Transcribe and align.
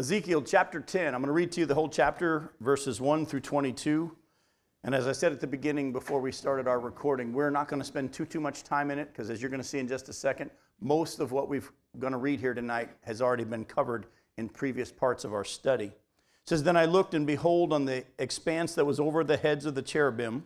Ezekiel 0.00 0.40
chapter 0.40 0.80
10. 0.80 1.14
I'm 1.14 1.20
going 1.20 1.26
to 1.26 1.32
read 1.32 1.52
to 1.52 1.60
you 1.60 1.66
the 1.66 1.74
whole 1.74 1.86
chapter, 1.86 2.54
verses 2.60 3.02
1 3.02 3.26
through 3.26 3.40
22. 3.40 4.10
And 4.82 4.94
as 4.94 5.06
I 5.06 5.12
said 5.12 5.30
at 5.30 5.40
the 5.40 5.46
beginning 5.46 5.92
before 5.92 6.22
we 6.22 6.32
started 6.32 6.66
our 6.66 6.80
recording, 6.80 7.34
we're 7.34 7.50
not 7.50 7.68
going 7.68 7.82
to 7.82 7.86
spend 7.86 8.10
too, 8.10 8.24
too 8.24 8.40
much 8.40 8.62
time 8.62 8.90
in 8.90 8.98
it 8.98 9.12
because 9.12 9.28
as 9.28 9.42
you're 9.42 9.50
going 9.50 9.60
to 9.60 9.68
see 9.68 9.78
in 9.78 9.86
just 9.86 10.08
a 10.08 10.14
second, 10.14 10.52
most 10.80 11.20
of 11.20 11.32
what 11.32 11.50
we're 11.50 11.64
going 11.98 12.14
to 12.14 12.18
read 12.18 12.40
here 12.40 12.54
tonight 12.54 12.88
has 13.02 13.20
already 13.20 13.44
been 13.44 13.62
covered 13.62 14.06
in 14.38 14.48
previous 14.48 14.90
parts 14.90 15.22
of 15.24 15.34
our 15.34 15.44
study. 15.44 15.88
It 15.88 15.92
says, 16.46 16.62
Then 16.62 16.78
I 16.78 16.86
looked, 16.86 17.12
and 17.12 17.26
behold, 17.26 17.70
on 17.70 17.84
the 17.84 18.02
expanse 18.18 18.74
that 18.76 18.86
was 18.86 19.00
over 19.00 19.22
the 19.22 19.36
heads 19.36 19.66
of 19.66 19.74
the 19.74 19.82
cherubim, 19.82 20.44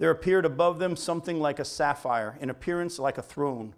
there 0.00 0.10
appeared 0.10 0.44
above 0.44 0.80
them 0.80 0.96
something 0.96 1.38
like 1.38 1.60
a 1.60 1.64
sapphire, 1.64 2.36
in 2.40 2.50
appearance 2.50 2.98
like 2.98 3.18
a 3.18 3.22
throne. 3.22 3.76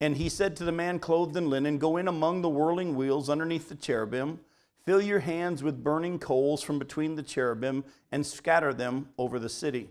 And 0.00 0.16
he 0.16 0.30
said 0.30 0.56
to 0.56 0.64
the 0.64 0.72
man 0.72 1.00
clothed 1.00 1.36
in 1.36 1.50
linen, 1.50 1.76
Go 1.76 1.98
in 1.98 2.08
among 2.08 2.40
the 2.40 2.48
whirling 2.48 2.96
wheels 2.96 3.28
underneath 3.28 3.68
the 3.68 3.74
cherubim 3.74 4.40
Fill 4.84 5.00
your 5.00 5.20
hands 5.20 5.62
with 5.62 5.82
burning 5.82 6.18
coals 6.18 6.62
from 6.62 6.78
between 6.78 7.16
the 7.16 7.22
cherubim 7.22 7.84
and 8.12 8.26
scatter 8.26 8.74
them 8.74 9.08
over 9.16 9.38
the 9.38 9.48
city. 9.48 9.90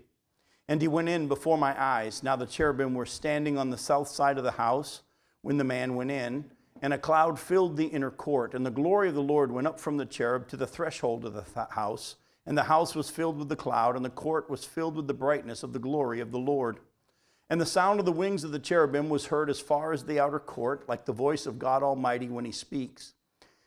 And 0.68 0.80
he 0.80 0.88
went 0.88 1.08
in 1.08 1.26
before 1.26 1.58
my 1.58 1.80
eyes. 1.80 2.22
Now 2.22 2.36
the 2.36 2.46
cherubim 2.46 2.94
were 2.94 3.06
standing 3.06 3.58
on 3.58 3.70
the 3.70 3.76
south 3.76 4.08
side 4.08 4.38
of 4.38 4.44
the 4.44 4.52
house 4.52 5.02
when 5.42 5.58
the 5.58 5.64
man 5.64 5.94
went 5.94 6.10
in, 6.10 6.44
and 6.80 6.94
a 6.94 6.98
cloud 6.98 7.38
filled 7.38 7.76
the 7.76 7.86
inner 7.86 8.10
court. 8.10 8.54
And 8.54 8.64
the 8.64 8.70
glory 8.70 9.08
of 9.08 9.14
the 9.14 9.22
Lord 9.22 9.50
went 9.50 9.66
up 9.66 9.80
from 9.80 9.96
the 9.96 10.06
cherub 10.06 10.48
to 10.48 10.56
the 10.56 10.66
threshold 10.66 11.24
of 11.24 11.34
the 11.34 11.42
th- 11.42 11.68
house. 11.70 12.16
And 12.46 12.56
the 12.56 12.64
house 12.64 12.94
was 12.94 13.10
filled 13.10 13.38
with 13.38 13.48
the 13.48 13.56
cloud, 13.56 13.96
and 13.96 14.04
the 14.04 14.10
court 14.10 14.48
was 14.48 14.64
filled 14.64 14.96
with 14.96 15.06
the 15.06 15.14
brightness 15.14 15.62
of 15.62 15.72
the 15.72 15.78
glory 15.78 16.20
of 16.20 16.30
the 16.30 16.38
Lord. 16.38 16.78
And 17.50 17.60
the 17.60 17.66
sound 17.66 18.00
of 18.00 18.06
the 18.06 18.12
wings 18.12 18.44
of 18.44 18.52
the 18.52 18.58
cherubim 18.58 19.08
was 19.08 19.26
heard 19.26 19.50
as 19.50 19.60
far 19.60 19.92
as 19.92 20.04
the 20.04 20.20
outer 20.20 20.38
court, 20.38 20.88
like 20.88 21.04
the 21.04 21.12
voice 21.12 21.46
of 21.46 21.58
God 21.58 21.82
Almighty 21.82 22.28
when 22.28 22.44
he 22.44 22.52
speaks. 22.52 23.14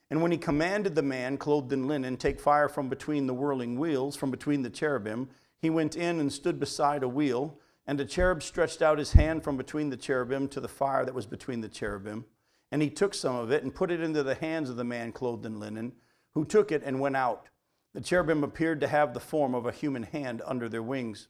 And 0.09 0.21
when 0.21 0.31
he 0.31 0.37
commanded 0.37 0.95
the 0.95 1.01
man 1.01 1.37
clothed 1.37 1.73
in 1.73 1.87
linen, 1.87 2.17
take 2.17 2.39
fire 2.39 2.69
from 2.69 2.87
between 2.87 3.27
the 3.27 3.33
whirling 3.33 3.77
wheels, 3.77 4.15
from 4.15 4.31
between 4.31 4.61
the 4.61 4.69
cherubim, 4.69 5.29
he 5.59 5.69
went 5.69 5.95
in 5.95 6.19
and 6.19 6.31
stood 6.31 6.59
beside 6.59 7.03
a 7.03 7.09
wheel. 7.09 7.59
And 7.85 7.99
the 7.99 8.05
cherub 8.05 8.43
stretched 8.43 8.81
out 8.81 8.99
his 8.99 9.13
hand 9.13 9.43
from 9.43 9.57
between 9.57 9.89
the 9.89 9.97
cherubim 9.97 10.47
to 10.49 10.59
the 10.59 10.67
fire 10.67 11.05
that 11.05 11.13
was 11.13 11.25
between 11.25 11.61
the 11.61 11.69
cherubim. 11.69 12.25
And 12.71 12.81
he 12.81 12.89
took 12.89 13.13
some 13.13 13.35
of 13.35 13.51
it 13.51 13.63
and 13.63 13.73
put 13.73 13.91
it 13.91 14.01
into 14.01 14.23
the 14.23 14.35
hands 14.35 14.69
of 14.69 14.75
the 14.75 14.83
man 14.83 15.11
clothed 15.13 15.45
in 15.45 15.59
linen, 15.59 15.93
who 16.33 16.43
took 16.43 16.71
it 16.71 16.83
and 16.85 16.99
went 16.99 17.15
out. 17.15 17.47
The 17.93 18.01
cherubim 18.01 18.43
appeared 18.43 18.81
to 18.81 18.87
have 18.87 19.13
the 19.13 19.19
form 19.19 19.55
of 19.55 19.65
a 19.65 19.71
human 19.71 20.03
hand 20.03 20.41
under 20.45 20.67
their 20.67 20.83
wings. 20.83 21.29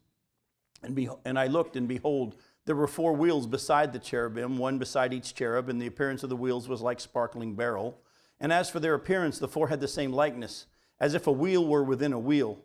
And, 0.83 0.95
be- 0.95 1.09
and 1.25 1.37
I 1.37 1.47
looked, 1.47 1.75
and 1.75 1.87
behold, 1.87 2.35
there 2.65 2.75
were 2.75 2.87
four 2.87 3.13
wheels 3.13 3.47
beside 3.47 3.93
the 3.93 3.99
cherubim, 3.99 4.57
one 4.57 4.77
beside 4.77 5.13
each 5.13 5.33
cherub, 5.33 5.69
and 5.69 5.81
the 5.81 5.87
appearance 5.87 6.23
of 6.23 6.29
the 6.29 6.35
wheels 6.35 6.67
was 6.67 6.81
like 6.81 6.99
sparkling 6.99 7.55
beryl. 7.55 7.99
And 8.39 8.53
as 8.53 8.69
for 8.69 8.79
their 8.79 8.93
appearance, 8.93 9.39
the 9.39 9.47
four 9.47 9.67
had 9.69 9.79
the 9.79 9.87
same 9.87 10.13
likeness, 10.13 10.67
as 10.99 11.13
if 11.13 11.27
a 11.27 11.31
wheel 11.31 11.65
were 11.65 11.83
within 11.83 12.13
a 12.13 12.19
wheel. 12.19 12.59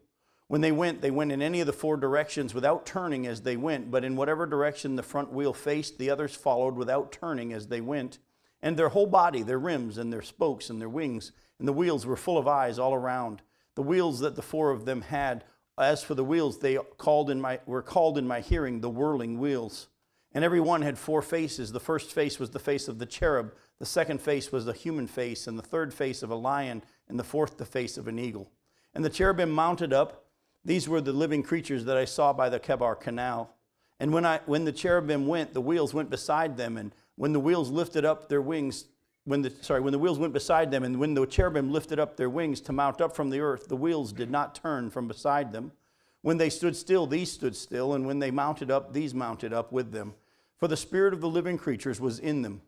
When 0.49 0.61
they 0.61 0.73
went, 0.73 1.01
they 1.01 1.11
went 1.11 1.33
in 1.33 1.41
any 1.41 1.61
of 1.61 1.67
the 1.67 1.73
four 1.73 1.97
directions 1.97 2.53
without 2.53 2.85
turning 2.85 3.27
as 3.27 3.41
they 3.41 3.57
went, 3.57 3.91
but 3.91 4.05
in 4.05 4.17
whatever 4.17 4.45
direction 4.45 4.97
the 4.97 5.03
front 5.03 5.33
wheel 5.33 5.55
faced, 5.55 5.97
the 5.97 6.11
others 6.11 6.35
followed 6.35 6.77
without 6.77 7.11
turning 7.11 7.55
as 7.55 7.69
they 7.69 7.81
went. 7.81 8.19
And 8.61 8.77
their 8.77 8.91
whole 8.91 9.07
body, 9.07 9.43
their 9.43 9.59
rims 9.59 9.97
and 9.97 10.13
their 10.13 10.23
spokes 10.23 10.69
and 10.69 10.81
their 10.81 10.91
wings, 10.91 11.33
and 11.59 11.67
the 11.67 11.73
wheels 11.73 12.05
were 12.05 12.17
full 12.17 12.37
of 12.37 12.47
eyes 12.47 12.79
all 12.79 12.93
around. 12.93 13.41
The 13.77 13.83
wheels 13.83 14.21
that 14.21 14.37
the 14.37 14.43
four 14.43 14.71
of 14.71 14.85
them 14.85 15.01
had, 15.01 15.45
as 15.79 16.03
for 16.05 16.15
the 16.15 16.25
wheels, 16.25 16.59
they 16.59 16.77
called 16.99 17.31
in 17.31 17.41
my, 17.41 17.61
were 17.65 17.83
called 17.83 18.19
in 18.19 18.29
my 18.29 18.41
hearing 18.41 18.81
the 18.81 18.91
whirling 18.91 19.39
wheels. 19.39 19.89
And 20.35 20.45
every 20.45 20.61
one 20.61 20.83
had 20.83 20.99
four 20.99 21.23
faces. 21.23 21.73
The 21.73 21.81
first 21.81 22.13
face 22.13 22.39
was 22.39 22.51
the 22.51 22.59
face 22.59 22.89
of 22.89 22.99
the 22.99 23.07
cherub. 23.07 23.55
The 23.83 23.87
second 23.87 24.21
face 24.21 24.53
was 24.53 24.65
the 24.65 24.73
human 24.73 25.09
face, 25.09 25.49
and 25.49 25.59
the 25.59 25.63
third 25.63 25.93
face 25.93 26.23
of 26.23 26.31
a 26.31 26.37
lion, 26.37 26.85
and 27.09 27.19
the 27.19 27.25
fourth 27.25 27.59
the 27.59 27.65
face 27.65 27.99
of 27.99 28.07
an 28.07 28.17
eagle. 28.17 28.49
And 28.95 29.05
the 29.05 29.11
cherubim 29.11 29.51
mounted 29.51 29.93
up. 29.93 30.27
These 30.65 30.89
were 30.89 31.01
the 31.01 31.13
living 31.13 31.43
creatures 31.43 31.85
that 31.87 31.97
I 31.97 32.05
saw 32.05 32.33
by 32.33 32.49
the 32.49 32.61
Chebar 32.61 32.95
Canal. 32.95 33.57
And 33.99 34.13
when, 34.13 34.25
I, 34.25 34.39
when 34.47 34.65
the 34.65 34.71
cherubim 34.71 35.27
went, 35.27 35.53
the 35.53 35.61
wheels 35.61 35.93
went 35.93 36.11
beside 36.11 36.57
them. 36.57 36.77
And 36.77 36.95
when 37.17 37.33
the 37.33 37.41
wheels 37.41 37.71
lifted 37.71 38.05
up 38.05 38.29
their 38.29 38.41
wings, 38.41 38.85
when 39.25 39.43
the, 39.43 39.51
sorry, 39.63 39.81
when 39.81 39.91
the 39.91 39.99
wheels 39.99 40.21
went 40.21 40.33
beside 40.33 40.71
them, 40.71 40.85
and 40.85 41.01
when 41.01 41.15
the 41.15 41.27
cherubim 41.27 41.73
lifted 41.73 41.99
up 41.99 42.17
their 42.17 42.31
wings 42.31 42.61
to 42.61 42.73
mount 42.73 43.01
up 43.01 43.17
from 43.17 43.31
the 43.31 43.41
earth, 43.41 43.67
the 43.67 43.75
wheels 43.75 44.13
did 44.13 44.31
not 44.31 44.55
turn 44.55 44.91
from 44.91 45.09
beside 45.09 45.51
them. 45.51 45.73
When 46.21 46.39
they 46.39 46.51
stood 46.51 46.77
still, 46.77 47.09
these 47.09 47.33
stood 47.33 47.57
still, 47.57 47.95
and 47.95 48.07
when 48.07 48.21
they 48.21 48.31
mounted 48.31 48.71
up, 48.71 48.93
these 48.93 49.13
mounted 49.13 49.53
up 49.53 49.73
with 49.73 49.91
them. 49.91 50.15
For 50.57 50.69
the 50.69 50.77
spirit 50.77 51.13
of 51.13 51.21
the 51.21 51.29
living 51.29 51.59
creatures 51.59 52.01
was 52.01 52.21
in 52.21 52.43
them. 52.43 52.63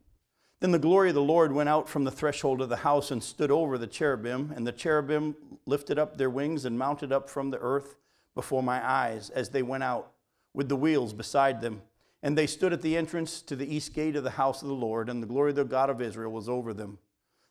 Then 0.65 0.71
the 0.71 0.79
glory 0.79 1.11
of 1.11 1.15
the 1.15 1.21
Lord 1.21 1.53
went 1.53 1.69
out 1.69 1.91
from 1.91 2.05
the 2.05 2.11
threshold 2.11 2.63
of 2.63 2.71
the 2.71 2.77
house 2.77 3.11
and 3.11 3.23
stood 3.23 3.51
over 3.51 3.77
the 3.77 3.87
cherubim, 3.87 4.51
and 4.57 4.67
the 4.67 4.73
cherubim 4.73 5.37
lifted 5.67 5.99
up 5.99 6.17
their 6.17 6.31
wings 6.31 6.65
and 6.65 6.79
mounted 6.79 7.13
up 7.13 7.29
from 7.29 7.51
the 7.51 7.59
earth 7.59 7.97
before 8.35 8.63
my 8.63 8.83
eyes 8.83 9.29
as 9.29 9.51
they 9.51 9.63
went 9.63 9.83
out, 9.83 10.13
with 10.55 10.71
the 10.71 10.77
wheels 10.77 11.13
beside 11.13 11.61
them. 11.61 11.83
And 12.23 12.39
they 12.39 12.47
stood 12.47 12.73
at 12.73 12.81
the 12.81 12.97
entrance 12.97 13.43
to 13.43 13.57
the 13.57 13.75
east 13.77 13.93
gate 13.93 14.17
of 14.17 14.25
the 14.25 14.31
house 14.31 14.63
of 14.63 14.69
the 14.69 14.75
Lord, 14.75 15.11
and 15.11 15.23
the 15.23 15.27
glory 15.27 15.51
of 15.51 15.57
the 15.57 15.65
God 15.65 15.91
of 15.91 16.01
Israel 16.01 16.33
was 16.33 16.49
over 16.49 16.73
them. 16.73 16.97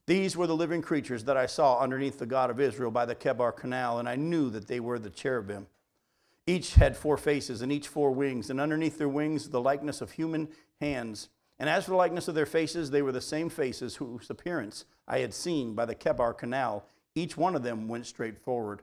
These 0.07 0.35
were 0.35 0.47
the 0.47 0.55
living 0.55 0.81
creatures 0.81 1.23
that 1.25 1.37
I 1.37 1.45
saw 1.45 1.79
underneath 1.79 2.17
the 2.17 2.25
God 2.25 2.49
of 2.49 2.59
Israel 2.59 2.89
by 2.89 3.05
the 3.05 3.13
Chebar 3.13 3.51
Canal, 3.51 3.99
and 3.99 4.09
I 4.09 4.15
knew 4.15 4.49
that 4.49 4.67
they 4.67 4.79
were 4.79 4.97
the 4.97 5.11
cherubim. 5.11 5.67
Each 6.47 6.73
had 6.73 6.97
four 6.97 7.17
faces 7.17 7.61
and 7.61 7.71
each 7.71 7.87
four 7.87 8.09
wings, 8.09 8.49
and 8.49 8.59
underneath 8.59 8.97
their 8.97 9.07
wings 9.07 9.49
the 9.49 9.61
likeness 9.61 10.01
of 10.01 10.13
human 10.13 10.47
hands. 10.81 11.29
And 11.59 11.69
as 11.69 11.85
for 11.85 11.91
the 11.91 11.97
likeness 11.97 12.27
of 12.27 12.35
their 12.35 12.45
faces, 12.45 12.89
they 12.89 13.01
were 13.01 13.11
the 13.11 13.21
same 13.21 13.49
faces 13.49 13.95
whose 13.95 14.29
appearance 14.29 14.85
I 15.07 15.19
had 15.19 15.33
seen 15.33 15.75
by 15.75 15.85
the 15.85 15.95
Chebar 15.95 16.37
Canal. 16.37 16.85
Each 17.15 17.37
one 17.37 17.55
of 17.55 17.63
them 17.63 17.87
went 17.87 18.07
straight 18.07 18.39
forward. 18.39 18.81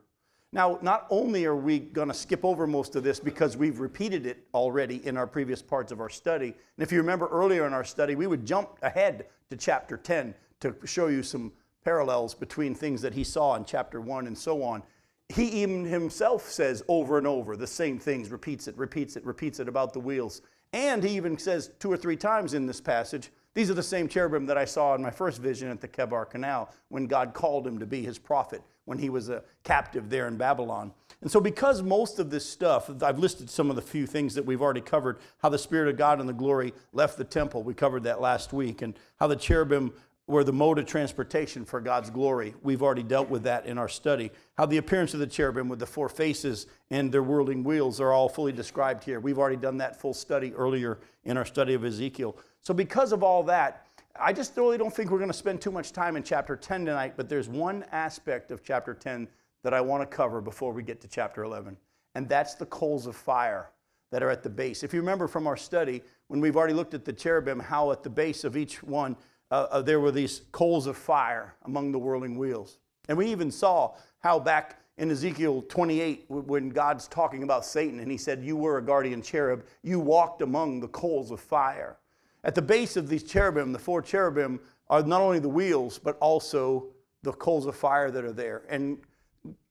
Now, 0.53 0.79
not 0.83 1.07
only 1.11 1.45
are 1.45 1.55
we 1.55 1.79
going 1.79 2.09
to 2.09 2.15
skip 2.15 2.45
over 2.45 2.67
most 2.67 2.97
of 2.97 3.05
this 3.05 3.21
because 3.21 3.57
we've 3.57 3.79
repeated 3.79 4.27
it 4.27 4.47
already 4.53 5.07
in 5.07 5.17
our 5.17 5.27
previous 5.27 5.63
parts 5.63 5.93
of 5.93 6.01
our 6.01 6.09
study. 6.09 6.47
And 6.49 6.83
if 6.83 6.91
you 6.91 6.99
remember 6.99 7.29
earlier 7.29 7.67
in 7.67 7.73
our 7.73 7.85
study, 7.85 8.17
we 8.17 8.27
would 8.27 8.45
jump 8.45 8.71
ahead 8.83 9.27
to 9.51 9.57
chapter 9.57 9.97
10 9.97 10.35
to 10.61 10.75
show 10.85 11.07
you 11.07 11.23
some 11.23 11.53
parallels 11.85 12.35
between 12.35 12.75
things 12.75 13.01
that 13.03 13.15
he 13.15 13.25
saw 13.25 13.55
in 13.55 13.65
chapter 13.65 14.01
1 14.01 14.27
and 14.27 14.37
so 14.37 14.63
on. 14.63 14.83
He 15.29 15.45
even 15.63 15.85
himself 15.85 16.51
says 16.51 16.83
over 16.89 17.17
and 17.17 17.27
over 17.27 17.57
the 17.57 17.67
same 17.67 18.01
things, 18.01 18.31
repeats 18.31 18.67
it, 18.67 18.77
repeats 18.77 19.17
it, 19.17 19.25
repeats 19.25 19.61
it 19.61 19.69
about 19.69 19.93
the 19.93 20.01
wheels. 20.01 20.43
And 20.73 21.03
he 21.03 21.17
even 21.17 21.37
says 21.39 21.73
two 21.79 21.91
or 21.91 21.97
three 21.97 22.17
times 22.17 22.55
in 22.55 22.67
this 22.67 22.81
passage, 22.81 23.31
these 23.55 23.71
are 23.71 23.75
the 23.75 23.83
same 23.83 24.09
cherubim 24.09 24.47
that 24.47 24.57
I 24.57 24.65
saw 24.65 24.95
in 24.95 25.03
my 25.03 25.11
first 25.11 25.41
vision 25.41 25.69
at 25.71 25.81
the 25.81 25.89
Chebar 25.89 26.31
Canal 26.31 26.73
when 26.89 27.07
God 27.07 27.35
called 27.35 27.67
him 27.67 27.79
to 27.81 27.87
be 27.87 28.03
his 28.03 28.19
prophet 28.19 28.63
when 28.85 28.99
he 28.99 29.11
was 29.11 29.29
a 29.29 29.43
captive 29.65 30.09
there 30.09 30.29
in 30.29 30.37
Babylon. 30.37 30.93
And 31.21 31.31
so, 31.31 31.41
because 31.41 31.83
most 31.83 32.19
of 32.19 32.31
this 32.31 32.49
stuff, 32.49 32.91
I've 33.03 33.19
listed 33.19 33.51
some 33.51 33.69
of 33.69 33.77
the 33.77 33.83
few 33.83 34.07
things 34.07 34.35
that 34.35 34.47
we've 34.47 34.63
already 34.63 34.81
covered 34.81 35.19
how 35.39 35.49
the 35.49 35.59
Spirit 35.59 35.91
of 35.91 35.99
God 35.99 36.19
and 36.19 36.29
the 36.29 36.33
glory 36.33 36.73
left 36.93 37.19
the 37.19 37.25
temple. 37.25 37.63
We 37.63 37.75
covered 37.75 38.05
that 38.05 38.21
last 38.21 38.53
week. 38.53 38.81
And 38.83 38.95
how 39.19 39.27
the 39.27 39.37
cherubim 39.37 39.93
were 40.31 40.45
the 40.45 40.53
mode 40.53 40.79
of 40.79 40.87
transportation 40.87 41.65
for 41.65 41.81
God's 41.81 42.09
glory. 42.09 42.55
We've 42.63 42.83
already 42.83 43.03
dealt 43.03 43.29
with 43.29 43.43
that 43.43 43.67
in 43.67 43.79
our 43.79 43.89
study. 43.89 44.31
How 44.57 44.67
the 44.67 44.77
appearance 44.77 45.13
of 45.13 45.21
the 45.21 45.27
cherubim 45.27 45.69
with 45.69 45.81
the 45.81 45.87
four 45.87 46.09
faces 46.09 46.67
and 46.91 47.11
their 47.11 47.23
whirling 47.23 47.65
wheels 47.65 48.01
are 48.01 48.13
all 48.13 48.29
fully 48.29 48.53
described 48.53 49.05
here. 49.05 49.21
We've 49.21 49.39
already 49.39 49.57
done 49.57 49.79
that 49.79 50.01
full 50.01 50.15
study 50.15 50.55
earlier 50.55 51.01
in 51.25 51.37
our 51.37 51.45
study 51.45 51.75
of 51.75 51.85
Ezekiel. 51.85 52.37
So, 52.63 52.73
because 52.73 53.13
of 53.13 53.23
all 53.23 53.43
that, 53.45 53.87
I 54.19 54.33
just 54.33 54.57
really 54.57 54.79
don't 54.79 54.95
think 54.95 55.11
we're 55.11 55.19
going 55.19 55.31
to 55.31 55.37
spend 55.37 55.61
too 55.61 55.71
much 55.71 55.93
time 55.93 56.17
in 56.17 56.23
chapter 56.23 56.57
10 56.57 56.87
tonight, 56.87 57.15
but 57.17 57.29
there's 57.29 57.49
one 57.49 57.85
aspect 57.91 58.51
of 58.51 58.63
chapter 58.63 58.95
10 58.95 59.29
that 59.63 59.75
I 59.75 59.81
want 59.81 60.09
to 60.09 60.17
cover 60.17 60.41
before 60.41 60.73
we 60.73 60.83
get 60.83 61.01
to 61.03 61.09
chapter 61.09 61.45
11, 61.45 61.77
and 62.15 62.29
that's 62.29 62.55
the 62.55 62.67
coals 62.67 63.07
of 63.07 63.17
fire 63.17 63.71
that 64.11 64.23
are 64.23 64.31
at 64.31 64.43
the 64.43 64.51
base. 64.51 64.83
If 64.83 64.93
you 64.93 65.01
remember 65.01 65.29
from 65.29 65.47
our 65.47 65.57
study, 65.57 66.03
when 66.29 66.41
we've 66.41 66.57
already 66.57 66.75
looked 66.75 66.95
at 66.95 67.05
the 67.05 67.13
cherubim, 67.13 67.61
how 67.61 67.93
at 67.93 68.03
the 68.03 68.11
base 68.11 68.45
of 68.45 68.57
each 68.57 68.83
one 68.83 69.17
uh, 69.50 69.66
uh, 69.71 69.83
there 69.83 70.00
were 70.00 70.12
these 70.12 70.43
coals 70.53 70.87
of 70.87 70.97
fire 70.97 71.55
among 71.65 71.93
the 71.93 71.99
whirling 71.99 72.38
wheels. 72.38 72.78
And 73.09 73.19
we 73.19 73.27
even 73.27 73.51
saw 73.51 73.95
how 74.21 74.39
back 74.39 74.80
in 74.98 75.10
Ezekiel 75.10 75.63
28, 75.63 76.27
when 76.28 76.69
God's 76.69 77.09
talking 77.09 77.42
about 77.42 77.65
Satan, 77.65 78.01
and 78.01 78.10
he 78.10 78.19
said, 78.19 78.45
You 78.45 78.57
were 78.57 78.78
a 78.78 78.83
guardian 78.83 79.22
cherub, 79.22 79.65
you 79.83 79.98
walked 79.98 80.42
among 80.42 80.80
the 80.80 80.89
coals 80.89 81.30
of 81.30 81.41
fire. 81.41 81.97
At 82.45 82.54
the 82.54 82.63
base 82.63 82.97
of 82.97 83.09
these 83.09 83.22
cherubim, 83.22 83.72
the 83.72 83.78
four 83.78 84.03
cherubim, 84.03 84.60
are 84.89 85.03
not 85.03 85.22
only 85.22 85.39
the 85.39 85.48
wheels, 85.48 85.98
but 85.98 86.19
also 86.19 86.89
the 87.22 87.33
coals 87.33 87.66
of 87.66 87.77
fire 87.77 88.10
that 88.10 88.25
are 88.25 88.33
there. 88.33 88.63
And 88.69 88.98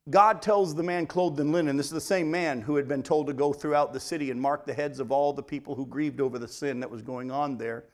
God 0.09 0.41
tells 0.41 0.73
the 0.73 0.83
man 0.83 1.05
clothed 1.05 1.39
in 1.39 1.51
linen, 1.51 1.77
this 1.77 1.87
is 1.87 1.91
the 1.91 2.01
same 2.01 2.31
man 2.31 2.61
who 2.61 2.75
had 2.75 2.87
been 2.87 3.03
told 3.03 3.27
to 3.27 3.33
go 3.33 3.53
throughout 3.53 3.93
the 3.93 3.99
city 3.99 4.31
and 4.31 4.41
mark 4.41 4.65
the 4.65 4.73
heads 4.73 4.99
of 4.99 5.11
all 5.11 5.33
the 5.33 5.43
people 5.43 5.75
who 5.75 5.85
grieved 5.85 6.19
over 6.19 6.39
the 6.39 6.47
sin 6.47 6.79
that 6.79 6.89
was 6.89 7.01
going 7.01 7.29
on 7.29 7.57
there. 7.57 7.85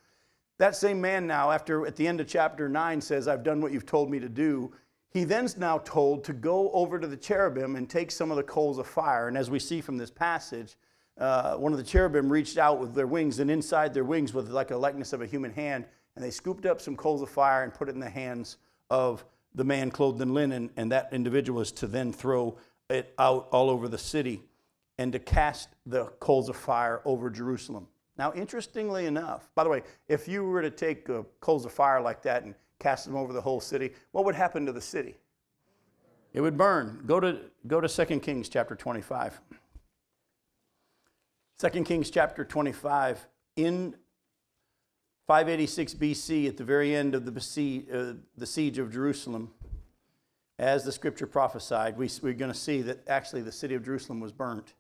That 0.57 0.75
same 0.75 1.01
man 1.01 1.27
now, 1.27 1.51
after 1.51 1.85
at 1.85 1.95
the 1.95 2.07
end 2.07 2.21
of 2.21 2.27
chapter 2.27 2.69
9 2.69 3.01
says, 3.01 3.27
I've 3.27 3.43
done 3.43 3.61
what 3.61 3.73
you've 3.73 3.85
told 3.85 4.09
me 4.09 4.19
to 4.19 4.29
do, 4.29 4.71
he 5.09 5.23
then's 5.23 5.57
now 5.57 5.79
told 5.79 6.23
to 6.25 6.33
go 6.33 6.71
over 6.71 6.99
to 6.99 7.07
the 7.07 7.17
cherubim 7.17 7.75
and 7.75 7.89
take 7.89 8.11
some 8.11 8.31
of 8.31 8.37
the 8.37 8.43
coals 8.43 8.77
of 8.77 8.87
fire. 8.87 9.27
And 9.27 9.37
as 9.37 9.49
we 9.49 9.59
see 9.59 9.81
from 9.81 9.97
this 9.97 10.11
passage, 10.11 10.75
uh, 11.17 11.55
one 11.55 11.71
of 11.71 11.77
the 11.77 11.83
cherubim 11.83 12.31
reached 12.31 12.57
out 12.57 12.79
with 12.79 12.93
their 12.93 13.07
wings, 13.07 13.39
and 13.39 13.49
inside 13.49 13.93
their 13.93 14.03
wings 14.03 14.33
was 14.33 14.49
like 14.49 14.71
a 14.71 14.77
likeness 14.77 15.13
of 15.13 15.21
a 15.21 15.25
human 15.25 15.51
hand, 15.51 15.85
and 16.15 16.23
they 16.23 16.31
scooped 16.31 16.65
up 16.65 16.81
some 16.81 16.95
coals 16.95 17.21
of 17.21 17.29
fire 17.29 17.63
and 17.63 17.73
put 17.73 17.87
it 17.87 17.95
in 17.95 17.99
the 17.99 18.09
hands 18.09 18.57
of 18.89 19.25
the 19.53 19.63
man 19.63 19.89
clothed 19.89 20.21
in 20.21 20.33
linen, 20.33 20.69
and 20.75 20.91
that 20.91 21.09
individual 21.11 21.59
was 21.59 21.71
to 21.71 21.87
then 21.87 22.11
throw 22.11 22.57
it 22.89 23.13
out 23.17 23.47
all 23.51 23.69
over 23.69 23.87
the 23.87 23.97
city 23.97 24.43
and 24.97 25.13
to 25.13 25.19
cast 25.19 25.69
the 25.85 26.05
coals 26.19 26.49
of 26.49 26.55
fire 26.55 27.01
over 27.05 27.29
Jerusalem. 27.29 27.87
Now, 28.17 28.33
interestingly 28.33 29.05
enough, 29.07 29.49
by 29.55 29.63
the 29.63 29.69
way, 29.69 29.83
if 30.07 30.27
you 30.27 30.43
were 30.45 30.61
to 30.61 30.69
take 30.69 31.09
uh, 31.09 31.23
coals 31.41 31.65
of 31.65 31.73
fire 31.73 31.99
like 31.99 32.21
that 32.23 32.43
and 32.43 32.55
cast 32.79 33.05
them 33.05 33.15
over 33.15 33.33
the 33.33 33.41
whole 33.41 33.59
city, 33.59 33.91
what 34.11 34.25
would 34.25 34.35
happen 34.35 34.65
to 34.65 34.71
the 34.71 34.81
city? 34.81 35.15
It 36.33 36.41
would 36.41 36.57
burn. 36.57 37.03
Go 37.05 37.19
to, 37.19 37.39
go 37.67 37.81
to 37.81 37.87
2 37.87 38.19
Kings 38.19 38.49
chapter 38.49 38.75
25. 38.75 39.39
2 41.59 41.69
Kings 41.83 42.09
chapter 42.09 42.43
25. 42.45 43.27
In 43.57 43.95
586 45.27 45.93
BC, 45.95 46.47
at 46.47 46.57
the 46.57 46.63
very 46.63 46.95
end 46.95 47.15
of 47.15 47.25
the, 47.25 47.85
uh, 47.91 48.21
the 48.37 48.45
siege 48.45 48.77
of 48.77 48.91
Jerusalem, 48.91 49.51
as 50.59 50.83
the 50.83 50.91
scripture 50.91 51.27
prophesied, 51.27 51.97
we, 51.97 52.09
we're 52.21 52.33
going 52.33 52.51
to 52.51 52.57
see 52.57 52.81
that 52.81 53.07
actually 53.07 53.41
the 53.41 53.51
city 53.51 53.75
of 53.75 53.83
Jerusalem 53.83 54.19
was 54.19 54.31
burnt. 54.31 54.73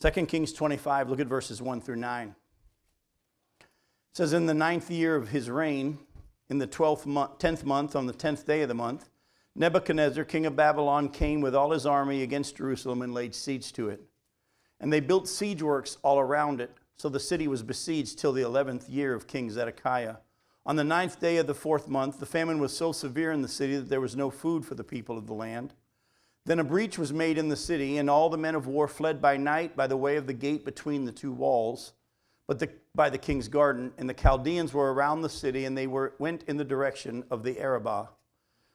2 0.00 0.26
Kings 0.26 0.52
25, 0.52 1.10
look 1.10 1.18
at 1.18 1.26
verses 1.26 1.60
1 1.60 1.80
through 1.80 1.96
9. 1.96 2.34
It 3.60 3.66
says, 4.12 4.32
In 4.32 4.46
the 4.46 4.54
ninth 4.54 4.90
year 4.90 5.16
of 5.16 5.30
his 5.30 5.50
reign, 5.50 5.98
in 6.48 6.58
the 6.58 6.66
twelfth 6.66 7.04
month, 7.04 7.38
tenth 7.38 7.64
month, 7.64 7.96
on 7.96 8.06
the 8.06 8.12
tenth 8.12 8.46
day 8.46 8.62
of 8.62 8.68
the 8.68 8.74
month, 8.74 9.08
Nebuchadnezzar, 9.56 10.24
king 10.24 10.46
of 10.46 10.54
Babylon, 10.54 11.08
came 11.08 11.40
with 11.40 11.54
all 11.54 11.72
his 11.72 11.84
army 11.84 12.22
against 12.22 12.56
Jerusalem 12.56 13.02
and 13.02 13.12
laid 13.12 13.34
siege 13.34 13.72
to 13.72 13.88
it. 13.88 14.00
And 14.78 14.92
they 14.92 15.00
built 15.00 15.28
siege 15.28 15.62
works 15.62 15.98
all 16.02 16.20
around 16.20 16.60
it 16.60 16.70
so 16.96 17.08
the 17.08 17.18
city 17.18 17.48
was 17.48 17.64
besieged 17.64 18.18
till 18.18 18.32
the 18.32 18.42
eleventh 18.42 18.88
year 18.88 19.14
of 19.14 19.26
King 19.26 19.50
Zedekiah. 19.50 20.16
On 20.64 20.76
the 20.76 20.84
ninth 20.84 21.18
day 21.18 21.38
of 21.38 21.48
the 21.48 21.54
fourth 21.54 21.88
month, 21.88 22.20
the 22.20 22.26
famine 22.26 22.60
was 22.60 22.76
so 22.76 22.92
severe 22.92 23.32
in 23.32 23.42
the 23.42 23.48
city 23.48 23.76
that 23.76 23.88
there 23.88 24.00
was 24.00 24.14
no 24.14 24.30
food 24.30 24.64
for 24.64 24.74
the 24.74 24.84
people 24.84 25.18
of 25.18 25.26
the 25.26 25.34
land. 25.34 25.74
Then 26.48 26.60
a 26.60 26.64
breach 26.64 26.96
was 26.96 27.12
made 27.12 27.36
in 27.36 27.50
the 27.50 27.56
city, 27.56 27.98
and 27.98 28.08
all 28.08 28.30
the 28.30 28.38
men 28.38 28.54
of 28.54 28.66
war 28.66 28.88
fled 28.88 29.20
by 29.20 29.36
night 29.36 29.76
by 29.76 29.86
the 29.86 29.98
way 29.98 30.16
of 30.16 30.26
the 30.26 30.32
gate 30.32 30.64
between 30.64 31.04
the 31.04 31.12
two 31.12 31.30
walls, 31.30 31.92
but 32.46 32.58
the, 32.58 32.70
by 32.94 33.10
the 33.10 33.18
king's 33.18 33.48
garden. 33.48 33.92
And 33.98 34.08
the 34.08 34.14
Chaldeans 34.14 34.72
were 34.72 34.94
around 34.94 35.20
the 35.20 35.28
city, 35.28 35.66
and 35.66 35.76
they 35.76 35.86
were, 35.86 36.14
went 36.18 36.44
in 36.44 36.56
the 36.56 36.64
direction 36.64 37.22
of 37.30 37.42
the 37.42 37.60
Arabah. 37.60 38.06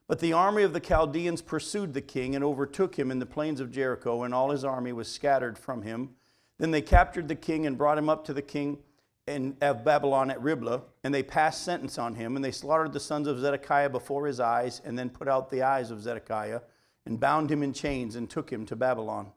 But 0.07 0.19
the 0.19 0.33
army 0.33 0.61
of 0.61 0.73
the 0.73 0.79
Chaldeans 0.79 1.41
pursued 1.41 1.95
the 1.95 2.01
king 2.01 2.35
and 2.35 2.43
overtook 2.43 2.99
him 2.99 3.09
in 3.09 3.17
the 3.17 3.25
plains 3.25 3.59
of 3.59 3.71
Jericho, 3.71 4.21
and 4.21 4.35
all 4.35 4.51
his 4.51 4.63
army 4.63 4.93
was 4.93 5.07
scattered 5.07 5.57
from 5.57 5.81
him. 5.81 6.11
Then 6.59 6.69
they 6.69 6.83
captured 6.83 7.27
the 7.27 7.33
king 7.33 7.65
and 7.65 7.75
brought 7.75 7.97
him 7.97 8.07
up 8.07 8.23
to 8.25 8.33
the 8.33 8.43
king 8.43 8.77
in, 9.25 9.57
of 9.61 9.83
Babylon 9.83 10.29
at 10.29 10.39
Riblah, 10.43 10.83
and 11.03 11.11
they 11.11 11.23
passed 11.23 11.63
sentence 11.63 11.97
on 11.97 12.13
him, 12.13 12.35
and 12.35 12.45
they 12.45 12.51
slaughtered 12.51 12.93
the 12.93 12.99
sons 12.99 13.27
of 13.27 13.39
Zedekiah 13.39 13.89
before 13.89 14.27
his 14.27 14.39
eyes, 14.39 14.79
and 14.85 14.95
then 14.95 15.09
put 15.09 15.27
out 15.27 15.49
the 15.49 15.63
eyes 15.63 15.89
of 15.89 16.03
Zedekiah, 16.03 16.61
and 17.05 17.19
bound 17.19 17.51
him 17.51 17.63
in 17.63 17.73
chains, 17.73 18.15
and 18.15 18.29
took 18.29 18.51
him 18.51 18.65
to 18.65 18.75
Babylon. 18.75 19.31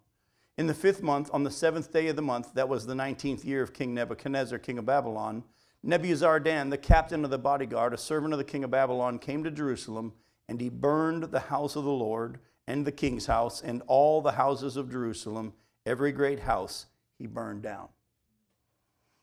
In 0.58 0.66
the 0.66 0.74
fifth 0.74 1.02
month, 1.02 1.28
on 1.32 1.44
the 1.44 1.50
seventh 1.50 1.92
day 1.92 2.08
of 2.08 2.16
the 2.16 2.22
month, 2.22 2.54
that 2.54 2.68
was 2.68 2.86
the 2.86 2.94
nineteenth 2.94 3.44
year 3.44 3.62
of 3.62 3.72
King 3.74 3.94
Nebuchadnezzar, 3.94 4.58
king 4.58 4.78
of 4.78 4.86
Babylon, 4.86 5.44
Nebuzaradan, 5.84 6.70
the 6.70 6.78
captain 6.78 7.24
of 7.24 7.30
the 7.30 7.38
bodyguard, 7.38 7.94
a 7.94 7.98
servant 7.98 8.32
of 8.32 8.38
the 8.38 8.44
king 8.44 8.64
of 8.64 8.70
Babylon, 8.70 9.18
came 9.18 9.44
to 9.44 9.50
Jerusalem, 9.50 10.12
and 10.48 10.60
he 10.60 10.68
burned 10.68 11.24
the 11.24 11.38
house 11.40 11.76
of 11.76 11.84
the 11.84 11.90
Lord, 11.90 12.38
and 12.66 12.84
the 12.84 12.92
king's 12.92 13.26
house, 13.26 13.62
and 13.62 13.82
all 13.86 14.20
the 14.20 14.32
houses 14.32 14.76
of 14.76 14.90
Jerusalem, 14.90 15.52
every 15.84 16.10
great 16.10 16.40
house 16.40 16.86
he 17.18 17.26
burned 17.26 17.62
down. 17.62 17.88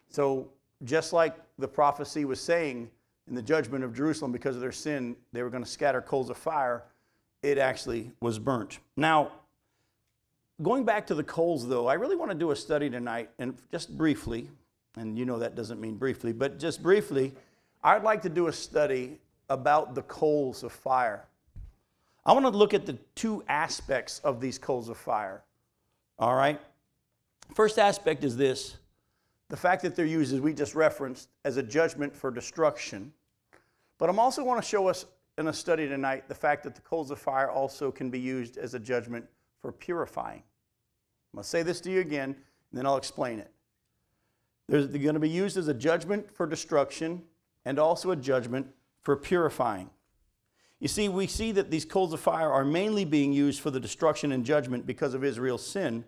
So, 0.10 0.52
just 0.84 1.12
like 1.12 1.36
the 1.58 1.68
prophecy 1.68 2.24
was 2.24 2.40
saying 2.40 2.90
in 3.28 3.36
the 3.36 3.42
judgment 3.42 3.84
of 3.84 3.94
Jerusalem 3.94 4.32
because 4.32 4.56
of 4.56 4.62
their 4.62 4.72
sin, 4.72 5.16
they 5.32 5.44
were 5.44 5.50
going 5.50 5.64
to 5.64 5.70
scatter 5.70 6.02
coals 6.02 6.30
of 6.30 6.38
fire, 6.38 6.86
it 7.44 7.58
actually 7.58 8.12
was 8.22 8.40
burnt. 8.40 8.80
Now, 8.98 9.32
going 10.62 10.86
back 10.86 11.06
to 11.08 11.16
the 11.16 11.24
coals, 11.24 11.68
though, 11.68 11.88
I 11.88 11.94
really 11.94 12.16
want 12.16 12.32
to 12.32 12.38
do 12.38 12.52
a 12.52 12.56
study 12.56 12.90
tonight, 12.90 13.30
and 13.38 13.56
just 13.72 13.96
briefly, 13.98 14.50
and 14.96 15.18
you 15.18 15.26
know 15.26 15.38
that 15.40 15.56
doesn't 15.56 15.80
mean 15.80 15.98
briefly, 15.98 16.32
but 16.32 16.58
just 16.58 16.82
briefly, 16.82 17.34
I'd 17.84 18.04
like 18.04 18.22
to 18.24 18.30
do 18.30 18.48
a 18.48 18.54
study 18.54 19.20
about 19.50 19.94
the 19.94 20.04
coals 20.04 20.64
of 20.64 20.72
fire. 20.72 21.26
I 22.26 22.32
want 22.32 22.46
to 22.46 22.50
look 22.50 22.74
at 22.74 22.86
the 22.86 22.98
two 23.16 23.44
aspects 23.50 24.20
of 24.20 24.40
these 24.40 24.58
coals 24.58 24.88
of 24.88 24.98
fire. 24.98 25.44
All 26.18 26.36
right? 26.36 26.60
First 27.54 27.78
aspect 27.78 28.24
is 28.24 28.38
this 28.38 28.78
the 29.50 29.58
fact 29.58 29.84
that 29.84 29.96
they're 29.96 30.06
used, 30.06 30.34
as 30.34 30.40
we 30.40 30.54
just 30.54 30.74
referenced, 30.74 31.28
as 31.44 31.58
a 31.58 31.64
judgment 31.64 32.16
for 32.16 32.32
destruction. 32.32 33.12
But 34.00 34.10
I'm 34.10 34.18
also 34.18 34.44
want 34.44 34.64
to 34.64 34.68
show 34.68 34.88
us 34.88 35.06
in 35.38 35.48
a 35.48 35.54
study 35.54 35.88
tonight 35.88 36.28
the 36.28 36.36
fact 36.36 36.64
that 36.64 36.76
the 36.76 36.82
coals 36.82 37.12
of 37.12 37.20
fire 37.20 37.50
also 37.50 37.92
can 37.92 38.10
be 38.10 38.20
used 38.20 38.58
as 38.58 38.74
a 38.74 38.80
judgment 38.80 39.26
for 39.62 39.72
purifying. 39.72 40.44
I'm 41.34 41.38
going 41.38 41.44
to 41.44 41.50
say 41.50 41.64
this 41.64 41.82
to 41.82 41.92
you 41.92 42.00
again, 42.00 42.30
and 42.30 42.36
then 42.78 42.86
I'll 42.86 42.98
explain 42.98 43.40
it. 43.40 43.52
They're 44.70 44.88
going 44.88 45.16
to 45.16 45.20
be 45.20 45.30
used 45.30 45.58
as 45.58 45.68
a 45.68 45.74
judgment 45.74 46.32
for 46.36 46.46
destruction 46.46 47.24
and 47.66 47.80
also 47.80 48.12
a 48.12 48.16
judgment 48.16 48.68
for 49.02 49.16
purifying. 49.16 49.90
You 50.80 50.88
see, 50.88 51.10
we 51.10 51.28
see 51.28 51.52
that 51.54 51.72
these 51.72 51.86
coals 51.86 52.14
of 52.14 52.20
fire 52.20 52.52
are 52.52 52.66
mainly 52.66 53.06
being 53.06 53.34
used 53.34 53.62
for 53.62 53.72
the 53.72 53.80
destruction 53.80 54.32
and 54.32 54.46
judgment 54.46 54.86
because 54.86 55.14
of 55.14 55.24
Israel's 55.24 55.66
sin. 55.66 56.04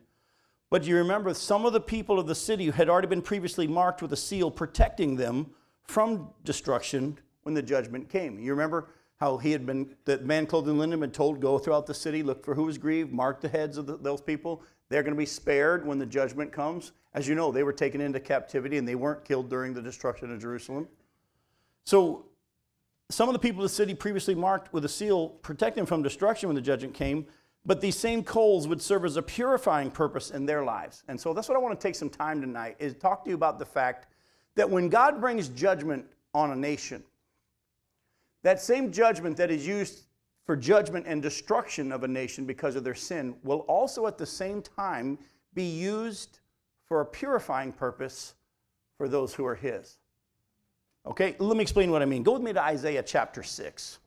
But 0.70 0.86
you 0.86 0.98
remember, 0.98 1.34
some 1.34 1.66
of 1.66 1.74
the 1.74 1.80
people 1.80 2.20
of 2.20 2.28
the 2.28 2.36
city 2.36 2.70
had 2.70 2.90
already 2.90 3.08
been 3.08 3.22
previously 3.22 3.68
marked 3.68 4.02
with 4.02 4.12
a 4.14 4.18
seal 4.18 4.52
protecting 4.52 5.16
them 5.16 5.52
from 5.84 6.30
destruction 6.44 7.18
when 7.44 7.54
the 7.54 7.62
judgment 7.62 8.10
came. 8.10 8.40
You 8.40 8.52
remember 8.52 8.90
how 9.18 9.38
he 9.38 9.52
had 9.52 9.66
been, 9.66 9.96
the 10.06 10.18
man 10.20 10.46
clothed 10.46 10.68
in 10.68 10.78
linen 10.78 10.92
had 10.92 11.00
been 11.00 11.12
told, 11.12 11.40
go 11.40 11.58
throughout 11.58 11.86
the 11.86 11.94
city, 11.94 12.22
look 12.22 12.44
for 12.44 12.54
who 12.54 12.64
was 12.64 12.78
grieved, 12.78 13.12
mark 13.12 13.42
the 13.42 13.48
heads 13.48 13.78
of 13.78 13.86
the, 13.86 13.98
those 13.98 14.22
people. 14.22 14.62
They're 14.90 15.04
going 15.04 15.14
to 15.14 15.18
be 15.18 15.26
spared 15.26 15.86
when 15.86 15.98
the 15.98 16.06
judgment 16.06 16.52
comes. 16.52 16.92
As 17.14 17.28
you 17.28 17.36
know, 17.36 17.52
they 17.52 17.64
were 17.64 17.74
taken 17.74 18.02
into 18.02 18.20
captivity 18.20 18.78
and 18.78 18.88
they 18.88 18.96
weren't 18.96 19.24
killed 19.24 19.50
during 19.50 19.74
the 19.74 19.82
destruction 19.82 20.32
of 20.32 20.40
Jerusalem. 20.40 20.88
So 21.86 22.26
some 23.10 23.30
of 23.30 23.34
the 23.34 23.40
people 23.40 23.64
of 23.64 23.70
the 23.70 23.76
city 23.76 23.94
previously 23.94 24.36
marked 24.36 24.74
with 24.74 24.86
a 24.86 24.90
seal 24.90 25.30
protecting 25.30 25.82
them 25.82 25.86
from 25.88 26.04
destruction 26.04 26.50
when 26.50 26.56
the 26.56 26.62
judgment 26.62 26.94
came 26.94 27.26
but 27.66 27.82
these 27.82 27.98
same 27.98 28.24
coals 28.24 28.68
would 28.68 28.82
serve 28.82 29.06
as 29.06 29.18
a 29.18 29.22
purifying 29.22 29.90
purpose 29.90 30.30
in 30.30 30.46
their 30.46 30.64
lives. 30.64 31.04
And 31.08 31.20
so 31.20 31.34
that's 31.34 31.50
what 31.50 31.56
I 31.56 31.60
want 31.60 31.80
to 31.80 31.88
take 31.88 31.96
some 31.96 32.10
time 32.10 32.40
tonight 32.40 32.76
is 32.80 32.94
talk 32.94 33.24
to 33.24 33.30
you 33.30 33.36
about 33.36 33.58
the 33.58 33.66
fact 33.66 34.08
that 34.56 34.70
when 34.70 34.88
God 34.88 35.20
brings 35.20 35.50
judgment 35.50 36.06
on 36.34 36.52
a 36.52 36.56
nation, 36.56 37.04
that 38.46 38.62
same 38.62 38.92
judgment 38.92 39.36
that 39.38 39.50
is 39.50 39.66
used 39.66 40.04
for 40.46 40.56
judgment 40.56 41.08
and 41.08 41.20
destruction 41.20 41.92
of 41.92 42.04
a 42.04 42.08
nation 42.08 42.46
because 42.46 42.76
of 42.76 42.84
their 42.84 42.94
sin 42.94 43.36
will 43.44 43.62
also 43.62 44.06
at 44.06 44.20
the 44.20 44.26
same 44.26 44.62
time 44.62 45.18
be 45.56 45.64
used 45.64 46.38
for 46.84 47.02
a 47.02 47.06
purifying 47.06 47.74
purpose 47.74 48.36
for 49.00 49.10
those 49.10 49.34
who 49.34 49.44
are 49.48 49.56
his. 49.56 49.98
Okay, 51.08 51.36
let 51.40 51.58
me 51.58 51.64
explain 51.64 51.90
what 51.90 52.04
I 52.04 52.06
mean. 52.06 52.22
Go 52.22 52.34
with 52.34 52.44
me 52.44 52.54
to 52.54 52.62
Isaiah 52.62 53.02
chapter 53.02 53.42
6. 53.42 53.98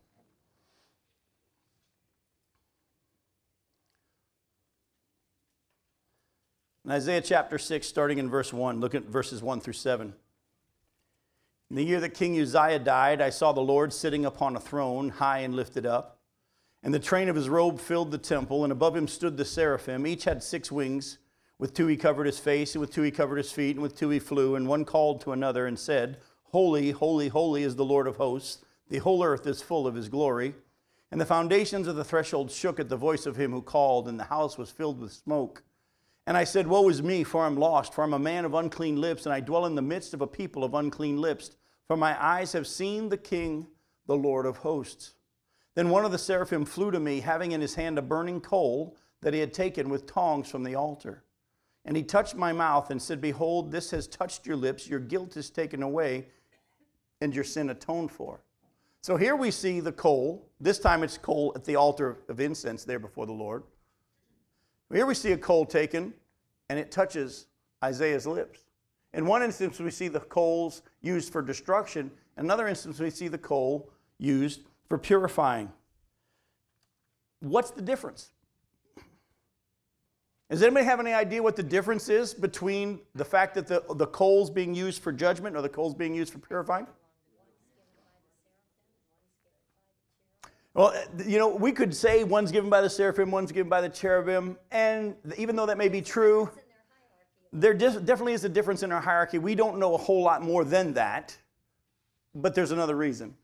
In 6.85 6.92
Isaiah 6.92 7.23
chapter 7.23 7.59
6, 7.59 7.85
starting 7.85 8.18
in 8.18 8.30
verse 8.30 8.52
1, 8.52 8.78
look 8.78 8.95
at 8.95 9.02
verses 9.02 9.42
1 9.42 9.61
through 9.61 9.73
7. 9.73 10.14
In 11.70 11.76
the 11.76 11.84
year 11.84 12.00
that 12.00 12.14
King 12.14 12.40
Uzziah 12.40 12.78
died, 12.78 13.20
I 13.20 13.28
saw 13.28 13.52
the 13.52 13.60
Lord 13.60 13.92
sitting 13.92 14.25
upon 14.25 14.56
a 14.56 14.60
throne, 14.60 15.10
high 15.10 15.40
and 15.40 15.54
lifted 15.54 15.84
up. 15.84 16.18
And 16.82 16.94
the 16.94 16.98
train 16.98 17.28
of 17.28 17.37
his 17.37 17.50
robe 17.50 17.78
filled 17.78 18.10
the 18.10 18.16
temple, 18.16 18.64
and 18.64 18.72
above 18.72 18.96
him 18.96 19.06
stood 19.06 19.37
the 19.37 19.44
seraphim. 19.44 20.06
Each 20.06 20.25
had 20.25 20.42
six 20.42 20.72
wings. 20.72 21.18
With 21.58 21.75
two 21.75 21.87
he 21.87 21.98
covered 21.98 22.25
his 22.25 22.38
face, 22.38 22.75
and 22.75 22.80
with 22.80 22.92
two 22.92 23.02
he 23.02 23.10
covered 23.10 23.37
his 23.37 23.52
feet, 23.52 23.76
and 23.76 23.82
with 23.82 23.96
two 23.98 24.08
he 24.08 24.18
flew. 24.18 24.54
And 24.54 24.66
one 24.66 24.87
called 24.87 25.20
to 25.22 25.32
another 25.32 25.66
and 25.66 25.78
said, 25.78 26.18
Holy, 26.44 26.92
holy, 26.92 27.28
holy 27.28 27.64
is 27.64 27.76
the 27.76 27.84
Lord 27.84 28.06
of 28.06 28.16
hosts. 28.16 28.64
The 28.88 28.98
whole 28.98 29.22
earth 29.22 29.46
is 29.46 29.60
full 29.60 29.87
of 29.87 29.94
his 29.94 30.08
glory. 30.08 30.54
And 31.10 31.20
the 31.20 31.26
foundations 31.26 31.87
of 31.87 31.96
the 31.96 32.04
threshold 32.04 32.50
shook 32.50 32.80
at 32.80 32.88
the 32.88 32.96
voice 32.96 33.26
of 33.26 33.37
him 33.37 33.50
who 33.52 33.60
called, 33.60 34.08
and 34.08 34.18
the 34.18 34.25
house 34.25 34.56
was 34.56 34.70
filled 34.70 35.00
with 35.00 35.12
smoke. 35.12 35.62
And 36.28 36.37
I 36.37 36.44
said, 36.44 36.66
Woe 36.66 36.90
is 36.90 37.02
me, 37.02 37.25
for 37.25 37.47
I'm 37.47 37.56
lost, 37.56 37.94
for 37.94 38.04
I'm 38.04 38.12
a 38.12 38.18
man 38.18 38.44
of 38.44 38.52
unclean 38.52 39.00
lips, 39.00 39.25
and 39.25 39.32
I 39.32 39.40
dwell 39.40 39.64
in 39.64 39.75
the 39.75 39.80
midst 39.80 40.12
of 40.12 40.20
a 40.20 40.26
people 40.26 40.62
of 40.62 40.75
unclean 40.75 41.18
lips. 41.18 41.52
For 41.87 41.97
my 41.97 42.23
eyes 42.23 42.52
have 42.52 42.66
seen 42.66 43.08
the 43.08 43.16
King, 43.16 43.66
the 44.06 44.14
Lord 44.14 44.44
of 44.44 44.58
hosts. 44.58 45.14
Then 45.75 45.88
one 45.88 46.04
of 46.04 46.12
the 46.12 46.18
seraphim 46.18 46.66
flew 46.66 46.90
to 46.90 47.00
me, 47.00 47.20
having 47.20 47.52
in 47.52 47.62
his 47.62 47.76
hand 47.76 47.97
a 47.97 48.02
burning 48.02 48.42
coal 48.42 48.94
that 49.23 49.32
he 49.32 49.40
had 49.40 49.54
taken 49.54 49.88
with 49.88 50.04
tongs 50.04 50.50
from 50.50 50.64
the 50.64 50.75
altar. 50.75 51.25
And 51.87 51.97
he 51.97 52.02
touched 52.02 52.35
my 52.35 52.52
mouth 52.52 52.90
and 52.90 53.00
said, 53.00 53.23
Behold, 53.23 53.73
this 53.73 53.90
has 53.92 54.06
touched 54.06 54.47
your 54.47 54.56
lips, 54.56 54.87
your 54.87 55.00
guilt 55.00 55.35
is 55.38 55.49
taken 55.49 55.82
away, 55.82 56.26
and 57.23 57.35
your 57.35 57.42
sin 57.42 57.70
atoned 57.70 58.11
for. 58.11 58.42
So 59.00 59.16
here 59.16 59.35
we 59.35 59.50
see 59.50 59.80
the 59.80 59.92
coal. 59.92 60.47
This 60.61 60.78
time 60.78 61.02
it's 61.02 61.16
coal 61.16 61.54
at 61.56 61.64
the 61.64 61.76
altar 61.76 62.18
of 62.28 62.38
incense 62.38 62.85
there 62.85 62.99
before 62.99 63.25
the 63.25 63.32
Lord. 63.32 63.62
Here 64.92 65.07
we 65.07 65.14
see 65.14 65.33
a 65.33 65.38
coal 65.38 65.66
taken 65.66 66.14
and 66.71 66.78
it 66.78 66.90
touches 66.90 67.47
Isaiah's 67.85 68.26
lips. 68.26 68.61
In 69.14 69.26
one 69.26 69.42
instance, 69.42 69.78
we 69.78 69.90
see 69.90 70.09
the 70.09 70.21
coals 70.21 70.83
used 71.00 71.33
for 71.33 71.42
destruction. 71.42 72.11
In 72.37 72.45
another 72.45 72.68
instance, 72.68 72.99
we 72.99 73.11
see 73.11 73.28
the 73.28 73.38
coal 73.38 73.90
used 74.18 74.62
for 74.88 74.99
purifying. 74.99 75.71
what's 77.40 77.71
the 77.71 77.83
difference? 77.83 78.30
Does 80.50 80.62
anybody 80.62 80.87
have 80.87 80.99
any 80.99 81.12
idea 81.12 81.42
what 81.42 81.57
the 81.57 81.62
difference 81.62 82.09
is 82.09 82.33
between 82.33 83.00
the 83.14 83.25
fact 83.25 83.54
that 83.54 83.66
the, 83.66 83.85
the 83.97 84.07
coals 84.07 84.49
being 84.49 84.75
used 84.75 85.02
for 85.02 85.12
judgment 85.12 85.54
or 85.54 85.61
the 85.61 85.68
coals 85.68 85.95
being 85.95 86.14
used 86.14 86.33
for 86.33 86.38
purifying? 86.38 86.87
Well, 90.75 90.94
you 91.26 91.38
know, 91.38 91.48
we 91.48 91.72
could 91.72 91.94
say 91.94 92.25
one's 92.25 92.52
given 92.52 92.70
by 92.70 92.80
the 92.80 92.90
seraphim, 92.90 93.30
one's 93.30 93.52
given 93.52 93.68
by 93.68 93.80
the 93.80 93.88
cherubim, 93.88 94.56
and 94.70 95.16
even 95.37 95.56
though 95.56 95.66
that 95.66 95.78
may 95.78 95.88
be 95.88 96.00
true, 96.00 96.50
there 97.52 97.75
definitely 97.75 98.34
is 98.34 98.44
a 98.44 98.48
difference 98.48 98.82
in 98.82 98.92
our 98.92 99.00
hierarchy. 99.00 99.38
We 99.38 99.54
don't 99.54 99.78
know 99.78 99.94
a 99.94 99.98
whole 99.98 100.22
lot 100.22 100.42
more 100.42 100.64
than 100.64 100.92
that, 100.94 101.37
but 102.34 102.54
there's 102.54 102.70
another 102.70 102.94
reason. 102.94 103.34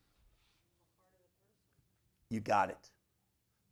You 2.29 2.41
got 2.41 2.69
it. 2.69 2.91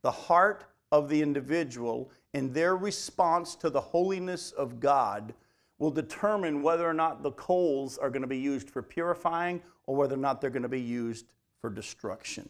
The 0.01 0.11
heart 0.11 0.65
of 0.91 1.07
the 1.07 1.21
individual 1.21 2.11
and 2.33 2.53
their 2.53 2.75
response 2.75 3.55
to 3.57 3.69
the 3.69 3.79
holiness 3.79 4.51
of 4.51 4.79
God 4.79 5.33
will 5.77 5.91
determine 5.91 6.61
whether 6.61 6.87
or 6.87 6.93
not 6.93 7.23
the 7.23 7.31
coals 7.31 7.97
are 7.97 8.09
going 8.09 8.21
to 8.21 8.27
be 8.27 8.37
used 8.37 8.69
for 8.69 8.81
purifying 8.81 9.61
or 9.85 9.95
whether 9.95 10.15
or 10.15 10.19
not 10.19 10.41
they're 10.41 10.49
going 10.49 10.63
to 10.63 10.69
be 10.69 10.81
used 10.81 11.27
for 11.61 11.69
destruction. 11.69 12.49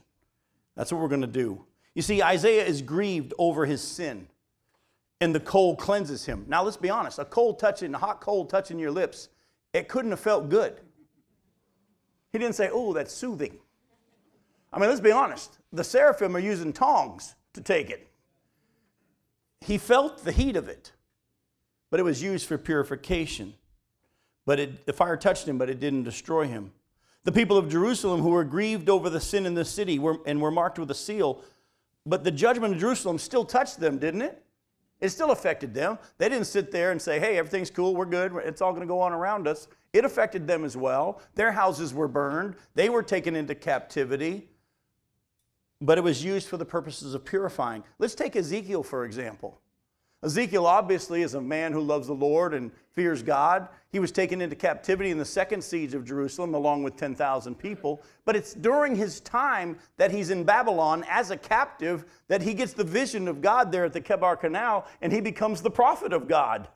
That's 0.75 0.92
what 0.92 1.01
we're 1.01 1.08
going 1.08 1.22
to 1.22 1.27
do. 1.27 1.65
You 1.96 2.01
see, 2.01 2.24
Isaiah 2.24 2.65
is 2.65 2.82
grieved 2.82 3.34
over 3.38 3.65
his 3.65 3.82
sin, 3.82 4.27
and 5.22 5.34
the 5.34 5.39
coal 5.39 5.75
cleanses 5.75 6.25
him. 6.25 6.46
Now, 6.48 6.63
let's 6.63 6.77
be 6.77 6.89
honest 6.89 7.20
a 7.20 7.25
coal 7.25 7.53
touching, 7.53 7.94
a 7.94 7.98
hot 7.98 8.22
coal 8.22 8.46
touching 8.46 8.80
your 8.80 8.92
lips, 8.92 9.30
it 9.74 9.88
couldn't 9.88 10.12
have 10.12 10.20
felt 10.20 10.50
good. 10.50 10.80
He 12.32 12.39
didn't 12.39 12.56
say, 12.56 12.70
oh, 12.72 12.94
that's 12.94 13.13
soothing. 13.13 13.58
I 14.72 14.80
mean, 14.80 14.89
let's 14.89 15.01
be 15.01 15.12
honest. 15.12 15.60
The 15.72 15.84
seraphim 15.84 16.36
are 16.36 16.39
using 16.39 16.74
tongs 16.74 17.36
to 17.53 17.62
take 17.62 17.92
it. 17.92 18.10
He 19.62 19.77
felt 19.77 20.24
the 20.24 20.32
heat 20.32 20.56
of 20.56 20.68
it, 20.68 20.92
but 21.92 22.00
it 22.00 22.03
was 22.03 22.22
used 22.24 22.48
for 22.48 22.58
purification. 22.58 23.53
But 24.46 24.60
it, 24.60 24.86
the 24.86 24.94
fire 24.94 25.15
touched 25.15 25.48
him, 25.48 25.58
but 25.58 25.70
it 25.70 25.80
didn't 25.80 26.03
destroy 26.03 26.48
him. 26.48 26.72
The 27.24 27.32
people 27.32 27.58
of 27.58 27.70
Jerusalem 27.70 28.22
who 28.22 28.30
were 28.30 28.44
grieved 28.44 28.89
over 28.89 29.10
the 29.10 29.20
sin 29.20 29.46
in 29.46 29.53
the 29.53 29.65
city 29.65 30.00
were, 30.00 30.18
and 30.25 30.42
were 30.42 30.51
marked 30.51 30.80
with 30.80 30.92
a 30.92 30.96
seal, 30.96 31.42
but 32.06 32.24
the 32.24 32.32
judgment 32.32 32.74
of 32.74 32.80
Jerusalem 32.80 33.18
still 33.18 33.46
touched 33.46 33.80
them, 33.80 33.98
didn't 33.98 34.24
it? 34.24 34.44
It 35.00 35.10
still 35.10 35.32
affected 35.32 35.74
them. 35.74 35.98
They 36.18 36.30
didn't 36.30 36.48
sit 36.48 36.72
there 36.72 36.92
and 36.92 37.01
say, 37.01 37.20
hey, 37.20 37.38
everything's 37.38 37.70
cool, 37.70 37.96
we're 37.96 38.06
good, 38.06 38.34
it's 38.44 38.62
all 38.62 38.72
going 38.72 38.82
to 38.82 38.88
go 38.88 39.00
on 39.00 39.13
around 39.13 39.48
us. 39.48 39.68
It 39.94 40.06
affected 40.06 40.48
them 40.48 40.65
as 40.65 40.75
well. 40.75 41.22
Their 41.36 41.51
houses 41.51 41.94
were 41.94 42.08
burned, 42.08 42.56
they 42.75 42.89
were 42.89 43.03
taken 43.03 43.36
into 43.36 43.56
captivity 43.56 44.50
but 45.84 45.98
it 45.98 46.01
was 46.01 46.24
used 46.24 46.48
for 46.48 46.56
the 46.56 46.65
purposes 46.65 47.13
of 47.13 47.25
purifying. 47.25 47.84
Let's 48.00 48.15
take 48.15 48.38
Ezekiel, 48.38 48.84
for 48.84 49.03
example. 49.03 49.60
Ezekiel 50.24 50.65
obviously 50.65 51.22
is 51.22 51.34
a 51.34 51.42
man 51.42 51.74
who 51.74 51.82
loves 51.82 52.08
the 52.08 52.13
Lord 52.13 52.53
and 52.53 52.72
fears 52.92 53.22
God. 53.22 53.68
He 53.92 54.00
was 54.00 54.12
taken 54.12 54.42
into 54.42 54.56
captivity 54.56 55.12
in 55.12 55.18
the 55.18 55.25
second 55.25 55.62
siege 55.62 55.94
of 55.94 56.06
Jerusalem 56.06 56.53
along 56.53 56.84
with 56.84 56.96
10,000 56.96 57.56
people. 57.56 58.01
But 58.24 58.38
it's 58.38 58.53
during 58.53 58.96
his 58.96 59.20
time 59.20 59.77
that 59.98 60.12
he's 60.12 60.30
in 60.30 60.46
Babylon 60.46 61.03
as 61.10 61.30
a 61.30 61.38
captive 61.38 62.06
that 62.30 62.42
he 62.42 62.53
gets 62.53 62.72
the 62.72 62.86
vision 62.86 63.27
of 63.27 63.42
God 63.42 63.72
there 63.72 63.84
at 63.84 63.92
the 63.92 64.00
Chebar 64.00 64.39
Canal 64.39 64.88
and 65.01 65.12
he 65.12 65.20
becomes 65.20 65.62
the 65.62 65.72
prophet 65.72 66.13
of 66.13 66.27
God. 66.30 66.70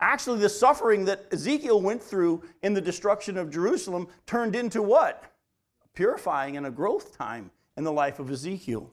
Actually, 0.00 0.38
the 0.38 0.48
suffering 0.48 1.04
that 1.06 1.26
Ezekiel 1.32 1.82
went 1.82 2.00
through 2.00 2.42
in 2.62 2.74
the 2.74 2.80
destruction 2.80 3.36
of 3.36 3.50
Jerusalem 3.50 4.06
turned 4.26 4.54
into 4.54 4.80
what? 4.80 5.24
Purifying 5.94 6.56
and 6.56 6.66
a 6.66 6.70
growth 6.70 7.18
time 7.18 7.50
in 7.76 7.82
the 7.82 7.92
life 7.92 8.20
of 8.20 8.30
Ezekiel. 8.30 8.92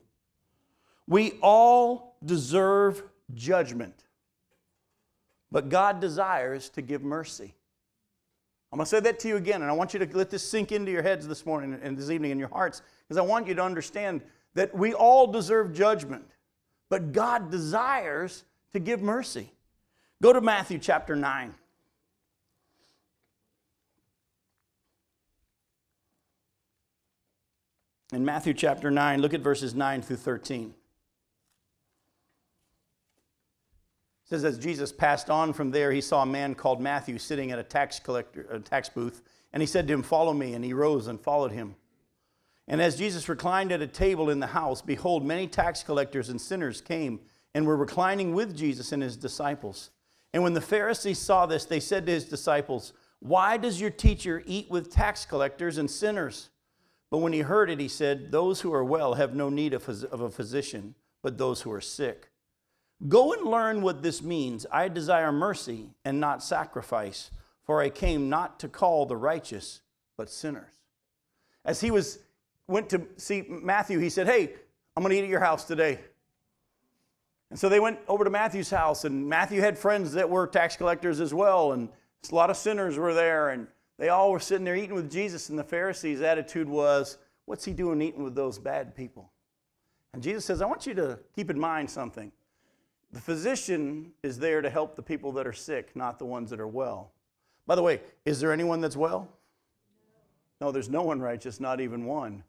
We 1.06 1.38
all 1.40 2.16
deserve 2.24 3.04
judgment, 3.34 4.04
but 5.50 5.68
God 5.68 6.00
desires 6.00 6.68
to 6.70 6.82
give 6.82 7.02
mercy. 7.02 7.54
I'm 8.72 8.78
going 8.78 8.84
to 8.84 8.90
say 8.90 9.00
that 9.00 9.18
to 9.20 9.28
you 9.28 9.36
again, 9.36 9.62
and 9.62 9.70
I 9.70 9.74
want 9.74 9.94
you 9.94 10.04
to 10.04 10.16
let 10.16 10.30
this 10.30 10.42
sink 10.42 10.72
into 10.72 10.90
your 10.90 11.02
heads 11.02 11.26
this 11.26 11.46
morning 11.46 11.78
and 11.82 11.96
this 11.96 12.10
evening 12.10 12.32
in 12.32 12.38
your 12.38 12.48
hearts, 12.48 12.82
because 13.06 13.16
I 13.16 13.22
want 13.22 13.46
you 13.46 13.54
to 13.54 13.62
understand 13.62 14.22
that 14.54 14.74
we 14.76 14.92
all 14.92 15.26
deserve 15.26 15.72
judgment, 15.72 16.24
but 16.88 17.12
God 17.12 17.50
desires 17.50 18.44
to 18.72 18.80
give 18.80 19.00
mercy. 19.00 19.52
Go 20.22 20.32
to 20.32 20.40
Matthew 20.40 20.78
chapter 20.78 21.14
9. 21.14 21.54
In 28.12 28.24
Matthew 28.24 28.54
chapter 28.54 28.90
9, 28.90 29.20
look 29.20 29.34
at 29.34 29.40
verses 29.40 29.74
9 29.74 30.02
through 30.02 30.16
13. 30.16 30.74
It 34.26 34.30
says, 34.30 34.44
As 34.44 34.58
Jesus 34.58 34.92
passed 34.92 35.30
on 35.30 35.52
from 35.52 35.70
there, 35.70 35.92
he 35.92 36.00
saw 36.00 36.22
a 36.22 36.26
man 36.26 36.56
called 36.56 36.80
Matthew 36.80 37.16
sitting 37.16 37.52
at 37.52 37.60
a 37.60 37.62
tax 37.62 38.00
collector, 38.00 38.46
a 38.50 38.58
tax 38.58 38.88
booth, 38.88 39.22
and 39.52 39.62
he 39.62 39.66
said 39.66 39.86
to 39.86 39.94
him, 39.94 40.02
Follow 40.02 40.32
me. 40.32 40.54
And 40.54 40.64
he 40.64 40.72
rose 40.72 41.06
and 41.06 41.20
followed 41.20 41.52
him. 41.52 41.76
And 42.66 42.82
as 42.82 42.98
Jesus 42.98 43.28
reclined 43.28 43.70
at 43.70 43.80
a 43.80 43.86
table 43.86 44.28
in 44.28 44.40
the 44.40 44.48
house, 44.48 44.82
behold, 44.82 45.24
many 45.24 45.46
tax 45.46 45.84
collectors 45.84 46.28
and 46.28 46.40
sinners 46.40 46.80
came 46.80 47.20
and 47.54 47.64
were 47.64 47.76
reclining 47.76 48.34
with 48.34 48.56
Jesus 48.56 48.90
and 48.90 49.00
his 49.00 49.16
disciples. 49.16 49.90
And 50.32 50.42
when 50.42 50.54
the 50.54 50.60
Pharisees 50.60 51.20
saw 51.20 51.46
this, 51.46 51.64
they 51.64 51.78
said 51.78 52.06
to 52.06 52.12
his 52.12 52.24
disciples, 52.24 52.92
Why 53.20 53.56
does 53.56 53.80
your 53.80 53.90
teacher 53.90 54.42
eat 54.44 54.68
with 54.68 54.90
tax 54.90 55.24
collectors 55.24 55.78
and 55.78 55.88
sinners? 55.88 56.50
But 57.10 57.18
when 57.18 57.32
he 57.32 57.40
heard 57.40 57.70
it, 57.70 57.78
he 57.78 57.86
said, 57.86 58.32
Those 58.32 58.60
who 58.60 58.74
are 58.74 58.84
well 58.84 59.14
have 59.14 59.36
no 59.36 59.48
need 59.48 59.72
of 59.72 59.88
a 59.88 60.30
physician, 60.30 60.96
but 61.22 61.38
those 61.38 61.62
who 61.62 61.70
are 61.70 61.80
sick. 61.80 62.30
Go 63.08 63.32
and 63.32 63.46
learn 63.46 63.82
what 63.82 64.02
this 64.02 64.22
means. 64.22 64.66
I 64.72 64.88
desire 64.88 65.30
mercy 65.30 65.90
and 66.04 66.18
not 66.18 66.42
sacrifice, 66.42 67.30
for 67.64 67.80
I 67.80 67.90
came 67.90 68.28
not 68.28 68.58
to 68.60 68.68
call 68.68 69.06
the 69.06 69.16
righteous, 69.16 69.82
but 70.16 70.30
sinners. 70.30 70.72
As 71.64 71.80
he 71.80 71.90
was 71.90 72.18
went 72.68 72.88
to 72.90 73.02
see 73.16 73.44
Matthew, 73.48 73.98
he 73.98 74.08
said, 74.08 74.26
Hey, 74.26 74.54
I'm 74.96 75.04
to 75.04 75.12
eat 75.12 75.22
at 75.22 75.28
your 75.28 75.40
house 75.40 75.64
today. 75.64 76.00
And 77.50 77.58
so 77.58 77.68
they 77.68 77.80
went 77.80 77.98
over 78.08 78.24
to 78.24 78.30
Matthew's 78.30 78.70
house, 78.70 79.04
and 79.04 79.28
Matthew 79.28 79.60
had 79.60 79.78
friends 79.78 80.12
that 80.12 80.28
were 80.28 80.46
tax 80.46 80.76
collectors 80.76 81.20
as 81.20 81.32
well, 81.32 81.72
and 81.72 81.88
a 82.30 82.34
lot 82.34 82.50
of 82.50 82.56
sinners 82.56 82.96
were 82.96 83.14
there. 83.14 83.50
And 83.50 83.68
they 83.98 84.08
all 84.08 84.32
were 84.32 84.40
sitting 84.40 84.64
there 84.64 84.74
eating 84.74 84.94
with 84.94 85.10
Jesus, 85.10 85.48
and 85.48 85.58
the 85.58 85.64
Pharisees' 85.64 86.22
attitude 86.22 86.68
was, 86.68 87.18
What's 87.44 87.64
he 87.64 87.72
doing 87.72 88.02
eating 88.02 88.24
with 88.24 88.34
those 88.34 88.58
bad 88.58 88.96
people? 88.96 89.30
And 90.12 90.22
Jesus 90.22 90.44
says, 90.44 90.60
I 90.60 90.66
want 90.66 90.86
you 90.86 90.94
to 90.94 91.20
keep 91.36 91.50
in 91.50 91.58
mind 91.58 91.88
something. 91.88 92.32
The 93.12 93.20
physician 93.20 94.12
is 94.22 94.38
there 94.38 94.60
to 94.60 94.70
help 94.70 94.96
the 94.96 95.02
people 95.02 95.32
that 95.32 95.46
are 95.46 95.52
sick, 95.52 95.94
not 95.94 96.18
the 96.18 96.24
ones 96.24 96.50
that 96.50 96.60
are 96.60 96.68
well. 96.68 97.12
By 97.66 97.74
the 97.74 97.82
way, 97.82 98.00
is 98.24 98.40
there 98.40 98.52
anyone 98.52 98.80
that's 98.80 98.96
well? 98.96 99.28
No, 100.60 100.72
there's 100.72 100.88
no 100.88 101.02
one 101.02 101.20
righteous, 101.20 101.60
not 101.60 101.80
even 101.80 102.04
one. 102.04 102.42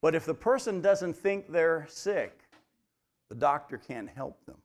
But 0.00 0.14
if 0.14 0.24
the 0.24 0.34
person 0.34 0.80
doesn't 0.80 1.14
think 1.14 1.50
they're 1.50 1.86
sick, 1.88 2.40
the 3.28 3.34
doctor 3.34 3.78
can't 3.78 4.08
help 4.08 4.44
them. 4.46 4.56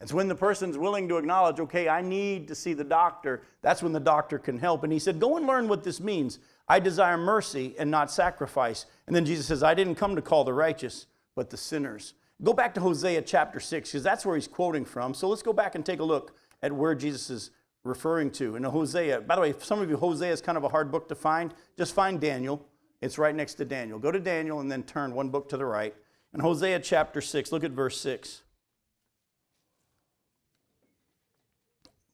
It's 0.00 0.12
when 0.12 0.28
the 0.28 0.34
person's 0.34 0.76
willing 0.76 1.08
to 1.08 1.16
acknowledge, 1.16 1.60
okay, 1.60 1.88
I 1.88 2.02
need 2.02 2.48
to 2.48 2.54
see 2.54 2.74
the 2.74 2.84
doctor, 2.84 3.42
that's 3.62 3.82
when 3.82 3.92
the 3.92 4.00
doctor 4.00 4.38
can 4.38 4.58
help. 4.58 4.84
And 4.84 4.92
he 4.92 4.98
said, 4.98 5.20
Go 5.20 5.36
and 5.36 5.46
learn 5.46 5.68
what 5.68 5.84
this 5.84 6.00
means. 6.00 6.40
I 6.68 6.80
desire 6.80 7.16
mercy 7.16 7.74
and 7.78 7.90
not 7.90 8.10
sacrifice. 8.10 8.86
And 9.06 9.14
then 9.14 9.24
Jesus 9.24 9.46
says, 9.46 9.62
I 9.62 9.74
didn't 9.74 9.94
come 9.94 10.16
to 10.16 10.22
call 10.22 10.44
the 10.44 10.52
righteous, 10.52 11.06
but 11.34 11.50
the 11.50 11.56
sinners. 11.56 12.14
Go 12.42 12.52
back 12.52 12.74
to 12.74 12.80
Hosea 12.80 13.22
chapter 13.22 13.60
6, 13.60 13.90
because 13.90 14.02
that's 14.02 14.26
where 14.26 14.34
he's 14.34 14.48
quoting 14.48 14.84
from. 14.84 15.14
So 15.14 15.28
let's 15.28 15.42
go 15.42 15.52
back 15.52 15.74
and 15.74 15.86
take 15.86 16.00
a 16.00 16.04
look 16.04 16.36
at 16.62 16.72
where 16.72 16.94
Jesus 16.94 17.30
is 17.30 17.50
referring 17.84 18.30
to. 18.32 18.56
In 18.56 18.64
Hosea, 18.64 19.20
by 19.20 19.36
the 19.36 19.40
way, 19.40 19.54
some 19.60 19.80
of 19.80 19.88
you, 19.88 19.96
Hosea 19.96 20.32
is 20.32 20.40
kind 20.40 20.58
of 20.58 20.64
a 20.64 20.68
hard 20.68 20.90
book 20.90 21.08
to 21.08 21.14
find. 21.14 21.54
Just 21.78 21.94
find 21.94 22.20
Daniel. 22.20 22.66
It's 23.00 23.18
right 23.18 23.34
next 23.34 23.54
to 23.54 23.64
Daniel. 23.64 23.98
Go 23.98 24.10
to 24.10 24.18
Daniel 24.18 24.60
and 24.60 24.70
then 24.70 24.82
turn 24.82 25.14
one 25.14 25.28
book 25.28 25.48
to 25.50 25.56
the 25.56 25.66
right. 25.66 25.94
In 26.32 26.40
Hosea 26.40 26.80
chapter 26.80 27.20
6, 27.20 27.52
look 27.52 27.62
at 27.62 27.70
verse 27.70 28.00
6. 28.00 28.42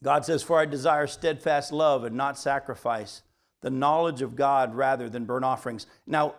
God 0.02 0.24
says, 0.24 0.42
For 0.42 0.58
I 0.58 0.66
desire 0.66 1.06
steadfast 1.06 1.72
love 1.72 2.04
and 2.04 2.16
not 2.16 2.38
sacrifice, 2.38 3.22
the 3.62 3.70
knowledge 3.70 4.22
of 4.22 4.36
God 4.36 4.74
rather 4.74 5.08
than 5.08 5.24
burnt 5.24 5.44
offerings. 5.44 5.86
Now, 6.06 6.34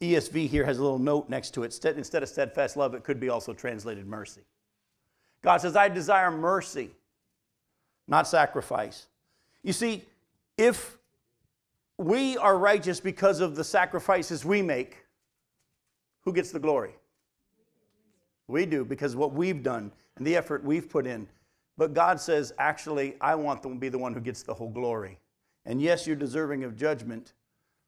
ESV 0.00 0.48
here 0.48 0.64
has 0.64 0.78
a 0.78 0.82
little 0.82 0.98
note 0.98 1.28
next 1.28 1.50
to 1.54 1.64
it. 1.64 1.78
Instead 1.84 2.22
of 2.22 2.28
steadfast 2.28 2.76
love, 2.76 2.94
it 2.94 3.04
could 3.04 3.20
be 3.20 3.28
also 3.28 3.52
translated 3.52 4.06
mercy. 4.06 4.40
God 5.42 5.60
says, 5.60 5.76
I 5.76 5.88
desire 5.88 6.30
mercy, 6.30 6.90
not 8.08 8.26
sacrifice. 8.26 9.06
You 9.62 9.72
see, 9.72 10.04
if 10.56 10.96
we 11.98 12.36
are 12.38 12.56
righteous 12.56 13.00
because 13.00 13.40
of 13.40 13.54
the 13.54 13.64
sacrifices 13.64 14.44
we 14.44 14.62
make, 14.62 15.04
who 16.24 16.32
gets 16.32 16.52
the 16.52 16.60
glory? 16.60 16.94
We 18.48 18.66
do, 18.66 18.84
because 18.84 19.14
what 19.16 19.32
we've 19.32 19.62
done 19.62 19.92
and 20.16 20.26
the 20.26 20.36
effort 20.36 20.64
we've 20.64 20.88
put 20.88 21.06
in. 21.06 21.28
But 21.76 21.94
God 21.94 22.20
says, 22.20 22.52
actually, 22.58 23.14
I 23.20 23.34
want 23.34 23.62
to 23.62 23.74
be 23.74 23.88
the 23.88 23.98
one 23.98 24.14
who 24.14 24.20
gets 24.20 24.42
the 24.42 24.54
whole 24.54 24.68
glory. 24.70 25.18
And 25.64 25.80
yes, 25.80 26.06
you're 26.06 26.16
deserving 26.16 26.64
of 26.64 26.76
judgment, 26.76 27.34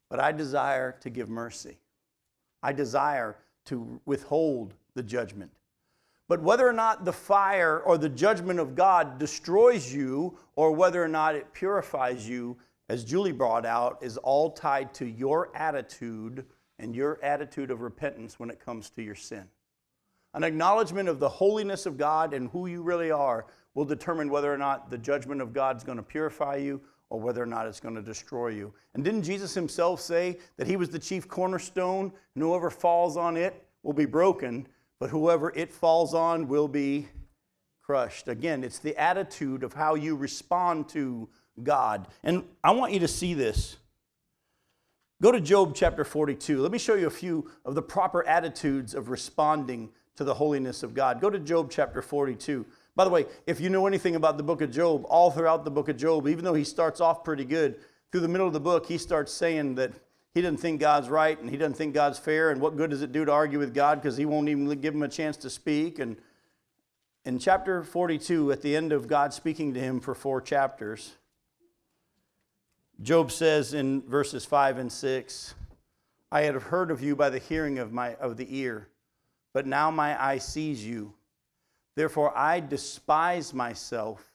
but 0.09 0.21
I 0.21 0.33
desire 0.33 0.97
to 1.01 1.11
give 1.11 1.29
mercy. 1.29 1.79
I 2.63 2.73
desire 2.73 3.37
to 3.67 4.01
withhold 4.07 4.75
the 4.95 5.03
judgment. 5.03 5.51
But 6.29 6.43
whether 6.43 6.67
or 6.67 6.73
not 6.73 7.05
the 7.05 7.13
fire 7.13 7.81
or 7.81 7.99
the 7.99 8.09
judgment 8.09 8.59
of 8.59 8.75
God 8.75 9.19
destroys 9.19 9.93
you 9.93 10.39
or 10.57 10.73
whether 10.73 11.03
or 11.03 11.09
not 11.09 11.35
it 11.35 11.53
purifies 11.53 12.29
you, 12.29 12.57
as 12.89 13.05
Julie 13.05 13.33
brought 13.33 13.67
out, 13.67 13.99
is 14.01 14.17
all 14.19 14.51
tied 14.51 14.95
to 14.95 15.07
your 15.07 15.55
attitude 15.55 16.47
and 16.79 16.95
your 16.95 17.23
attitude 17.23 17.71
of 17.71 17.83
repentance 17.83 18.39
when 18.39 18.51
it 18.51 18.65
comes 18.65 18.91
to 18.91 19.03
your 19.03 19.15
sin. 19.15 19.45
An 20.33 20.45
acknowledgement 20.45 21.09
of 21.09 21.21
the 21.21 21.29
holiness 21.29 21.87
of 21.87 21.97
God 21.97 22.35
and 22.35 22.51
who 22.51 22.67
you 22.67 22.83
really 22.83 23.11
are 23.11 23.47
will 23.75 23.85
determine 23.85 24.31
whether 24.31 24.53
or 24.53 24.59
not 24.59 24.91
the 24.91 24.99
judgment 24.99 25.41
of 25.41 25.53
God 25.53 25.77
is 25.77 25.85
going 25.85 25.99
to 25.99 26.03
purify 26.03 26.57
you 26.57 26.81
or 27.15 27.21
whether 27.21 27.41
or 27.41 27.47
not 27.47 27.69
it's 27.69 27.79
going 27.79 27.95
to 27.95 28.03
destroy 28.03 28.49
you. 28.49 28.75
And 28.95 29.05
didn't 29.05 29.23
Jesus 29.23 29.55
himself 29.55 30.01
say 30.01 30.37
that 30.57 30.67
he 30.67 30.77
was 30.77 30.89
the 30.89 30.99
chief 30.99 31.29
cornerstone 31.29 32.13
and 32.35 32.43
whoever 32.43 32.71
falls 32.71 33.17
on 33.17 33.37
it 33.37 33.65
will 33.85 33.93
be 33.93 34.05
broken, 34.05 34.67
but 34.99 35.11
whoever 35.11 35.53
it 35.55 35.73
falls 35.73 36.13
on 36.13 36.49
will 36.49 36.67
be 36.67 37.09
crushed? 37.83 38.27
Again, 38.27 38.65
it's 38.65 38.81
the 38.81 38.97
attitude 39.01 39.63
of 39.63 39.73
how 39.73 39.95
you 39.95 40.17
respond 40.17 40.89
to 40.89 41.29
God. 41.63 42.09
And 42.25 42.43
I 42.65 42.73
want 42.73 42.93
you 42.93 42.99
to 42.99 43.09
see 43.09 43.33
this. 43.33 43.77
Go 45.23 45.31
to 45.31 45.41
Job 45.41 45.73
chapter 45.77 46.05
42. 46.05 46.61
Let 46.61 46.73
me 46.73 46.79
show 46.79 46.97
you 46.97 47.07
a 47.07 47.11
few 47.11 47.49
of 47.65 47.77
the 47.77 47.83
proper 47.83 48.27
attitudes 48.27 48.93
of 48.93 49.09
responding 49.09 49.91
to 50.17 50.25
the 50.25 50.35
holiness 50.35 50.83
of 50.83 50.95
God. 50.95 51.21
Go 51.21 51.31
to 51.31 51.39
Job 51.39 51.71
chapter 51.71 52.03
42. 52.03 52.67
By 52.97 53.05
the 53.05 53.11
way, 53.11 53.27
if 53.47 53.61
you 53.61 53.71
know 53.71 53.87
anything 53.87 54.15
about 54.15 54.37
the 54.37 54.43
book 54.43 54.61
of 54.61 54.71
Job, 54.71 55.05
all 55.09 55.31
throughout 55.31 55.65
the 55.65 55.71
book 55.71 55.89
of 55.89 55.97
Job, 55.97 56.29
even 56.29 56.45
though 56.45 56.55
he 56.55 56.65
starts 56.65 57.01
off 57.01 57.25
pretty 57.25 57.45
good, 57.45 57.77
through 58.13 58.21
the 58.21 58.29
middle 58.29 58.47
of 58.47 58.53
the 58.53 58.61
book, 58.61 58.87
he 58.87 58.99
starts 58.99 59.33
saying 59.33 59.75
that 59.75 59.93
he 60.33 60.41
doesn't 60.41 60.59
think 60.59 60.81
God's 60.81 61.09
right 61.09 61.39
and 61.39 61.51
he 61.51 61.57
doesn't 61.57 61.75
think 61.75 61.95
God's 61.95 62.19
fair, 62.19 62.51
and 62.51 62.61
what 62.61 62.77
good 62.77 62.91
does 62.91 63.03
it 63.03 63.11
do 63.11 63.25
to 63.25 63.33
argue 63.33 63.59
with 63.59 63.75
God 63.75 64.01
because 64.01 64.17
he 64.17 64.25
won't 64.25 64.49
even 64.49 64.69
give 64.81 64.95
him 64.95 65.03
a 65.03 65.09
chance 65.09 65.37
to 65.39 65.51
speak. 65.51 65.99
And 65.99 66.17
in 67.25 67.39
chapter 67.41 67.83
42, 67.83 68.53
at 68.53 68.63
the 68.63 68.77
end 68.77 68.93
of 68.93 69.09
God 69.09 69.35
speaking 69.35 69.75
to 69.75 69.81
him 69.81 69.99
for 69.99 70.15
four 70.15 70.41
chapters, 70.41 71.15
Job 73.03 73.33
says 73.33 73.75
in 73.75 74.03
verses 74.03 74.45
5 74.45 74.79
and 74.79 74.93
6, 74.93 75.55
I 76.31 76.43
had 76.43 76.55
heard 76.55 76.91
of 76.93 77.03
you 77.03 77.17
by 77.17 77.31
the 77.31 77.39
hearing 77.39 77.79
of, 77.79 77.93
my, 77.93 78.15
of 78.17 78.37
the 78.37 78.47
ear, 78.57 78.89
but 79.53 79.67
now 79.67 79.91
my 79.91 80.23
eye 80.23 80.39
sees 80.39 80.85
you. 80.85 81.15
Therefore 81.97 82.37
I 82.37 82.61
despise 82.61 83.55
myself 83.55 84.33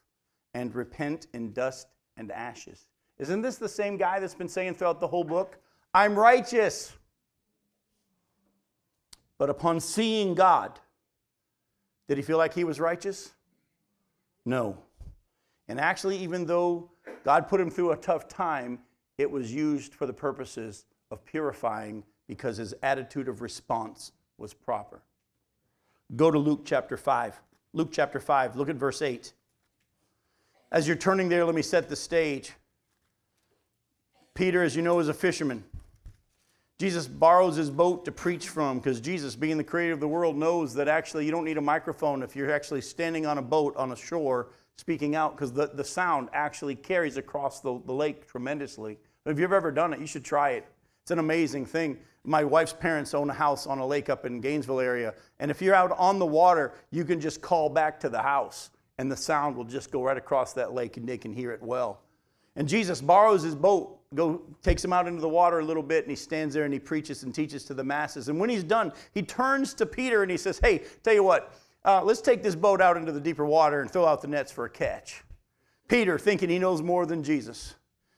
and 0.54 0.74
repent 0.74 1.26
in 1.34 1.52
dust 1.52 1.88
and 2.16 2.30
ashes. 2.32 2.86
Isn't 3.18 3.42
this 3.42 3.56
the 3.56 3.68
same 3.68 3.96
guy 3.96 4.18
that's 4.18 4.34
been 4.34 4.48
saying 4.48 4.74
throughout 4.74 5.00
the 5.00 5.06
whole 5.06 5.24
book? 5.24 5.58
I'm 5.92 6.18
righteous. 6.18 6.92
But 9.36 9.50
upon 9.50 9.80
seeing 9.80 10.34
God, 10.34 10.78
did 12.08 12.16
he 12.16 12.22
feel 12.22 12.38
like 12.38 12.54
he 12.54 12.64
was 12.64 12.80
righteous? 12.80 13.32
No. 14.44 14.78
And 15.68 15.78
actually, 15.78 16.16
even 16.18 16.46
though 16.46 16.90
God 17.24 17.48
put 17.48 17.60
him 17.60 17.70
through 17.70 17.92
a 17.92 17.96
tough 17.96 18.26
time, 18.26 18.80
it 19.18 19.30
was 19.30 19.52
used 19.52 19.94
for 19.94 20.06
the 20.06 20.12
purposes 20.12 20.86
of 21.10 21.24
purifying 21.24 22.04
because 22.26 22.56
his 22.56 22.74
attitude 22.82 23.28
of 23.28 23.42
response 23.42 24.12
was 24.38 24.54
proper. 24.54 25.02
Go 26.16 26.30
to 26.30 26.38
Luke 26.38 26.62
chapter 26.64 26.96
5. 26.96 27.40
Luke 27.72 27.90
chapter 27.92 28.18
5, 28.18 28.56
look 28.56 28.68
at 28.68 28.76
verse 28.76 29.02
8. 29.02 29.32
As 30.72 30.86
you're 30.86 30.96
turning 30.96 31.28
there, 31.28 31.44
let 31.44 31.54
me 31.54 31.62
set 31.62 31.88
the 31.88 31.96
stage. 31.96 32.52
Peter, 34.34 34.62
as 34.62 34.74
you 34.74 34.82
know, 34.82 34.98
is 34.98 35.08
a 35.08 35.14
fisherman. 35.14 35.64
Jesus 36.78 37.06
borrows 37.06 37.56
his 37.56 37.68
boat 37.68 38.04
to 38.06 38.12
preach 38.12 38.48
from 38.48 38.78
because 38.78 39.00
Jesus, 39.00 39.36
being 39.36 39.58
the 39.58 39.64
creator 39.64 39.92
of 39.92 40.00
the 40.00 40.08
world, 40.08 40.36
knows 40.36 40.72
that 40.74 40.88
actually 40.88 41.26
you 41.26 41.30
don't 41.30 41.44
need 41.44 41.58
a 41.58 41.62
microphone 41.62 42.22
if 42.22 42.34
you're 42.34 42.50
actually 42.50 42.80
standing 42.80 43.26
on 43.26 43.38
a 43.38 43.42
boat 43.42 43.76
on 43.76 43.92
a 43.92 43.96
shore 43.96 44.48
speaking 44.78 45.14
out 45.14 45.36
because 45.36 45.52
the, 45.52 45.66
the 45.74 45.84
sound 45.84 46.30
actually 46.32 46.74
carries 46.74 47.18
across 47.18 47.60
the, 47.60 47.80
the 47.84 47.92
lake 47.92 48.26
tremendously. 48.26 48.98
If 49.26 49.38
you've 49.38 49.52
ever 49.52 49.70
done 49.70 49.92
it, 49.92 50.00
you 50.00 50.06
should 50.06 50.24
try 50.24 50.52
it. 50.52 50.66
It's 51.02 51.10
an 51.10 51.18
amazing 51.18 51.66
thing. 51.66 51.98
My 52.24 52.44
wife's 52.44 52.72
parents 52.72 53.14
own 53.14 53.30
a 53.30 53.34
house 53.34 53.66
on 53.66 53.78
a 53.78 53.86
lake 53.86 54.10
up 54.10 54.26
in 54.26 54.40
Gainesville 54.40 54.80
area, 54.80 55.14
and 55.38 55.50
if 55.50 55.62
you're 55.62 55.74
out 55.74 55.92
on 55.92 56.18
the 56.18 56.26
water, 56.26 56.74
you 56.90 57.04
can 57.04 57.20
just 57.20 57.40
call 57.40 57.70
back 57.70 57.98
to 58.00 58.08
the 58.08 58.20
house, 58.20 58.70
and 58.98 59.10
the 59.10 59.16
sound 59.16 59.56
will 59.56 59.64
just 59.64 59.90
go 59.90 60.02
right 60.02 60.18
across 60.18 60.52
that 60.52 60.74
lake, 60.74 60.96
and 60.98 61.08
they 61.08 61.16
can 61.16 61.32
hear 61.32 61.50
it 61.52 61.62
well. 61.62 62.02
And 62.56 62.68
Jesus 62.68 63.00
borrows 63.00 63.42
his 63.42 63.54
boat, 63.54 63.98
go 64.14 64.42
takes 64.62 64.84
him 64.84 64.92
out 64.92 65.06
into 65.06 65.20
the 65.20 65.28
water 65.28 65.60
a 65.60 65.64
little 65.64 65.82
bit, 65.82 66.04
and 66.04 66.10
he 66.10 66.16
stands 66.16 66.52
there 66.52 66.64
and 66.64 66.72
he 66.72 66.80
preaches 66.80 67.22
and 67.22 67.34
teaches 67.34 67.64
to 67.64 67.74
the 67.74 67.84
masses. 67.84 68.28
And 68.28 68.38
when 68.38 68.50
he's 68.50 68.64
done, 68.64 68.92
he 69.12 69.22
turns 69.22 69.72
to 69.74 69.86
Peter 69.86 70.22
and 70.22 70.30
he 70.30 70.36
says, 70.36 70.58
"Hey, 70.58 70.82
tell 71.02 71.14
you 71.14 71.22
what, 71.22 71.54
uh, 71.84 72.02
let's 72.02 72.20
take 72.20 72.42
this 72.42 72.56
boat 72.56 72.80
out 72.80 72.96
into 72.96 73.12
the 73.12 73.20
deeper 73.20 73.46
water 73.46 73.80
and 73.80 73.90
throw 73.90 74.04
out 74.04 74.20
the 74.20 74.28
nets 74.28 74.50
for 74.50 74.64
a 74.64 74.70
catch." 74.70 75.22
Peter, 75.88 76.18
thinking 76.18 76.50
he 76.50 76.58
knows 76.58 76.82
more 76.82 77.06
than 77.06 77.22
Jesus, 77.22 77.76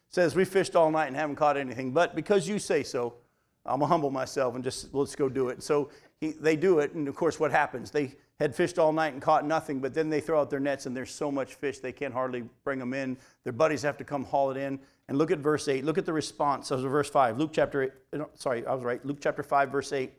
says, 0.08 0.34
"We 0.34 0.44
fished 0.44 0.74
all 0.74 0.90
night 0.90 1.06
and 1.06 1.16
haven't 1.16 1.36
caught 1.36 1.56
anything, 1.56 1.92
but 1.92 2.14
because 2.14 2.48
you 2.48 2.58
say 2.58 2.82
so, 2.82 3.14
I'm 3.64 3.80
gonna 3.80 3.86
humble 3.86 4.10
myself 4.10 4.54
and 4.54 4.64
just 4.64 4.92
let's 4.94 5.14
go 5.14 5.28
do 5.28 5.48
it." 5.48 5.62
So 5.62 5.90
he, 6.20 6.32
they 6.32 6.56
do 6.56 6.78
it, 6.78 6.92
and 6.94 7.08
of 7.08 7.16
course, 7.16 7.40
what 7.40 7.50
happens? 7.50 7.90
They 7.90 8.14
had 8.42 8.54
fished 8.54 8.78
all 8.78 8.92
night 8.92 9.12
and 9.12 9.22
caught 9.22 9.46
nothing, 9.46 9.80
but 9.80 9.94
then 9.94 10.10
they 10.10 10.20
throw 10.20 10.40
out 10.40 10.50
their 10.50 10.60
nets 10.60 10.86
and 10.86 10.96
there's 10.96 11.12
so 11.12 11.30
much 11.30 11.54
fish 11.54 11.78
they 11.78 11.92
can't 11.92 12.12
hardly 12.12 12.44
bring 12.64 12.78
them 12.78 12.92
in. 12.92 13.16
Their 13.44 13.52
buddies 13.52 13.82
have 13.82 13.96
to 13.98 14.04
come 14.04 14.24
haul 14.24 14.50
it 14.50 14.56
in. 14.56 14.80
And 15.08 15.18
look 15.18 15.30
at 15.30 15.38
verse 15.38 15.68
8. 15.68 15.84
Look 15.84 15.98
at 15.98 16.06
the 16.06 16.12
response. 16.12 16.68
So 16.68 16.76
verse 16.88 17.08
5. 17.08 17.38
Luke 17.38 17.50
chapter 17.52 17.82
8. 18.14 18.22
Sorry, 18.34 18.66
I 18.66 18.74
was 18.74 18.82
right. 18.82 19.04
Luke 19.04 19.18
chapter 19.20 19.42
5, 19.42 19.70
verse 19.70 19.92
8. 19.92 20.12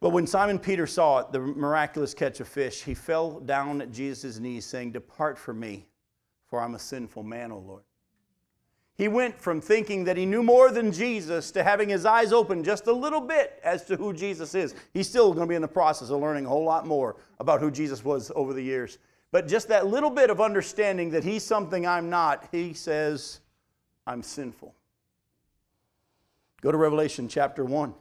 But 0.00 0.10
when 0.10 0.26
Simon 0.26 0.58
Peter 0.58 0.86
saw 0.86 1.20
it, 1.20 1.32
the 1.32 1.40
miraculous 1.40 2.12
catch 2.12 2.40
of 2.40 2.48
fish, 2.48 2.82
he 2.82 2.92
fell 2.92 3.40
down 3.40 3.80
at 3.80 3.90
Jesus' 3.90 4.38
knees, 4.38 4.66
saying, 4.66 4.92
Depart 4.92 5.38
from 5.38 5.60
me, 5.60 5.86
for 6.46 6.60
I'm 6.60 6.74
a 6.74 6.78
sinful 6.78 7.22
man, 7.22 7.52
O 7.52 7.58
Lord. 7.58 7.84
He 8.96 9.08
went 9.08 9.40
from 9.40 9.60
thinking 9.60 10.04
that 10.04 10.16
he 10.16 10.24
knew 10.24 10.42
more 10.42 10.70
than 10.70 10.92
Jesus 10.92 11.50
to 11.52 11.64
having 11.64 11.88
his 11.88 12.06
eyes 12.06 12.32
open 12.32 12.62
just 12.62 12.86
a 12.86 12.92
little 12.92 13.20
bit 13.20 13.60
as 13.64 13.84
to 13.86 13.96
who 13.96 14.12
Jesus 14.12 14.54
is. 14.54 14.74
He's 14.92 15.08
still 15.08 15.32
going 15.34 15.46
to 15.46 15.50
be 15.50 15.56
in 15.56 15.62
the 15.62 15.68
process 15.68 16.10
of 16.10 16.20
learning 16.20 16.46
a 16.46 16.48
whole 16.48 16.64
lot 16.64 16.86
more 16.86 17.16
about 17.40 17.60
who 17.60 17.72
Jesus 17.72 18.04
was 18.04 18.30
over 18.36 18.52
the 18.52 18.62
years. 18.62 18.98
But 19.32 19.48
just 19.48 19.66
that 19.68 19.88
little 19.88 20.10
bit 20.10 20.30
of 20.30 20.40
understanding 20.40 21.10
that 21.10 21.24
he's 21.24 21.42
something 21.42 21.84
I'm 21.84 22.08
not, 22.08 22.48
he 22.52 22.72
says, 22.72 23.40
I'm 24.06 24.22
sinful. 24.22 24.72
Go 26.60 26.70
to 26.70 26.78
Revelation 26.78 27.26
chapter 27.26 27.64
1. 27.64 27.94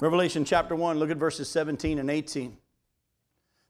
Revelation 0.00 0.44
chapter 0.44 0.74
1, 0.74 0.98
look 0.98 1.10
at 1.10 1.16
verses 1.18 1.50
17 1.50 1.98
and 1.98 2.08
18. 2.08 2.56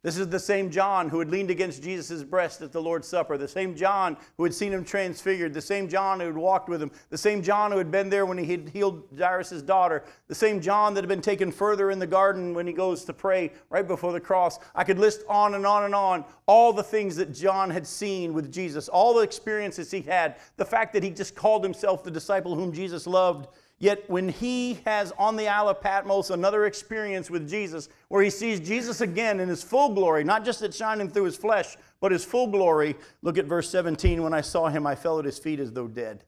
This 0.09 0.17
is 0.17 0.29
the 0.29 0.41
same 0.41 0.71
John 0.71 1.11
who 1.11 1.19
had 1.19 1.31
leaned 1.31 1.51
against 1.51 1.83
Jesus' 1.83 2.23
breast 2.23 2.63
at 2.63 2.73
the 2.73 2.81
Lord's 2.81 3.07
Supper, 3.07 3.37
the 3.37 3.47
same 3.47 3.77
John 3.77 4.17
who 4.39 4.45
had 4.45 4.55
seen 4.55 4.73
him 4.73 4.83
transfigured, 4.83 5.53
the 5.53 5.61
same 5.61 5.87
John 5.87 6.19
who 6.19 6.25
had 6.25 6.35
walked 6.35 6.71
with 6.71 6.81
him, 6.81 6.91
the 7.11 7.19
same 7.19 7.43
John 7.43 7.71
who 7.73 7.77
had 7.77 7.91
been 7.91 8.09
there 8.09 8.25
when 8.25 8.39
he 8.39 8.47
had 8.47 8.71
healed 8.71 9.07
Jairus' 9.19 9.61
daughter, 9.61 10.05
the 10.27 10.35
same 10.35 10.63
John 10.63 10.95
that 10.95 11.03
had 11.03 11.11
been 11.11 11.21
taken 11.21 11.53
further 11.53 11.91
in 11.91 11.99
the 11.99 12.07
garden 12.07 12.55
when 12.55 12.67
he 12.67 12.73
goes 12.73 13.05
to 13.05 13.13
pray 13.13 13.53
right 13.69 13.87
before 13.87 14.15
the 14.15 14.19
cross. 14.19 14.59
I 14.75 14.83
could 14.83 14.99
list 14.99 15.25
on 15.29 15.53
and 15.53 15.67
on 15.67 15.85
and 15.85 15.95
on 15.95 16.25
all 16.47 16.73
the 16.73 16.83
things 16.83 17.15
that 17.17 17.35
John 17.35 17.69
had 17.69 17.87
seen 17.87 18.33
with 18.33 18.51
Jesus, 18.51 18.89
all 18.89 19.13
the 19.13 19.21
experiences 19.21 19.91
he 19.91 20.01
had, 20.01 20.37
the 20.57 20.65
fact 20.65 20.95
that 20.95 21.03
he 21.03 21.11
just 21.11 21.35
called 21.35 21.63
himself 21.63 22.03
the 22.03 22.11
disciple 22.11 22.55
whom 22.55 22.73
Jesus 22.73 23.07
loved. 23.07 23.49
Yet, 23.81 24.11
when 24.11 24.29
he 24.29 24.81
has 24.87 25.13
on 25.19 25.37
the 25.37 25.47
Isle 25.47 25.69
of 25.69 25.81
Patmos 25.81 26.31
another 26.31 26.67
experience 26.67 27.31
with 27.31 27.49
Jesus, 27.49 27.89
where 28.09 28.23
he 28.23 28.31
sees 28.31 28.59
Jesus 28.59 29.01
again 29.01 29.39
in 29.39 29.49
his 29.49 29.63
full 29.63 29.95
glory, 29.95 30.25
not 30.25 30.45
just 30.45 30.63
it 30.63 30.75
shining 30.75 31.09
through 31.09 31.25
his 31.25 31.37
flesh, 31.37 31.77
but 32.01 32.11
his 32.11 32.25
full 32.25 32.49
glory, 32.49 32.97
look 33.23 33.39
at 33.39 33.45
verse 33.45 33.71
17. 33.71 34.21
When 34.21 34.35
I 34.35 34.41
saw 34.41 34.69
him, 34.69 34.85
I 34.85 34.97
fell 34.97 35.21
at 35.21 35.25
his 35.25 35.39
feet 35.39 35.61
as 35.61 35.73
though 35.73 35.87
dead. 35.87 36.25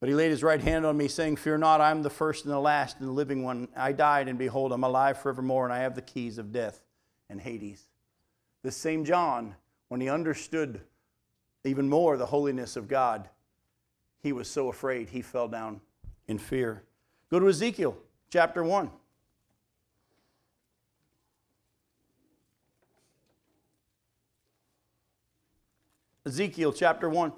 But 0.00 0.08
he 0.08 0.16
laid 0.16 0.32
his 0.32 0.42
right 0.42 0.60
hand 0.60 0.84
on 0.84 0.96
me, 0.96 1.06
saying, 1.06 1.36
Fear 1.36 1.58
not, 1.58 1.80
I 1.80 1.92
am 1.92 2.02
the 2.02 2.10
first 2.10 2.44
and 2.44 2.52
the 2.52 2.58
last 2.58 2.98
and 2.98 3.06
the 3.06 3.12
living 3.12 3.44
one. 3.44 3.68
I 3.76 3.92
died, 3.92 4.26
and 4.26 4.36
behold, 4.36 4.72
I'm 4.72 4.82
alive 4.82 5.22
forevermore, 5.22 5.64
and 5.64 5.72
I 5.72 5.78
have 5.78 5.94
the 5.94 6.02
keys 6.02 6.38
of 6.38 6.50
death 6.50 6.80
and 7.30 7.40
Hades. 7.40 7.86
This 8.64 8.76
same 8.76 9.04
John, 9.04 9.54
when 9.86 10.00
he 10.00 10.08
understood 10.08 10.80
even 11.64 11.88
more 11.88 12.16
the 12.16 12.26
holiness 12.26 12.74
of 12.74 12.88
God, 12.88 13.28
he 14.22 14.32
was 14.32 14.48
so 14.48 14.68
afraid 14.68 15.08
he 15.08 15.20
fell 15.20 15.48
down 15.48 15.80
in 16.28 16.38
fear. 16.38 16.84
Go 17.30 17.40
to 17.40 17.48
Ezekiel 17.48 17.96
chapter 18.30 18.62
1. 18.62 18.90
Ezekiel 26.24 26.72
chapter 26.72 27.08
1. 27.10 27.32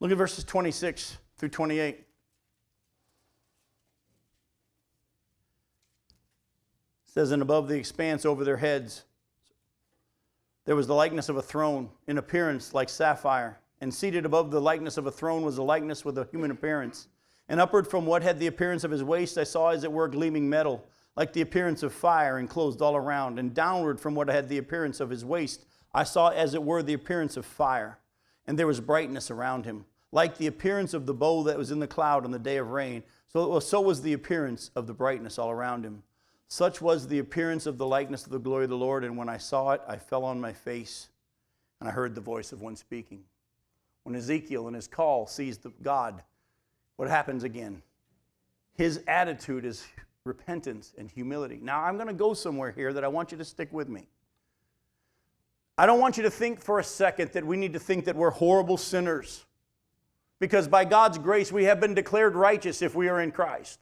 Look 0.00 0.12
at 0.12 0.16
verses 0.16 0.44
26 0.44 1.18
through 1.36 1.48
28. 1.48 1.96
It 1.96 2.04
says, 7.06 7.32
And 7.32 7.42
above 7.42 7.66
the 7.66 7.74
expanse 7.74 8.24
over 8.24 8.44
their 8.44 8.58
heads 8.58 9.02
there 10.68 10.76
was 10.76 10.86
the 10.86 10.94
likeness 10.94 11.30
of 11.30 11.38
a 11.38 11.42
throne, 11.42 11.88
in 12.08 12.18
appearance 12.18 12.74
like 12.74 12.90
sapphire, 12.90 13.58
and 13.80 13.94
seated 13.94 14.26
above 14.26 14.50
the 14.50 14.60
likeness 14.60 14.98
of 14.98 15.06
a 15.06 15.10
throne 15.10 15.42
was 15.42 15.56
a 15.56 15.62
likeness 15.62 16.04
with 16.04 16.18
a 16.18 16.28
human 16.30 16.50
appearance. 16.50 17.08
And 17.48 17.58
upward 17.58 17.88
from 17.88 18.04
what 18.04 18.22
had 18.22 18.38
the 18.38 18.48
appearance 18.48 18.84
of 18.84 18.90
his 18.90 19.02
waist, 19.02 19.38
I 19.38 19.44
saw 19.44 19.70
as 19.70 19.82
it 19.82 19.90
were 19.90 20.08
gleaming 20.08 20.46
metal, 20.46 20.84
like 21.16 21.32
the 21.32 21.40
appearance 21.40 21.82
of 21.82 21.94
fire, 21.94 22.38
enclosed 22.38 22.82
all 22.82 22.96
around. 22.96 23.38
And 23.38 23.54
downward 23.54 23.98
from 23.98 24.14
what 24.14 24.28
had 24.28 24.50
the 24.50 24.58
appearance 24.58 25.00
of 25.00 25.08
his 25.08 25.24
waist, 25.24 25.64
I 25.94 26.04
saw 26.04 26.28
as 26.28 26.52
it 26.52 26.62
were 26.62 26.82
the 26.82 26.92
appearance 26.92 27.38
of 27.38 27.46
fire. 27.46 27.98
And 28.46 28.58
there 28.58 28.66
was 28.66 28.78
brightness 28.78 29.30
around 29.30 29.64
him, 29.64 29.86
like 30.12 30.36
the 30.36 30.48
appearance 30.48 30.92
of 30.92 31.06
the 31.06 31.14
bow 31.14 31.44
that 31.44 31.56
was 31.56 31.70
in 31.70 31.78
the 31.78 31.86
cloud 31.86 32.26
on 32.26 32.30
the 32.30 32.38
day 32.38 32.58
of 32.58 32.68
rain. 32.68 33.04
So, 33.28 33.58
so 33.60 33.80
was 33.80 34.02
the 34.02 34.12
appearance 34.12 34.70
of 34.76 34.86
the 34.86 34.92
brightness 34.92 35.38
all 35.38 35.50
around 35.50 35.86
him. 35.86 36.02
Such 36.48 36.80
was 36.80 37.06
the 37.06 37.18
appearance 37.18 37.66
of 37.66 37.76
the 37.76 37.86
likeness 37.86 38.24
of 38.24 38.32
the 38.32 38.38
glory 38.38 38.64
of 38.64 38.70
the 38.70 38.76
Lord. 38.76 39.04
And 39.04 39.16
when 39.16 39.28
I 39.28 39.36
saw 39.36 39.72
it, 39.72 39.82
I 39.86 39.96
fell 39.96 40.24
on 40.24 40.40
my 40.40 40.52
face, 40.52 41.08
and 41.78 41.88
I 41.88 41.92
heard 41.92 42.14
the 42.14 42.22
voice 42.22 42.52
of 42.52 42.62
one 42.62 42.74
speaking. 42.74 43.20
When 44.02 44.16
Ezekiel 44.16 44.66
in 44.66 44.74
his 44.74 44.88
call 44.88 45.26
sees 45.26 45.58
the 45.58 45.70
God, 45.82 46.22
what 46.96 47.08
happens 47.08 47.44
again? 47.44 47.82
His 48.74 49.02
attitude 49.06 49.66
is 49.66 49.86
repentance 50.24 50.94
and 50.96 51.10
humility. 51.10 51.58
Now, 51.62 51.82
I'm 51.82 51.96
going 51.96 52.08
to 52.08 52.14
go 52.14 52.32
somewhere 52.32 52.70
here 52.70 52.92
that 52.94 53.04
I 53.04 53.08
want 53.08 53.30
you 53.30 53.38
to 53.38 53.44
stick 53.44 53.72
with 53.72 53.88
me. 53.88 54.06
I 55.76 55.84
don't 55.84 56.00
want 56.00 56.16
you 56.16 56.22
to 56.22 56.30
think 56.30 56.60
for 56.60 56.78
a 56.78 56.84
second 56.84 57.32
that 57.32 57.46
we 57.46 57.56
need 57.56 57.74
to 57.74 57.78
think 57.78 58.06
that 58.06 58.16
we're 58.16 58.30
horrible 58.30 58.78
sinners. 58.78 59.44
Because 60.40 60.66
by 60.66 60.84
God's 60.84 61.18
grace, 61.18 61.52
we 61.52 61.64
have 61.64 61.78
been 61.78 61.94
declared 61.94 62.34
righteous 62.34 62.80
if 62.80 62.94
we 62.94 63.08
are 63.08 63.20
in 63.20 63.32
Christ. 63.32 63.80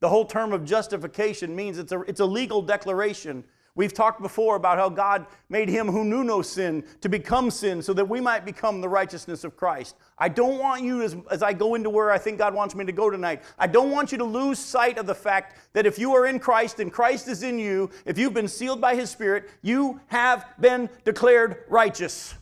The 0.00 0.08
whole 0.08 0.24
term 0.24 0.52
of 0.52 0.64
justification 0.64 1.54
means 1.54 1.78
it's 1.78 1.92
a, 1.92 2.00
it's 2.02 2.20
a 2.20 2.26
legal 2.26 2.62
declaration. 2.62 3.44
We've 3.76 3.94
talked 3.94 4.20
before 4.20 4.56
about 4.56 4.78
how 4.78 4.88
God 4.88 5.26
made 5.48 5.68
him 5.68 5.86
who 5.86 6.04
knew 6.04 6.24
no 6.24 6.42
sin 6.42 6.84
to 7.02 7.08
become 7.08 7.50
sin 7.50 7.80
so 7.80 7.92
that 7.92 8.08
we 8.08 8.20
might 8.20 8.44
become 8.44 8.80
the 8.80 8.88
righteousness 8.88 9.44
of 9.44 9.56
Christ. 9.56 9.96
I 10.18 10.28
don't 10.28 10.58
want 10.58 10.82
you, 10.82 11.02
as, 11.02 11.16
as 11.30 11.42
I 11.42 11.52
go 11.52 11.76
into 11.76 11.88
where 11.88 12.10
I 12.10 12.18
think 12.18 12.38
God 12.38 12.52
wants 12.52 12.74
me 12.74 12.84
to 12.84 12.92
go 12.92 13.10
tonight, 13.10 13.42
I 13.58 13.68
don't 13.68 13.90
want 13.90 14.10
you 14.10 14.18
to 14.18 14.24
lose 14.24 14.58
sight 14.58 14.98
of 14.98 15.06
the 15.06 15.14
fact 15.14 15.56
that 15.72 15.86
if 15.86 15.98
you 15.98 16.14
are 16.14 16.26
in 16.26 16.40
Christ 16.40 16.80
and 16.80 16.92
Christ 16.92 17.28
is 17.28 17.42
in 17.42 17.58
you, 17.58 17.90
if 18.04 18.18
you've 18.18 18.34
been 18.34 18.48
sealed 18.48 18.80
by 18.80 18.96
his 18.96 19.08
Spirit, 19.08 19.48
you 19.62 20.00
have 20.08 20.46
been 20.60 20.90
declared 21.04 21.58
righteous. 21.68 22.34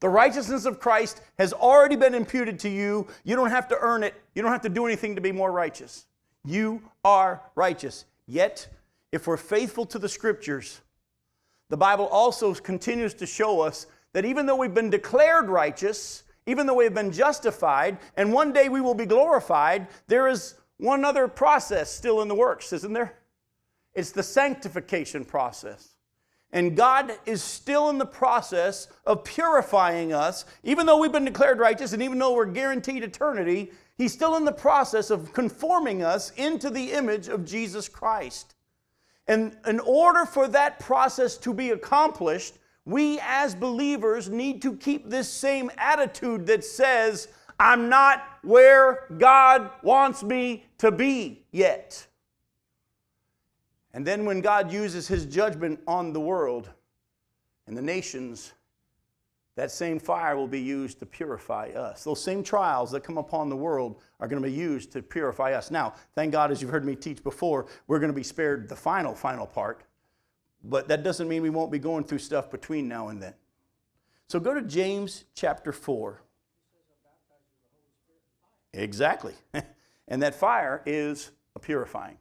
The 0.00 0.08
righteousness 0.08 0.64
of 0.64 0.78
Christ 0.78 1.22
has 1.38 1.52
already 1.52 1.96
been 1.96 2.14
imputed 2.14 2.58
to 2.60 2.68
you. 2.68 3.08
You 3.24 3.34
don't 3.34 3.50
have 3.50 3.66
to 3.68 3.78
earn 3.80 4.04
it, 4.04 4.14
you 4.34 4.42
don't 4.42 4.52
have 4.52 4.62
to 4.62 4.68
do 4.68 4.86
anything 4.86 5.16
to 5.16 5.20
be 5.20 5.32
more 5.32 5.50
righteous. 5.50 6.06
You 6.44 6.82
are 7.04 7.42
righteous. 7.54 8.04
Yet, 8.26 8.68
if 9.12 9.26
we're 9.26 9.36
faithful 9.36 9.86
to 9.86 9.98
the 9.98 10.08
scriptures, 10.08 10.80
the 11.70 11.76
Bible 11.76 12.06
also 12.06 12.54
continues 12.54 13.14
to 13.14 13.26
show 13.26 13.60
us 13.60 13.86
that 14.12 14.24
even 14.24 14.46
though 14.46 14.56
we've 14.56 14.74
been 14.74 14.90
declared 14.90 15.48
righteous, 15.48 16.24
even 16.46 16.66
though 16.66 16.74
we've 16.74 16.94
been 16.94 17.12
justified, 17.12 17.98
and 18.16 18.32
one 18.32 18.52
day 18.52 18.68
we 18.68 18.80
will 18.80 18.94
be 18.94 19.06
glorified, 19.06 19.86
there 20.06 20.28
is 20.28 20.54
one 20.78 21.04
other 21.04 21.28
process 21.28 21.90
still 21.90 22.22
in 22.22 22.28
the 22.28 22.34
works, 22.34 22.72
isn't 22.72 22.92
there? 22.92 23.14
It's 23.94 24.12
the 24.12 24.22
sanctification 24.22 25.24
process. 25.24 25.96
And 26.52 26.76
God 26.76 27.12
is 27.26 27.42
still 27.42 27.90
in 27.90 27.98
the 27.98 28.06
process 28.06 28.88
of 29.04 29.24
purifying 29.24 30.14
us. 30.14 30.46
Even 30.62 30.86
though 30.86 30.98
we've 30.98 31.12
been 31.12 31.24
declared 31.24 31.58
righteous 31.58 31.92
and 31.92 32.02
even 32.02 32.18
though 32.18 32.34
we're 32.34 32.46
guaranteed 32.46 33.02
eternity, 33.02 33.70
He's 33.98 34.12
still 34.12 34.36
in 34.36 34.44
the 34.44 34.52
process 34.52 35.10
of 35.10 35.32
conforming 35.32 36.04
us 36.04 36.30
into 36.36 36.70
the 36.70 36.92
image 36.92 37.26
of 37.26 37.44
Jesus 37.44 37.88
Christ. 37.88 38.54
And 39.26 39.56
in 39.66 39.80
order 39.80 40.24
for 40.24 40.46
that 40.48 40.78
process 40.78 41.36
to 41.38 41.52
be 41.52 41.70
accomplished, 41.70 42.54
we 42.84 43.18
as 43.22 43.54
believers 43.54 44.30
need 44.30 44.62
to 44.62 44.76
keep 44.76 45.10
this 45.10 45.30
same 45.30 45.70
attitude 45.76 46.46
that 46.46 46.64
says, 46.64 47.28
I'm 47.58 47.88
not 47.88 48.24
where 48.42 49.04
God 49.18 49.70
wants 49.82 50.22
me 50.22 50.64
to 50.78 50.92
be 50.92 51.44
yet. 51.50 52.06
And 53.92 54.06
then 54.06 54.24
when 54.24 54.40
God 54.40 54.72
uses 54.72 55.08
his 55.08 55.26
judgment 55.26 55.80
on 55.88 56.12
the 56.12 56.20
world 56.20 56.70
and 57.66 57.76
the 57.76 57.82
nations, 57.82 58.52
that 59.58 59.72
same 59.72 59.98
fire 59.98 60.36
will 60.36 60.46
be 60.46 60.60
used 60.60 61.00
to 61.00 61.06
purify 61.06 61.70
us. 61.70 62.04
Those 62.04 62.22
same 62.22 62.44
trials 62.44 62.92
that 62.92 63.00
come 63.00 63.18
upon 63.18 63.48
the 63.48 63.56
world 63.56 64.00
are 64.20 64.28
going 64.28 64.40
to 64.40 64.48
be 64.48 64.54
used 64.54 64.92
to 64.92 65.02
purify 65.02 65.52
us. 65.52 65.72
Now, 65.72 65.94
thank 66.14 66.30
God, 66.30 66.52
as 66.52 66.62
you've 66.62 66.70
heard 66.70 66.84
me 66.84 66.94
teach 66.94 67.24
before, 67.24 67.66
we're 67.88 67.98
going 67.98 68.12
to 68.12 68.14
be 68.14 68.22
spared 68.22 68.68
the 68.68 68.76
final, 68.76 69.16
final 69.16 69.48
part. 69.48 69.82
But 70.62 70.86
that 70.86 71.02
doesn't 71.02 71.26
mean 71.26 71.42
we 71.42 71.50
won't 71.50 71.72
be 71.72 71.80
going 71.80 72.04
through 72.04 72.20
stuff 72.20 72.52
between 72.52 72.86
now 72.86 73.08
and 73.08 73.20
then. 73.20 73.34
So 74.28 74.38
go 74.38 74.54
to 74.54 74.62
James 74.62 75.24
chapter 75.34 75.72
4. 75.72 76.22
Exactly. 78.74 79.34
and 80.06 80.22
that 80.22 80.36
fire 80.36 80.82
is 80.86 81.32
a 81.56 81.58
purifying. 81.58 82.18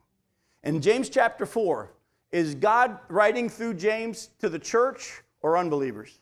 In 0.64 0.82
James 0.82 1.08
chapter 1.08 1.46
4, 1.46 1.94
is 2.32 2.56
God 2.56 2.98
writing 3.10 3.48
through 3.48 3.76
James 3.76 4.30
to 4.40 4.50
the 4.50 4.58
church 4.58 5.22
or 5.44 5.56
unbelievers? 5.56 6.18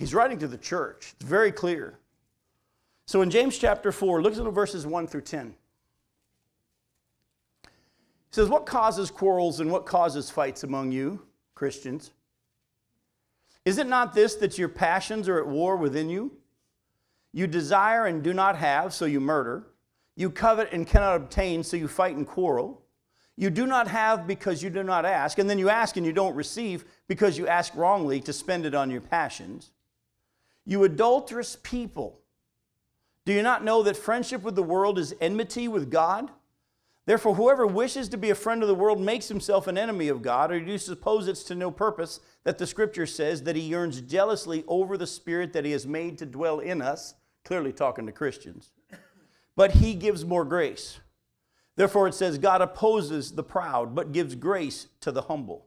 He's 0.00 0.14
writing 0.14 0.38
to 0.38 0.48
the 0.48 0.56
church. 0.56 1.12
It's 1.14 1.28
very 1.28 1.52
clear. 1.52 1.98
So 3.06 3.20
in 3.20 3.28
James 3.28 3.58
chapter 3.58 3.92
4, 3.92 4.22
look 4.22 4.34
at 4.34 4.42
verses 4.54 4.86
1 4.86 5.06
through 5.06 5.20
10. 5.20 5.54
He 7.62 7.68
says, 8.30 8.48
What 8.48 8.64
causes 8.64 9.10
quarrels 9.10 9.60
and 9.60 9.70
what 9.70 9.84
causes 9.84 10.30
fights 10.30 10.64
among 10.64 10.90
you, 10.90 11.20
Christians? 11.54 12.12
Is 13.66 13.76
it 13.76 13.86
not 13.86 14.14
this 14.14 14.36
that 14.36 14.56
your 14.56 14.70
passions 14.70 15.28
are 15.28 15.38
at 15.38 15.46
war 15.46 15.76
within 15.76 16.08
you? 16.08 16.32
You 17.34 17.46
desire 17.46 18.06
and 18.06 18.22
do 18.22 18.32
not 18.32 18.56
have, 18.56 18.94
so 18.94 19.04
you 19.04 19.20
murder. 19.20 19.66
You 20.16 20.30
covet 20.30 20.72
and 20.72 20.86
cannot 20.86 21.16
obtain, 21.16 21.62
so 21.62 21.76
you 21.76 21.88
fight 21.88 22.16
and 22.16 22.26
quarrel. 22.26 22.80
You 23.36 23.50
do 23.50 23.66
not 23.66 23.86
have 23.88 24.26
because 24.26 24.62
you 24.62 24.70
do 24.70 24.82
not 24.82 25.04
ask, 25.04 25.38
and 25.38 25.48
then 25.48 25.58
you 25.58 25.68
ask 25.68 25.98
and 25.98 26.06
you 26.06 26.14
don't 26.14 26.34
receive 26.34 26.86
because 27.06 27.36
you 27.36 27.46
ask 27.46 27.74
wrongly 27.76 28.20
to 28.22 28.32
spend 28.32 28.64
it 28.64 28.74
on 28.74 28.90
your 28.90 29.02
passions. 29.02 29.72
You 30.64 30.84
adulterous 30.84 31.56
people, 31.62 32.20
do 33.26 33.32
you 33.32 33.42
not 33.42 33.64
know 33.64 33.82
that 33.82 33.96
friendship 33.96 34.42
with 34.42 34.54
the 34.54 34.62
world 34.62 34.98
is 34.98 35.14
enmity 35.20 35.68
with 35.68 35.90
God? 35.90 36.30
Therefore, 37.06 37.34
whoever 37.34 37.66
wishes 37.66 38.08
to 38.10 38.16
be 38.16 38.30
a 38.30 38.34
friend 38.34 38.62
of 38.62 38.68
the 38.68 38.74
world 38.74 39.00
makes 39.00 39.26
himself 39.26 39.66
an 39.66 39.78
enemy 39.78 40.08
of 40.08 40.22
God, 40.22 40.52
or 40.52 40.60
do 40.60 40.70
you 40.70 40.78
suppose 40.78 41.26
it's 41.26 41.42
to 41.44 41.54
no 41.54 41.70
purpose 41.70 42.20
that 42.44 42.58
the 42.58 42.66
scripture 42.66 43.06
says 43.06 43.42
that 43.42 43.56
he 43.56 43.62
yearns 43.62 44.00
jealously 44.00 44.64
over 44.68 44.96
the 44.96 45.06
spirit 45.06 45.52
that 45.52 45.64
he 45.64 45.72
has 45.72 45.86
made 45.86 46.18
to 46.18 46.26
dwell 46.26 46.60
in 46.60 46.80
us? 46.80 47.14
Clearly 47.44 47.72
talking 47.72 48.06
to 48.06 48.12
Christians. 48.12 48.70
But 49.56 49.72
he 49.72 49.94
gives 49.94 50.24
more 50.24 50.44
grace. 50.44 51.00
Therefore, 51.74 52.06
it 52.06 52.14
says, 52.14 52.38
God 52.38 52.60
opposes 52.60 53.32
the 53.32 53.42
proud, 53.42 53.94
but 53.94 54.12
gives 54.12 54.34
grace 54.34 54.86
to 55.00 55.10
the 55.10 55.22
humble. 55.22 55.66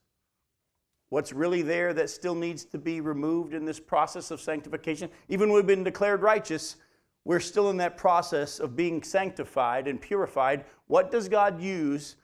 what's 1.11 1.33
really 1.33 1.61
there 1.61 1.93
that 1.93 2.09
still 2.09 2.33
needs 2.33 2.63
to 2.63 2.77
be 2.77 3.01
removed 3.01 3.53
in 3.53 3.65
this 3.65 3.81
process 3.81 4.31
of 4.31 4.39
sanctification. 4.39 5.09
Even 5.27 5.49
when 5.49 5.57
we've 5.57 5.67
been 5.67 5.83
declared 5.83 6.21
righteous, 6.21 6.77
we're 7.25 7.41
still 7.41 7.69
in 7.69 7.75
that 7.77 7.97
process 7.97 8.61
of 8.61 8.77
being 8.77 9.03
sanctified 9.03 9.89
and 9.89 9.99
purified. 9.99 10.63
What 10.87 11.11
does 11.11 11.27
God 11.27 11.61
use 11.61 12.15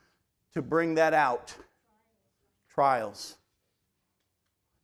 to 0.54 0.62
bring 0.62 0.94
that 0.94 1.12
out? 1.12 1.54
Trials. 2.70 3.36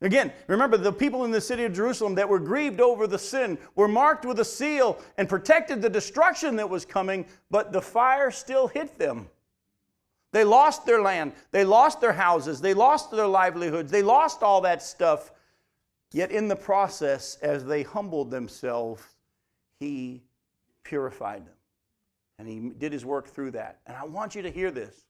Again, 0.02 0.34
remember 0.48 0.76
the 0.76 0.92
people 0.92 1.24
in 1.24 1.30
the 1.30 1.40
city 1.40 1.64
of 1.64 1.72
Jerusalem 1.72 2.14
that 2.16 2.28
were 2.28 2.38
grieved 2.38 2.82
over 2.82 3.06
the 3.06 3.18
sin 3.18 3.56
were 3.74 3.88
marked 3.88 4.26
with 4.26 4.38
a 4.38 4.44
seal 4.44 4.98
and 5.16 5.30
protected 5.30 5.80
the 5.80 5.88
destruction 5.88 6.56
that 6.56 6.68
was 6.68 6.84
coming, 6.84 7.24
but 7.50 7.72
the 7.72 7.80
fire 7.80 8.30
still 8.30 8.68
hit 8.68 8.98
them. 8.98 9.30
They 10.34 10.42
lost 10.42 10.84
their 10.84 11.00
land. 11.00 11.32
They 11.52 11.64
lost 11.64 12.00
their 12.00 12.12
houses. 12.12 12.60
They 12.60 12.74
lost 12.74 13.12
their 13.12 13.28
livelihoods. 13.28 13.92
They 13.92 14.02
lost 14.02 14.42
all 14.42 14.60
that 14.62 14.82
stuff. 14.82 15.30
Yet, 16.12 16.32
in 16.32 16.48
the 16.48 16.56
process, 16.56 17.38
as 17.40 17.64
they 17.64 17.84
humbled 17.84 18.32
themselves, 18.32 19.00
He 19.78 20.24
purified 20.82 21.46
them. 21.46 21.54
And 22.40 22.48
He 22.48 22.72
did 22.76 22.92
His 22.92 23.04
work 23.04 23.28
through 23.28 23.52
that. 23.52 23.78
And 23.86 23.96
I 23.96 24.02
want 24.06 24.34
you 24.34 24.42
to 24.42 24.50
hear 24.50 24.72
this. 24.72 25.06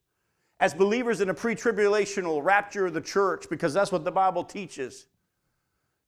As 0.60 0.74
believers 0.74 1.22
in 1.22 1.30
a 1.30 1.34
pre 1.34 1.54
tribulational 1.54 2.44
rapture 2.44 2.84
of 2.84 2.92
the 2.92 3.00
church, 3.00 3.46
because 3.48 3.72
that's 3.72 3.90
what 3.90 4.04
the 4.04 4.12
Bible 4.12 4.44
teaches, 4.44 5.06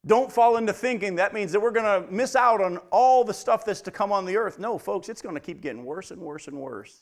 don't 0.05 0.31
fall 0.31 0.57
into 0.57 0.73
thinking 0.73 1.15
that 1.15 1.33
means 1.33 1.51
that 1.53 1.59
we're 1.59 1.71
going 1.71 2.03
to 2.03 2.11
miss 2.11 2.35
out 2.35 2.61
on 2.61 2.77
all 2.91 3.23
the 3.23 3.33
stuff 3.33 3.65
that's 3.65 3.81
to 3.81 3.89
come 3.89 4.11
on 4.11 4.25
the 4.25 4.37
earth. 4.37 4.59
No, 4.59 4.77
folks, 4.77 5.09
it's 5.09 5.23
going 5.23 5.33
to 5.33 5.41
keep 5.41 5.59
getting 5.59 5.83
worse 5.83 6.11
and 6.11 6.21
worse 6.21 6.47
and 6.47 6.55
worse. 6.55 7.01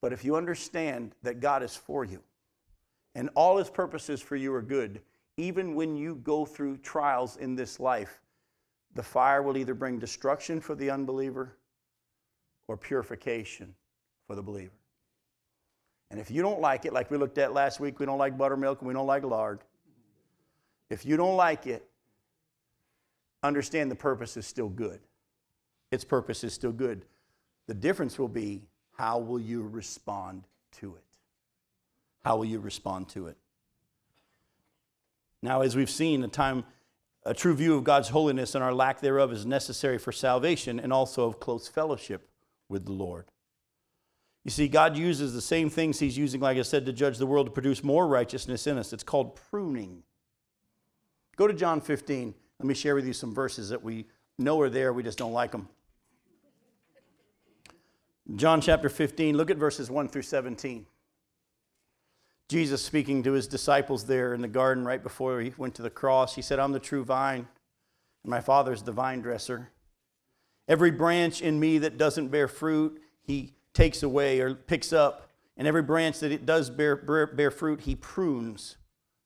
But 0.00 0.12
if 0.12 0.24
you 0.24 0.36
understand 0.36 1.14
that 1.22 1.40
God 1.40 1.62
is 1.62 1.74
for 1.74 2.04
you 2.04 2.20
and 3.14 3.30
all 3.34 3.56
his 3.56 3.70
purposes 3.70 4.20
for 4.20 4.36
you 4.36 4.52
are 4.54 4.62
good, 4.62 5.00
even 5.36 5.74
when 5.74 5.96
you 5.96 6.16
go 6.16 6.44
through 6.44 6.78
trials 6.78 7.36
in 7.36 7.54
this 7.54 7.80
life, 7.80 8.20
the 8.94 9.02
fire 9.02 9.42
will 9.42 9.56
either 9.56 9.74
bring 9.74 9.98
destruction 9.98 10.60
for 10.60 10.74
the 10.74 10.90
unbeliever 10.90 11.56
or 12.68 12.76
purification 12.76 13.74
for 14.26 14.34
the 14.34 14.42
believer. 14.42 14.72
And 16.10 16.20
if 16.20 16.30
you 16.30 16.42
don't 16.42 16.60
like 16.60 16.84
it, 16.84 16.92
like 16.92 17.10
we 17.10 17.18
looked 17.18 17.38
at 17.38 17.52
last 17.52 17.80
week, 17.80 17.98
we 17.98 18.06
don't 18.06 18.18
like 18.18 18.38
buttermilk 18.38 18.80
and 18.80 18.88
we 18.88 18.94
don't 18.94 19.06
like 19.06 19.24
lard. 19.24 19.60
If 20.88 21.04
you 21.04 21.16
don't 21.16 21.36
like 21.36 21.66
it, 21.66 21.88
understand 23.42 23.90
the 23.90 23.96
purpose 23.96 24.36
is 24.36 24.46
still 24.46 24.68
good. 24.68 25.00
Its 25.90 26.04
purpose 26.04 26.44
is 26.44 26.52
still 26.52 26.72
good. 26.72 27.04
The 27.66 27.74
difference 27.74 28.18
will 28.18 28.28
be 28.28 28.62
how 28.96 29.18
will 29.18 29.40
you 29.40 29.62
respond 29.62 30.44
to 30.80 30.94
it? 30.94 31.02
How 32.24 32.36
will 32.36 32.44
you 32.44 32.58
respond 32.58 33.08
to 33.10 33.28
it? 33.28 33.36
Now, 35.42 35.60
as 35.60 35.76
we've 35.76 35.90
seen, 35.90 36.24
a 36.24 36.28
time 36.28 36.64
a 37.26 37.34
true 37.34 37.54
view 37.54 37.74
of 37.74 37.82
God's 37.82 38.08
holiness 38.08 38.54
and 38.54 38.62
our 38.62 38.72
lack 38.72 39.00
thereof 39.00 39.32
is 39.32 39.44
necessary 39.44 39.98
for 39.98 40.12
salvation 40.12 40.78
and 40.78 40.92
also 40.92 41.26
of 41.26 41.40
close 41.40 41.66
fellowship 41.66 42.28
with 42.68 42.86
the 42.86 42.92
Lord. 42.92 43.26
You 44.44 44.52
see, 44.52 44.68
God 44.68 44.96
uses 44.96 45.34
the 45.34 45.42
same 45.42 45.68
things 45.68 45.98
He's 45.98 46.16
using, 46.16 46.40
like 46.40 46.56
I 46.56 46.62
said, 46.62 46.86
to 46.86 46.92
judge 46.92 47.18
the 47.18 47.26
world 47.26 47.46
to 47.48 47.52
produce 47.52 47.82
more 47.82 48.06
righteousness 48.06 48.68
in 48.68 48.78
us. 48.78 48.92
It's 48.92 49.02
called 49.02 49.34
pruning. 49.50 50.04
Go 51.34 51.48
to 51.48 51.52
John 51.52 51.80
15. 51.80 52.32
Let 52.60 52.66
me 52.66 52.74
share 52.74 52.94
with 52.94 53.06
you 53.06 53.12
some 53.12 53.34
verses 53.34 53.70
that 53.70 53.82
we 53.82 54.06
know 54.38 54.60
are 54.60 54.70
there, 54.70 54.92
we 54.92 55.02
just 55.02 55.18
don't 55.18 55.32
like 55.32 55.50
them. 55.50 55.68
John 58.34 58.60
chapter 58.60 58.88
15, 58.88 59.36
look 59.36 59.50
at 59.50 59.56
verses 59.56 59.88
1 59.88 60.08
through 60.08 60.22
17. 60.22 60.86
Jesus 62.48 62.82
speaking 62.82 63.22
to 63.22 63.32
his 63.32 63.46
disciples 63.46 64.04
there 64.04 64.34
in 64.34 64.40
the 64.40 64.48
garden 64.48 64.84
right 64.84 65.02
before 65.02 65.40
he 65.40 65.52
went 65.56 65.74
to 65.76 65.82
the 65.82 65.90
cross, 65.90 66.34
he 66.34 66.42
said, 66.42 66.58
I'm 66.58 66.72
the 66.72 66.80
true 66.80 67.04
vine, 67.04 67.46
and 68.24 68.30
my 68.30 68.40
Father's 68.40 68.82
the 68.82 68.92
vine 68.92 69.20
dresser. 69.20 69.70
Every 70.68 70.90
branch 70.90 71.40
in 71.40 71.60
me 71.60 71.78
that 71.78 71.98
doesn't 71.98 72.28
bear 72.28 72.48
fruit, 72.48 73.00
he 73.22 73.52
takes 73.72 74.02
away 74.02 74.40
or 74.40 74.54
picks 74.54 74.92
up. 74.92 75.30
And 75.56 75.66
every 75.66 75.82
branch 75.82 76.18
that 76.20 76.32
it 76.32 76.44
does 76.44 76.68
bear, 76.68 76.96
bear, 76.96 77.26
bear 77.26 77.50
fruit, 77.50 77.80
he 77.82 77.94
prunes 77.94 78.76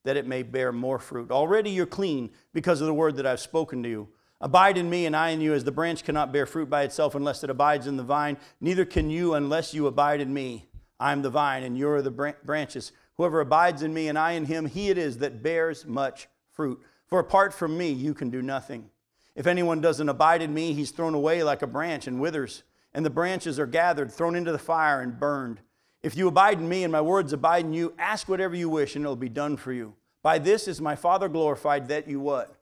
that 0.04 0.16
it 0.16 0.26
may 0.26 0.42
bear 0.42 0.72
more 0.72 0.98
fruit. 0.98 1.30
Already 1.30 1.70
you're 1.70 1.86
clean 1.86 2.30
because 2.52 2.80
of 2.80 2.86
the 2.86 2.94
word 2.94 3.16
that 3.16 3.26
I've 3.26 3.40
spoken 3.40 3.82
to 3.82 3.88
you. 3.88 4.08
Abide 4.40 4.78
in 4.78 4.88
me 4.88 5.04
and 5.04 5.14
I 5.14 5.30
in 5.30 5.40
you, 5.40 5.52
as 5.52 5.64
the 5.64 5.72
branch 5.72 6.02
cannot 6.02 6.32
bear 6.32 6.46
fruit 6.46 6.70
by 6.70 6.82
itself 6.82 7.14
unless 7.14 7.44
it 7.44 7.50
abides 7.50 7.86
in 7.86 7.96
the 7.96 8.02
vine, 8.02 8.38
neither 8.60 8.84
can 8.86 9.10
you 9.10 9.34
unless 9.34 9.74
you 9.74 9.86
abide 9.86 10.20
in 10.20 10.32
me. 10.32 10.66
I 10.98 11.12
am 11.12 11.22
the 11.22 11.30
vine, 11.30 11.62
and 11.62 11.76
you 11.76 11.88
are 11.90 12.02
the 12.02 12.34
branches. 12.44 12.92
Whoever 13.16 13.40
abides 13.40 13.82
in 13.82 13.92
me 13.92 14.08
and 14.08 14.18
I 14.18 14.32
in 14.32 14.46
him, 14.46 14.66
he 14.66 14.88
it 14.88 14.96
is 14.96 15.18
that 15.18 15.42
bears 15.42 15.84
much 15.84 16.28
fruit. 16.52 16.80
For 17.06 17.18
apart 17.18 17.52
from 17.52 17.76
me, 17.76 17.90
you 17.90 18.14
can 18.14 18.30
do 18.30 18.40
nothing. 18.40 18.88
If 19.34 19.46
anyone 19.46 19.80
doesn't 19.80 20.08
abide 20.08 20.42
in 20.42 20.54
me, 20.54 20.72
he's 20.72 20.90
thrown 20.90 21.14
away 21.14 21.42
like 21.42 21.62
a 21.62 21.66
branch 21.66 22.06
and 22.06 22.20
withers, 22.20 22.62
and 22.94 23.04
the 23.04 23.10
branches 23.10 23.58
are 23.58 23.66
gathered, 23.66 24.10
thrown 24.10 24.36
into 24.36 24.52
the 24.52 24.58
fire, 24.58 25.00
and 25.02 25.18
burned. 25.18 25.60
If 26.02 26.16
you 26.16 26.28
abide 26.28 26.58
in 26.58 26.68
me 26.68 26.82
and 26.82 26.90
my 26.90 27.02
words 27.02 27.32
abide 27.34 27.66
in 27.66 27.74
you, 27.74 27.92
ask 27.98 28.26
whatever 28.28 28.56
you 28.56 28.70
wish, 28.70 28.96
and 28.96 29.04
it'll 29.04 29.16
be 29.16 29.28
done 29.28 29.58
for 29.58 29.72
you. 29.72 29.94
By 30.22 30.38
this 30.38 30.66
is 30.66 30.80
my 30.80 30.96
Father 30.96 31.28
glorified 31.28 31.88
that 31.88 32.08
you 32.08 32.20
what? 32.20 32.56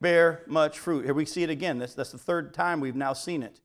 Bear 0.00 0.42
much 0.46 0.78
fruit. 0.78 1.04
Here 1.04 1.14
we 1.14 1.26
see 1.26 1.42
it 1.42 1.50
again. 1.50 1.78
That's, 1.78 1.94
that's 1.94 2.12
the 2.12 2.18
third 2.18 2.54
time 2.54 2.80
we've 2.80 2.96
now 2.96 3.12
seen 3.12 3.42
it. 3.42 3.60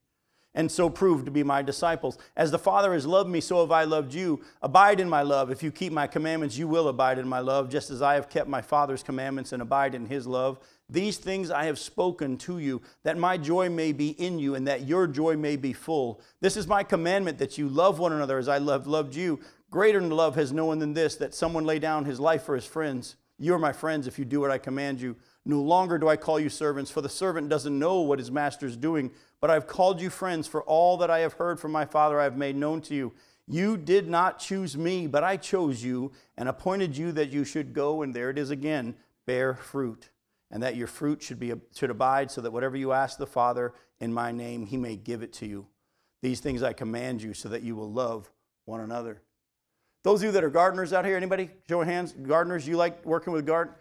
And 0.56 0.72
so 0.72 0.90
prove 0.90 1.26
to 1.26 1.32
be 1.32 1.44
my 1.44 1.62
disciples. 1.62 2.18
As 2.38 2.50
the 2.50 2.58
Father 2.58 2.94
has 2.94 3.06
loved 3.06 3.30
me, 3.30 3.42
so 3.42 3.60
have 3.60 3.72
I 3.72 3.84
loved 3.84 4.14
you. 4.14 4.42
Abide 4.62 5.02
in 5.02 5.10
my 5.10 5.22
love. 5.22 5.52
If 5.52 5.62
you 5.62 5.70
keep 5.70 5.92
my 5.92 6.08
commandments, 6.08 6.58
you 6.58 6.66
will 6.66 6.88
abide 6.88 7.20
in 7.20 7.28
my 7.28 7.40
love, 7.40 7.70
just 7.70 7.90
as 7.90 8.02
I 8.02 8.14
have 8.14 8.30
kept 8.30 8.48
my 8.48 8.62
Father's 8.62 9.04
commandments 9.04 9.52
and 9.52 9.62
abide 9.62 9.94
in 9.94 10.06
his 10.06 10.26
love. 10.26 10.60
These 10.90 11.18
things 11.18 11.52
I 11.52 11.66
have 11.66 11.78
spoken 11.78 12.38
to 12.40 12.60
you, 12.60 12.82
that 13.04 13.18
my 13.18 13.38
joy 13.38 13.70
may 13.70 13.92
be 13.92 14.12
in 14.12 14.40
you 14.40 14.56
and 14.56 14.66
that 14.66 14.88
your 14.88 15.08
joy 15.08 15.36
may 15.36 15.58
be 15.58 15.74
full. 15.74 16.22
This 16.40 16.56
is 16.56 16.68
my 16.68 16.84
commandment 16.84 17.38
that 17.40 17.58
you 17.58 17.68
love 17.68 18.00
one 18.00 18.14
another 18.14 18.38
as 18.38 18.48
I 18.48 18.60
have 18.60 18.88
loved 18.88 19.14
you. 19.14 19.42
Greater 19.70 20.00
love 20.00 20.36
has 20.36 20.54
no 20.54 20.66
one 20.66 20.80
than 20.80 20.94
this, 20.94 21.16
that 21.18 21.34
someone 21.34 21.66
lay 21.66 21.80
down 21.80 22.06
his 22.06 22.20
life 22.20 22.44
for 22.44 22.56
his 22.56 22.66
friends. 22.66 23.18
You 23.38 23.54
are 23.56 23.60
my 23.60 23.74
friends 23.74 24.08
if 24.08 24.18
you 24.18 24.24
do 24.24 24.40
what 24.40 24.52
I 24.52 24.58
command 24.58 25.02
you. 25.02 25.18
No 25.46 25.62
longer 25.62 25.98
do 25.98 26.08
I 26.08 26.18
call 26.18 26.40
you 26.40 26.50
servants, 26.50 26.90
for 26.90 27.02
the 27.02 27.10
servant 27.10 27.50
doesn't 27.50 27.78
know 27.78 28.02
what 28.02 28.18
his 28.18 28.32
master 28.32 28.66
is 28.66 28.76
doing, 28.76 29.12
but 29.40 29.52
I've 29.52 29.68
called 29.68 30.02
you 30.02 30.10
friends, 30.10 30.48
for 30.48 30.64
all 30.64 30.98
that 30.98 31.12
I 31.12 31.20
have 31.20 31.34
heard 31.34 31.60
from 31.60 31.72
my 31.72 31.86
Father 31.86 32.20
I 32.20 32.24
have 32.24 32.38
made 32.38 32.56
known 32.56 32.82
to 32.82 32.96
you. 32.96 33.14
You 33.48 33.78
did 33.78 34.10
not 34.10 34.40
choose 34.40 34.76
me, 34.76 35.06
but 35.06 35.24
I 35.24 35.38
chose 35.38 35.84
you 35.84 36.12
and 36.36 36.50
appointed 36.50 36.98
you 36.98 37.12
that 37.12 37.30
you 37.30 37.44
should 37.44 37.74
go, 37.74 38.02
and 38.02 38.12
there 38.14 38.32
it 38.32 38.40
is 38.40 38.50
again, 38.50 38.96
bear 39.28 39.54
fruit, 39.54 40.10
and 40.50 40.64
that 40.64 40.76
your 40.76 40.88
fruit 40.88 41.22
should, 41.22 41.40
be, 41.40 41.54
should 41.76 41.92
abide, 41.92 42.32
so 42.32 42.42
that 42.42 42.52
whatever 42.52 42.76
you 42.76 42.92
ask 42.92 43.20
the 43.20 43.28
Father 43.28 43.74
in 44.00 44.12
my 44.12 44.32
name, 44.32 44.66
he 44.66 44.78
may 44.78 44.96
give 44.96 45.22
it 45.22 45.34
to 45.34 45.46
you. 45.46 45.68
These 46.24 46.40
things 46.40 46.64
I 46.64 46.74
command 46.74 47.22
you, 47.22 47.36
so 47.36 47.50
that 47.50 47.62
you 47.62 47.76
will 47.76 47.92
love 47.92 48.32
one 48.66 48.80
another. 48.80 49.22
Those 50.02 50.22
of 50.22 50.26
you 50.26 50.32
that 50.32 50.44
are 50.44 50.50
gardeners 50.50 50.92
out 50.92 51.06
here, 51.06 51.18
anybody? 51.18 51.52
Show 51.70 51.82
of 51.82 51.88
hands. 51.88 52.14
Gardeners, 52.14 52.68
you 52.68 52.78
like 52.78 53.06
working 53.06 53.32
with 53.32 53.46
garden? 53.46 53.76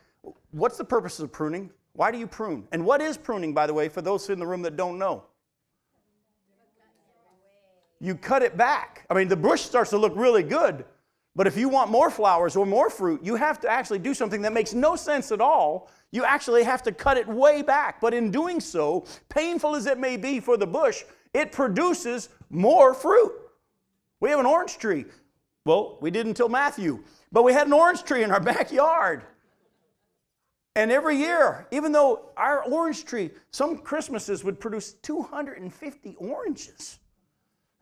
What's 0.50 0.76
the 0.76 0.84
purpose 0.84 1.20
of 1.20 1.32
pruning? 1.32 1.70
Why 1.94 2.10
do 2.10 2.18
you 2.18 2.26
prune? 2.26 2.66
And 2.72 2.84
what 2.84 3.00
is 3.00 3.16
pruning, 3.16 3.54
by 3.54 3.66
the 3.66 3.74
way, 3.74 3.88
for 3.88 4.02
those 4.02 4.28
in 4.28 4.38
the 4.38 4.46
room 4.46 4.62
that 4.62 4.76
don't 4.76 4.98
know? 4.98 5.24
You 8.00 8.14
cut 8.14 8.42
it 8.42 8.56
back. 8.56 9.06
I 9.08 9.14
mean, 9.14 9.28
the 9.28 9.36
bush 9.36 9.62
starts 9.62 9.90
to 9.90 9.98
look 9.98 10.12
really 10.16 10.42
good, 10.42 10.84
but 11.36 11.46
if 11.46 11.56
you 11.56 11.68
want 11.68 11.90
more 11.90 12.10
flowers 12.10 12.54
or 12.54 12.66
more 12.66 12.90
fruit, 12.90 13.24
you 13.24 13.36
have 13.36 13.60
to 13.60 13.68
actually 13.68 14.00
do 14.00 14.14
something 14.14 14.42
that 14.42 14.52
makes 14.52 14.74
no 14.74 14.94
sense 14.96 15.32
at 15.32 15.40
all. 15.40 15.88
You 16.12 16.24
actually 16.24 16.64
have 16.64 16.82
to 16.84 16.92
cut 16.92 17.16
it 17.16 17.26
way 17.26 17.62
back. 17.62 18.00
But 18.00 18.14
in 18.14 18.30
doing 18.30 18.60
so, 18.60 19.04
painful 19.28 19.74
as 19.74 19.86
it 19.86 19.98
may 19.98 20.16
be 20.16 20.38
for 20.38 20.56
the 20.56 20.66
bush, 20.66 21.04
it 21.32 21.50
produces 21.50 22.28
more 22.50 22.94
fruit. 22.94 23.32
We 24.20 24.30
have 24.30 24.38
an 24.38 24.46
orange 24.46 24.78
tree. 24.78 25.06
Well, 25.64 25.98
we 26.00 26.10
did 26.10 26.26
until 26.26 26.48
Matthew. 26.48 27.02
But 27.32 27.42
we 27.42 27.52
had 27.52 27.66
an 27.66 27.72
orange 27.72 28.04
tree 28.04 28.22
in 28.22 28.30
our 28.30 28.40
backyard. 28.54 29.24
And 30.76 30.90
every 30.90 31.16
year, 31.16 31.66
even 31.70 31.92
though 31.92 32.30
our 32.36 32.64
orange 32.64 33.04
tree, 33.04 33.30
some 33.52 33.78
Christmases 33.78 34.42
would 34.42 34.58
produce 34.58 34.94
250 34.94 36.16
oranges. 36.18 36.98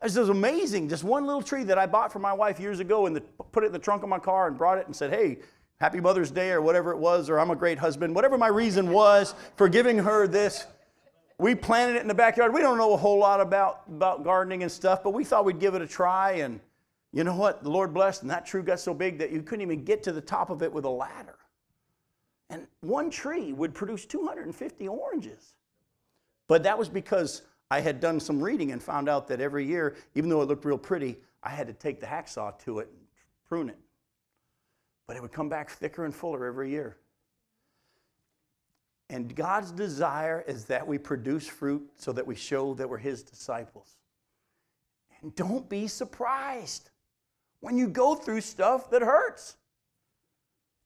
This 0.03 0.17
is 0.17 0.29
amazing. 0.29 0.89
Just 0.89 1.05
one 1.05 1.25
little 1.27 1.43
tree 1.43 1.63
that 1.65 1.79
I 1.79 1.87
bought 1.87 2.13
for 2.13 2.19
my 2.19 2.33
wife 2.33 2.61
years 2.61 2.81
ago 2.81 3.07
and 3.07 3.17
the, 3.17 3.21
put 3.21 3.63
it 3.63 3.69
in 3.69 3.73
the 3.73 3.79
trunk 3.79 4.03
of 4.03 4.09
my 4.09 4.19
car 4.19 4.49
and 4.49 4.59
brought 4.59 4.77
it 4.79 4.87
and 4.87 4.95
said, 4.95 5.11
hey, 5.11 5.39
happy 5.81 6.01
Mother's 6.01 6.31
Day 6.31 6.51
or 6.51 6.61
whatever 6.61 6.93
it 6.93 6.99
was, 6.99 7.31
or 7.31 7.39
I'm 7.39 7.51
a 7.51 7.57
great 7.57 7.79
husband, 7.79 8.15
whatever 8.15 8.37
my 8.37 8.49
reason 8.49 8.91
was 8.91 9.35
for 9.57 9.69
giving 9.69 9.99
her 9.99 10.27
this. 10.27 10.67
We 11.39 11.55
planted 11.55 11.97
it 11.97 12.03
in 12.03 12.09
the 12.09 12.15
backyard. 12.15 12.53
We 12.53 12.61
don't 12.61 12.79
know 12.79 12.93
a 12.93 12.97
whole 12.97 13.19
lot 13.19 13.41
about, 13.41 13.83
about 13.89 14.23
gardening 14.23 14.63
and 14.63 14.71
stuff, 14.71 15.03
but 15.03 15.11
we 15.11 15.25
thought 15.25 15.45
we'd 15.45 15.61
give 15.61 15.75
it 15.75 15.83
a 15.83 15.87
try. 15.87 16.33
And 16.33 16.61
you 17.13 17.25
know 17.25 17.35
what? 17.35 17.63
The 17.63 17.71
Lord 17.71 17.95
blessed, 17.95 18.23
and 18.23 18.31
that 18.31 18.45
tree 18.45 18.63
got 18.63 18.81
so 18.81 18.93
big 18.93 19.19
that 19.19 19.33
you 19.33 19.43
couldn't 19.43 19.63
even 19.63 19.83
get 19.83 20.03
to 20.05 20.13
the 20.13 20.21
top 20.21 20.51
of 20.51 20.63
it 20.63 20.73
with 20.73 20.85
a 20.85 20.91
ladder. 20.91 21.39
And 22.53 22.67
one 22.83 23.09
tree 23.09 23.55
would 23.55 23.73
produce 23.73 24.05
250 24.05 24.87
oranges. 24.87 25.55
But 26.49 26.63
that 26.65 26.77
was 26.77 26.89
because 26.89 27.41
I 27.71 27.81
had 27.81 27.99
done 27.99 28.21
some 28.21 28.43
reading 28.43 28.73
and 28.73 28.83
found 28.83 29.09
out 29.09 29.27
that 29.29 29.41
every 29.41 29.65
year, 29.65 29.97
even 30.15 30.29
though 30.29 30.43
it 30.43 30.49
looked 30.49 30.67
real 30.67 30.77
pretty, 30.77 31.17
I 31.43 31.49
had 31.49 31.67
to 31.67 31.73
take 31.73 31.99
the 31.99 32.07
hacksaw 32.07 32.59
to 32.65 32.81
it 32.81 32.89
and 32.89 33.01
prune 33.49 33.71
it. 33.71 33.79
But 35.07 35.17
it 35.17 35.23
would 35.23 35.33
come 35.33 35.49
back 35.49 35.71
thicker 35.71 36.05
and 36.05 36.15
fuller 36.15 36.45
every 36.45 36.69
year. 36.69 36.99
And 39.09 39.35
God's 39.35 39.73
desire 39.73 40.45
is 40.47 40.67
that 40.67 40.87
we 40.87 40.99
produce 40.99 41.49
fruit 41.49 41.89
so 41.97 42.13
that 42.13 42.27
we 42.27 42.35
show 42.35 42.75
that 42.75 42.89
we're 42.89 42.99
His 42.99 43.23
disciples. 43.23 43.97
And 45.23 45.35
don't 45.35 45.67
be 45.71 45.87
surprised 45.87 46.91
when 47.61 47.79
you 47.79 47.89
go 47.89 48.15
through 48.15 48.43
stuff 48.43 48.91
that 48.91 49.01
hurts. 49.01 49.57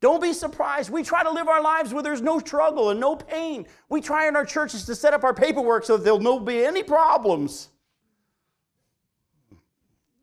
Don't 0.06 0.22
be 0.22 0.32
surprised. 0.32 0.88
We 0.88 1.02
try 1.02 1.24
to 1.24 1.30
live 1.32 1.48
our 1.48 1.60
lives 1.60 1.92
where 1.92 2.00
there's 2.00 2.22
no 2.22 2.38
struggle 2.38 2.90
and 2.90 3.00
no 3.00 3.16
pain. 3.16 3.66
We 3.88 4.00
try 4.00 4.28
in 4.28 4.36
our 4.36 4.44
churches 4.44 4.84
to 4.84 4.94
set 4.94 5.12
up 5.12 5.24
our 5.24 5.34
paperwork 5.34 5.84
so 5.84 5.96
that 5.96 6.04
there'll 6.04 6.20
no 6.20 6.38
be 6.38 6.64
any 6.64 6.84
problems. 6.84 7.70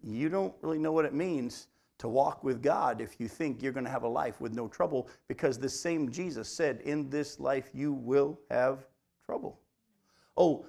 You 0.01 0.29
don't 0.29 0.53
really 0.61 0.77
know 0.77 0.93
what 0.93 1.03
it 1.03 1.13
means 1.13 1.67
to 1.97 2.07
walk 2.07 2.45
with 2.45 2.63
God 2.63 3.01
if 3.01 3.19
you 3.19 3.27
think 3.27 3.61
you're 3.61 3.73
going 3.73 3.83
to 3.83 3.89
have 3.89 4.03
a 4.03 4.07
life 4.07 4.39
with 4.39 4.53
no 4.53 4.69
trouble 4.69 5.09
because 5.27 5.59
the 5.59 5.67
same 5.67 6.09
Jesus 6.09 6.47
said, 6.47 6.79
In 6.85 7.09
this 7.09 7.37
life 7.41 7.69
you 7.73 7.91
will 7.91 8.39
have 8.49 8.85
trouble. 9.25 9.59
Oh, 10.37 10.65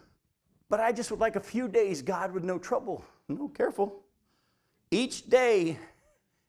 but 0.69 0.81
I 0.81 0.91
just 0.91 1.13
would 1.13 1.21
like 1.21 1.37
a 1.37 1.41
few 1.41 1.69
days, 1.69 2.03
God, 2.03 2.33
with 2.33 2.43
no 2.43 2.59
trouble. 2.59 3.05
No, 3.29 3.47
careful. 3.47 4.03
Each 4.91 5.25
day 5.31 5.79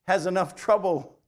has 0.08 0.26
enough 0.26 0.56
trouble 0.56 1.20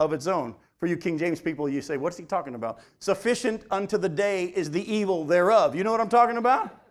of 0.00 0.14
its 0.14 0.26
own. 0.26 0.54
For 0.78 0.86
you 0.86 0.96
King 0.96 1.18
James 1.18 1.40
people, 1.40 1.68
you 1.68 1.82
say, 1.82 1.96
what's 1.96 2.16
he 2.16 2.24
talking 2.24 2.54
about? 2.54 2.78
Sufficient 3.00 3.62
unto 3.70 3.98
the 3.98 4.08
day 4.08 4.44
is 4.44 4.70
the 4.70 4.92
evil 4.92 5.24
thereof. 5.24 5.74
You 5.74 5.82
know 5.82 5.90
what 5.90 6.00
I'm 6.00 6.08
talking 6.08 6.36
about? 6.36 6.84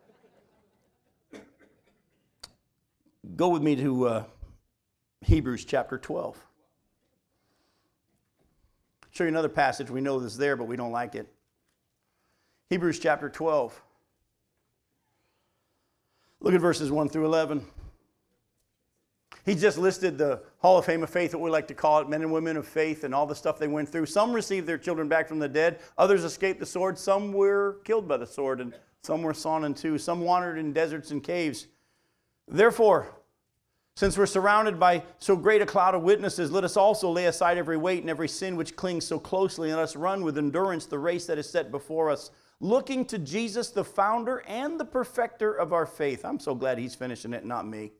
Go 3.36 3.50
with 3.50 3.62
me 3.62 3.76
to 3.78 4.08
uh, 4.08 4.23
Hebrews 5.21 5.63
chapter 5.63 5.97
12. 5.97 6.38
show 9.12 9.23
you 9.23 9.30
another 9.30 9.50
passage. 9.50 9.89
We 9.89 10.02
know 10.02 10.19
this 10.19 10.34
is 10.34 10.38
there, 10.38 10.58
but 10.58 10.65
we 10.65 10.76
don't 10.76 10.91
like 10.91 11.15
it. 11.15 11.28
Hebrews 12.69 13.00
chapter 13.00 13.30
12. 13.30 13.82
Look 16.41 16.54
at 16.54 16.62
verses 16.62 16.91
1 16.91 17.10
through 17.10 17.26
11. 17.26 17.65
He 19.48 19.56
just 19.56 19.78
listed 19.78 20.18
the 20.18 20.42
Hall 20.58 20.78
of 20.78 20.84
Fame 20.84 21.04
of 21.04 21.10
Faith, 21.10 21.34
what 21.34 21.42
we 21.42 21.50
like 21.50 21.70
to 21.70 21.74
call 21.74 22.02
it, 22.02 22.10
men 22.10 22.22
and 22.22 22.34
women 22.34 22.58
of 22.58 22.68
faith, 22.68 23.06
and 23.06 23.16
all 23.16 23.26
the 23.26 23.34
stuff 23.34 23.58
they 23.58 23.70
went 23.70 23.88
through. 23.88 24.06
Some 24.06 24.34
received 24.34 24.68
their 24.68 24.78
children 24.78 25.08
back 25.08 25.26
from 25.26 25.40
the 25.40 25.48
dead, 25.48 25.80
others 25.98 26.26
escaped 26.26 26.60
the 26.60 26.66
sword, 26.66 27.00
some 27.00 27.32
were 27.32 27.78
killed 27.86 28.10
by 28.10 28.18
the 28.18 28.28
sword, 28.28 28.60
and 28.60 28.74
some 29.04 29.24
were 29.24 29.34
sawn 29.34 29.64
in 29.64 29.74
two, 29.74 29.98
some 29.98 30.20
wandered 30.20 30.58
in 30.58 30.74
deserts 30.74 31.12
and 31.12 31.24
caves. 31.24 31.68
Therefore, 32.50 33.16
since 33.96 34.18
we're 34.18 34.26
surrounded 34.26 34.82
by 34.82 35.02
so 35.18 35.38
great 35.38 35.62
a 35.62 35.66
cloud 35.66 35.96
of 35.96 36.02
witnesses, 36.02 36.52
let 36.52 36.66
us 36.66 36.76
also 36.76 37.10
lay 37.10 37.28
aside 37.28 37.58
every 37.58 37.78
weight 37.78 38.02
and 38.02 38.10
every 38.10 38.28
sin 38.28 38.58
which 38.58 38.76
clings 38.76 39.06
so 39.06 39.18
closely, 39.18 39.70
and 39.70 39.78
let 39.78 39.84
us 39.84 39.96
run 39.96 40.26
with 40.26 40.38
endurance 40.38 40.88
the 40.88 41.00
race 41.00 41.26
that 41.26 41.38
is 41.38 41.50
set 41.50 41.72
before 41.72 42.12
us, 42.12 42.32
looking 42.60 43.06
to 43.06 43.18
Jesus, 43.18 43.70
the 43.70 43.86
founder 43.86 44.44
and 44.46 44.78
the 44.78 44.84
perfecter 44.84 45.54
of 45.54 45.72
our 45.72 45.86
faith. 45.86 46.26
I'm 46.26 46.42
so 46.42 46.54
glad 46.54 46.78
he's 46.78 46.96
finishing 46.96 47.32
it, 47.32 47.46
not 47.46 47.66
me 47.66 47.94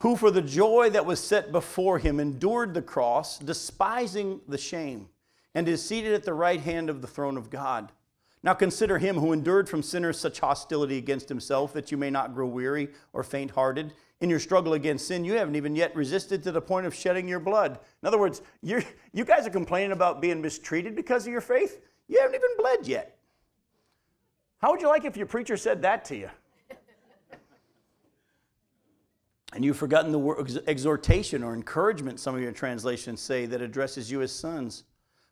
who 0.00 0.16
for 0.16 0.30
the 0.30 0.42
joy 0.42 0.90
that 0.90 1.06
was 1.06 1.20
set 1.20 1.52
before 1.52 1.98
him 1.98 2.20
endured 2.20 2.74
the 2.74 2.82
cross, 2.82 3.38
despising 3.38 4.40
the 4.48 4.58
shame, 4.58 5.08
and 5.54 5.68
is 5.68 5.84
seated 5.84 6.12
at 6.12 6.24
the 6.24 6.34
right 6.34 6.60
hand 6.60 6.90
of 6.90 7.00
the 7.00 7.06
throne 7.06 7.36
of 7.36 7.50
God. 7.50 7.92
Now 8.42 8.52
consider 8.52 8.98
him 8.98 9.16
who 9.16 9.32
endured 9.32 9.70
from 9.70 9.82
sinners 9.82 10.18
such 10.18 10.40
hostility 10.40 10.98
against 10.98 11.30
himself 11.30 11.72
that 11.72 11.90
you 11.90 11.96
may 11.96 12.10
not 12.10 12.34
grow 12.34 12.46
weary 12.46 12.90
or 13.14 13.22
faint 13.22 13.52
hearted. 13.52 13.94
In 14.20 14.28
your 14.28 14.38
struggle 14.38 14.74
against 14.74 15.08
sin, 15.08 15.24
you 15.24 15.32
haven't 15.32 15.56
even 15.56 15.74
yet 15.74 15.96
resisted 15.96 16.42
to 16.42 16.52
the 16.52 16.60
point 16.60 16.86
of 16.86 16.94
shedding 16.94 17.26
your 17.26 17.40
blood. 17.40 17.78
In 18.02 18.06
other 18.06 18.18
words, 18.18 18.42
you 18.62 18.82
you 19.12 19.24
guys 19.24 19.46
are 19.46 19.50
complaining 19.50 19.92
about 19.92 20.20
being 20.20 20.42
mistreated 20.42 20.94
because 20.94 21.26
of 21.26 21.32
your 21.32 21.40
faith. 21.40 21.80
You 22.06 22.20
haven't 22.20 22.34
even 22.34 22.50
bled 22.58 22.86
yet. 22.86 23.16
How 24.58 24.70
would 24.70 24.82
you 24.82 24.88
like 24.88 25.06
if 25.06 25.16
your 25.16 25.26
preacher 25.26 25.56
said 25.56 25.80
that 25.82 26.04
to 26.06 26.16
you? 26.16 26.30
And 29.54 29.64
you've 29.64 29.76
forgotten 29.76 30.10
the 30.10 30.18
word 30.18 30.62
exhortation 30.66 31.44
or 31.44 31.54
encouragement, 31.54 32.18
some 32.18 32.34
of 32.34 32.42
your 32.42 32.52
translations 32.52 33.20
say, 33.20 33.46
that 33.46 33.62
addresses 33.62 34.10
you 34.10 34.20
as 34.20 34.32
sons. 34.32 34.82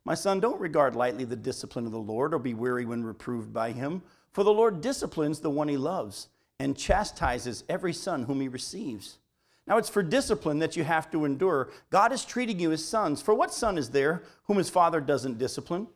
My 0.04 0.14
son, 0.14 0.40
don't 0.40 0.60
regard 0.60 0.94
lightly 0.94 1.24
the 1.24 1.36
discipline 1.36 1.86
of 1.86 1.92
the 1.92 1.98
Lord 1.98 2.32
or 2.32 2.38
be 2.38 2.54
weary 2.54 2.84
when 2.84 3.04
reproved 3.04 3.52
by 3.52 3.72
him, 3.72 4.02
for 4.32 4.44
the 4.44 4.52
Lord 4.52 4.80
disciplines 4.80 5.40
the 5.40 5.50
one 5.50 5.68
he 5.68 5.76
loves 5.76 6.28
and 6.58 6.76
chastises 6.76 7.64
every 7.68 7.92
son 7.92 8.22
whom 8.22 8.40
he 8.40 8.48
receives. 8.48 9.18
Now, 9.66 9.76
it's 9.76 9.88
for 9.88 10.02
discipline 10.02 10.58
that 10.60 10.76
you 10.76 10.84
have 10.84 11.10
to 11.12 11.24
endure. 11.24 11.70
God 11.90 12.12
is 12.12 12.24
treating 12.24 12.58
you 12.58 12.72
as 12.72 12.84
sons. 12.84 13.22
For 13.22 13.34
what 13.34 13.54
son 13.54 13.78
is 13.78 13.90
there 13.90 14.22
whom 14.44 14.58
his 14.58 14.70
father 14.70 15.00
doesn't 15.00 15.38
discipline? 15.38 15.86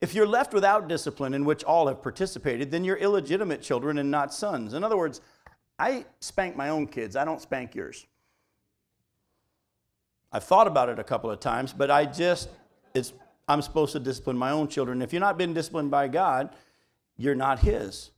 If 0.00 0.14
you're 0.14 0.26
left 0.26 0.52
without 0.52 0.88
discipline, 0.88 1.32
in 1.32 1.46
which 1.46 1.64
all 1.64 1.88
have 1.88 2.02
participated, 2.02 2.70
then 2.70 2.84
you're 2.84 2.96
illegitimate 2.96 3.62
children 3.62 3.96
and 3.96 4.10
not 4.10 4.34
sons. 4.34 4.74
In 4.74 4.84
other 4.84 4.98
words, 4.98 5.22
I 5.78 6.04
spank 6.20 6.56
my 6.56 6.68
own 6.68 6.86
kids, 6.86 7.16
I 7.16 7.24
don't 7.24 7.40
spank 7.40 7.74
yours. 7.74 8.06
I've 10.32 10.44
thought 10.44 10.66
about 10.66 10.88
it 10.88 10.98
a 10.98 11.04
couple 11.04 11.30
of 11.30 11.38
times, 11.38 11.72
but 11.72 11.90
I 11.90 12.06
just, 12.06 12.48
it's, 12.92 13.12
I'm 13.46 13.62
supposed 13.62 13.92
to 13.92 14.00
discipline 14.00 14.36
my 14.36 14.50
own 14.50 14.68
children. 14.68 15.00
If 15.00 15.12
you're 15.12 15.20
not 15.20 15.38
being 15.38 15.54
disciplined 15.54 15.90
by 15.90 16.08
God, 16.08 16.54
you're 17.16 17.36
not 17.36 17.60
His. 17.60 18.10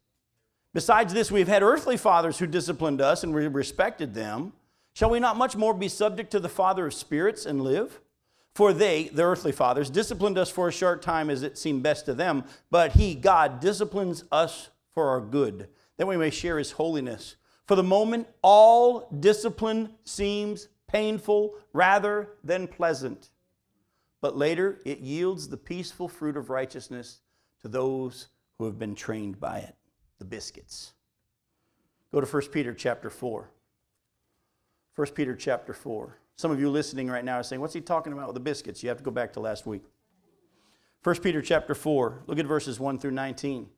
Besides 0.73 1.13
this, 1.13 1.31
we've 1.31 1.49
had 1.49 1.63
earthly 1.63 1.97
fathers 1.97 2.39
who 2.39 2.47
disciplined 2.47 3.01
us 3.01 3.23
and 3.23 3.35
we 3.35 3.47
respected 3.49 4.15
them. 4.15 4.53
Shall 4.95 5.11
we 5.11 5.21
not 5.21 5.37
much 5.37 5.57
more 5.57 5.75
be 5.75 5.89
subject 5.89 6.31
to 6.31 6.41
the 6.41 6.49
Father 6.49 6.87
of 6.87 6.95
spirits 6.95 7.45
and 7.45 7.61
live? 7.61 8.01
For 8.55 8.73
they, 8.73 9.09
the 9.09 9.23
earthly 9.23 9.53
fathers, 9.53 9.91
disciplined 9.91 10.39
us 10.39 10.51
for 10.51 10.69
a 10.69 10.73
short 10.73 11.03
time 11.03 11.29
as 11.29 11.43
it 11.43 11.59
seemed 11.59 11.83
best 11.83 12.07
to 12.07 12.15
them, 12.15 12.45
but 12.71 12.93
He, 12.93 13.15
God, 13.15 13.61
disciplines 13.61 14.25
us 14.33 14.71
for 14.93 15.11
our 15.11 15.21
good, 15.21 15.69
that 15.99 16.07
we 16.07 16.17
may 16.17 16.31
share 16.31 16.57
His 16.57 16.73
holiness. 16.73 17.37
For 17.67 17.75
the 17.75 17.83
moment, 17.83 18.29
all 18.43 19.09
discipline 19.21 19.91
seems 20.05 20.69
painful 20.87 21.55
rather 21.73 22.31
than 22.45 22.69
pleasant. 22.69 23.31
But 24.21 24.37
later, 24.37 24.79
it 24.85 25.01
yields 25.01 25.49
the 25.49 25.57
peaceful 25.57 26.09
fruit 26.09 26.37
of 26.37 26.49
righteousness 26.49 27.21
to 27.63 27.69
those 27.69 28.29
who 28.59 28.65
have 28.65 28.79
been 28.79 28.95
trained 28.95 29.39
by 29.41 29.59
it, 29.59 29.75
the 30.19 30.25
biscuits. 30.25 30.93
Go 32.13 32.21
to 32.21 32.27
1 32.27 32.43
Peter 32.53 32.73
chapter 32.73 33.11
4. 33.11 33.51
1 34.95 35.07
Peter 35.09 35.35
chapter 35.35 35.73
4. 35.75 36.19
Some 36.37 36.51
of 36.51 36.61
you 36.61 36.71
listening 36.71 37.09
right 37.09 37.25
now 37.25 37.37
are 37.37 37.43
saying, 37.43 37.61
What's 37.61 37.75
he 37.75 37.81
talking 37.81 38.13
about 38.13 38.29
with 38.29 38.35
the 38.35 38.41
biscuits? 38.41 38.83
You 38.83 38.89
have 38.89 38.99
to 38.99 39.05
go 39.05 39.11
back 39.11 39.33
to 39.35 39.41
last 39.41 39.67
week. 39.67 39.83
1 41.03 41.17
Peter 41.21 41.43
chapter 41.43 41.75
4, 41.75 42.25
look 42.27 42.39
at 42.39 42.47
verses 42.47 42.81
1 42.81 42.99
through 42.99 43.13
19. 43.13 43.69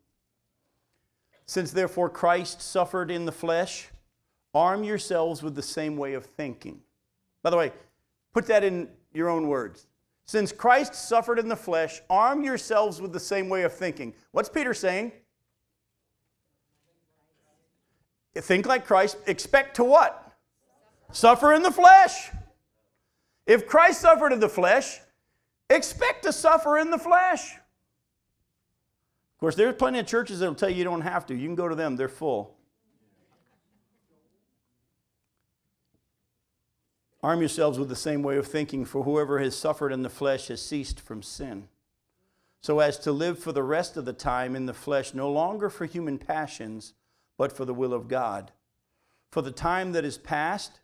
Since 1.48 1.70
therefore 1.70 2.10
Christ 2.10 2.60
suffered 2.60 3.10
in 3.10 3.24
the 3.24 3.32
flesh, 3.32 3.88
arm 4.52 4.84
yourselves 4.84 5.42
with 5.42 5.54
the 5.54 5.62
same 5.62 5.96
way 5.96 6.12
of 6.12 6.26
thinking. 6.26 6.82
By 7.42 7.48
the 7.48 7.56
way, 7.56 7.72
put 8.34 8.46
that 8.48 8.62
in 8.62 8.86
your 9.14 9.30
own 9.30 9.48
words. 9.48 9.86
Since 10.26 10.52
Christ 10.52 10.94
suffered 10.94 11.38
in 11.38 11.48
the 11.48 11.56
flesh, 11.56 12.02
arm 12.10 12.44
yourselves 12.44 13.00
with 13.00 13.14
the 13.14 13.20
same 13.20 13.48
way 13.48 13.62
of 13.62 13.72
thinking. 13.72 14.12
What's 14.30 14.50
Peter 14.50 14.74
saying? 14.74 15.10
Think 18.34 18.66
like 18.66 18.86
Christ. 18.86 19.16
Expect 19.26 19.76
to 19.76 19.84
what? 19.84 20.36
Suffer 21.12 21.54
in 21.54 21.62
the 21.62 21.70
flesh. 21.70 22.28
If 23.46 23.66
Christ 23.66 24.02
suffered 24.02 24.34
in 24.34 24.40
the 24.40 24.50
flesh, 24.50 24.98
expect 25.70 26.24
to 26.24 26.32
suffer 26.32 26.76
in 26.76 26.90
the 26.90 26.98
flesh. 26.98 27.56
Of 29.38 29.40
course, 29.40 29.54
there's 29.54 29.76
plenty 29.76 30.00
of 30.00 30.06
churches 30.08 30.40
that'll 30.40 30.56
tell 30.56 30.68
you 30.68 30.78
you 30.78 30.84
don't 30.84 31.02
have 31.02 31.24
to. 31.26 31.34
You 31.34 31.46
can 31.46 31.54
go 31.54 31.68
to 31.68 31.76
them, 31.76 31.94
they're 31.94 32.08
full. 32.08 32.56
Arm 37.22 37.38
yourselves 37.38 37.78
with 37.78 37.88
the 37.88 37.94
same 37.94 38.24
way 38.24 38.36
of 38.36 38.48
thinking, 38.48 38.84
for 38.84 39.04
whoever 39.04 39.38
has 39.38 39.56
suffered 39.56 39.92
in 39.92 40.02
the 40.02 40.10
flesh 40.10 40.48
has 40.48 40.60
ceased 40.60 40.98
from 40.98 41.22
sin, 41.22 41.68
so 42.60 42.80
as 42.80 42.98
to 42.98 43.12
live 43.12 43.38
for 43.38 43.52
the 43.52 43.62
rest 43.62 43.96
of 43.96 44.04
the 44.04 44.12
time 44.12 44.56
in 44.56 44.66
the 44.66 44.74
flesh, 44.74 45.14
no 45.14 45.30
longer 45.30 45.70
for 45.70 45.86
human 45.86 46.18
passions, 46.18 46.94
but 47.36 47.52
for 47.52 47.64
the 47.64 47.72
will 47.72 47.94
of 47.94 48.08
God. 48.08 48.50
For 49.30 49.40
the 49.40 49.52
time 49.52 49.92
that 49.92 50.04
is 50.04 50.18
past 50.18 50.80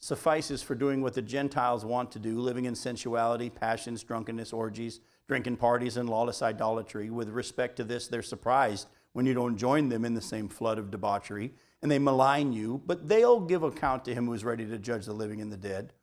suffices 0.00 0.60
for 0.60 0.74
doing 0.74 1.02
what 1.02 1.14
the 1.14 1.22
Gentiles 1.22 1.84
want 1.84 2.10
to 2.10 2.18
do, 2.18 2.40
living 2.40 2.64
in 2.64 2.74
sensuality, 2.74 3.48
passions, 3.48 4.02
drunkenness, 4.02 4.52
orgies 4.52 4.98
drinking 5.32 5.56
parties 5.56 5.96
and 5.96 6.10
lawless 6.10 6.42
idolatry. 6.42 7.08
With 7.08 7.30
respect 7.30 7.76
to 7.76 7.84
this, 7.84 8.06
they're 8.06 8.20
surprised 8.20 8.86
when 9.14 9.24
you 9.24 9.32
don't 9.32 9.56
join 9.56 9.88
them 9.88 10.04
in 10.04 10.12
the 10.12 10.20
same 10.20 10.46
flood 10.46 10.78
of 10.78 10.90
debauchery, 10.90 11.54
and 11.80 11.90
they 11.90 11.98
malign 11.98 12.52
you, 12.52 12.82
but 12.84 13.08
they'll 13.08 13.40
give 13.40 13.62
account 13.62 14.04
to 14.04 14.14
him 14.14 14.26
who 14.26 14.34
is 14.34 14.44
ready 14.44 14.66
to 14.66 14.76
judge 14.76 15.06
the 15.06 15.14
living 15.14 15.40
and 15.40 15.50
the 15.50 15.56
dead. 15.56 15.94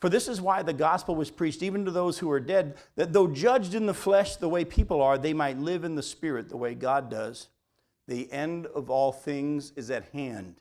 For 0.00 0.08
this 0.08 0.26
is 0.26 0.40
why 0.40 0.64
the 0.64 0.72
gospel 0.72 1.14
was 1.14 1.30
preached 1.30 1.62
even 1.62 1.84
to 1.84 1.92
those 1.92 2.18
who 2.18 2.28
are 2.32 2.40
dead, 2.40 2.74
that 2.96 3.12
though 3.12 3.28
judged 3.28 3.74
in 3.74 3.86
the 3.86 3.94
flesh 3.94 4.34
the 4.34 4.48
way 4.48 4.64
people 4.64 5.00
are, 5.00 5.18
they 5.18 5.32
might 5.32 5.58
live 5.58 5.84
in 5.84 5.94
the 5.94 6.02
spirit 6.02 6.48
the 6.48 6.56
way 6.56 6.74
God 6.74 7.08
does. 7.08 7.50
The 8.08 8.28
end 8.32 8.66
of 8.66 8.90
all 8.90 9.12
things 9.12 9.72
is 9.76 9.88
at 9.88 10.08
hand. 10.08 10.56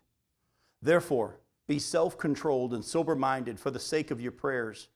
Therefore, 0.84 1.40
be 1.68 1.80
self 1.80 2.16
controlled 2.20 2.76
and 2.76 2.86
sober 2.86 3.16
minded 3.16 3.60
for 3.60 3.72
the 3.72 3.80
sake 3.80 4.12
of 4.12 4.22
your 4.22 4.34
prayers. 4.34 4.88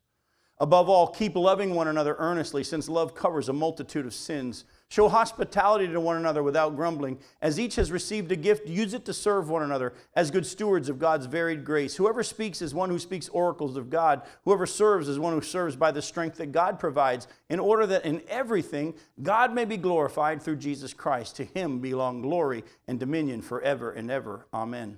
Above 0.60 0.90
all, 0.90 1.08
keep 1.08 1.36
loving 1.36 1.76
one 1.76 1.88
another 1.88 2.16
earnestly, 2.18 2.64
since 2.64 2.90
love 2.90 3.14
covers 3.14 3.48
a 3.48 3.54
multitude 3.54 4.08
of 4.08 4.14
sins. 4.14 4.66
Show 4.90 5.08
hospitality 5.08 5.88
to 5.88 6.00
one 6.00 6.18
another 6.18 6.42
without 6.42 6.76
grumbling. 6.76 7.20
As 7.44 7.60
each 7.60 7.76
has 7.76 7.92
received 7.92 8.32
a 8.32 8.36
gift, 8.36 8.68
use 8.68 8.96
it 8.96 9.06
to 9.06 9.14
serve 9.14 9.50
one 9.50 9.62
another 9.62 9.94
as 10.16 10.32
good 10.32 10.48
stewards 10.48 10.90
of 10.90 10.98
God's 10.98 11.28
varied 11.28 11.64
grace. 11.64 11.96
Whoever 11.96 12.24
speaks 12.24 12.64
is 12.64 12.74
one 12.74 12.90
who 12.90 12.98
speaks 12.98 13.30
oracles 13.30 13.78
of 13.78 13.92
God. 13.92 14.24
Whoever 14.46 14.66
serves 14.66 15.08
is 15.08 15.20
one 15.20 15.34
who 15.34 15.42
serves 15.42 15.76
by 15.76 15.92
the 15.92 16.02
strength 16.02 16.38
that 16.38 16.52
God 16.52 16.80
provides, 16.80 17.28
in 17.50 17.60
order 17.60 17.86
that 17.86 18.06
in 18.06 18.24
everything 18.28 18.96
God 19.22 19.54
may 19.54 19.66
be 19.66 19.78
glorified 19.78 20.42
through 20.42 20.56
Jesus 20.56 20.92
Christ. 20.92 21.36
To 21.36 21.46
him 21.46 21.80
belong 21.80 22.24
glory 22.24 22.64
and 22.88 23.00
dominion 23.00 23.44
forever 23.44 23.92
and 23.92 24.10
ever. 24.10 24.48
Amen. 24.52 24.98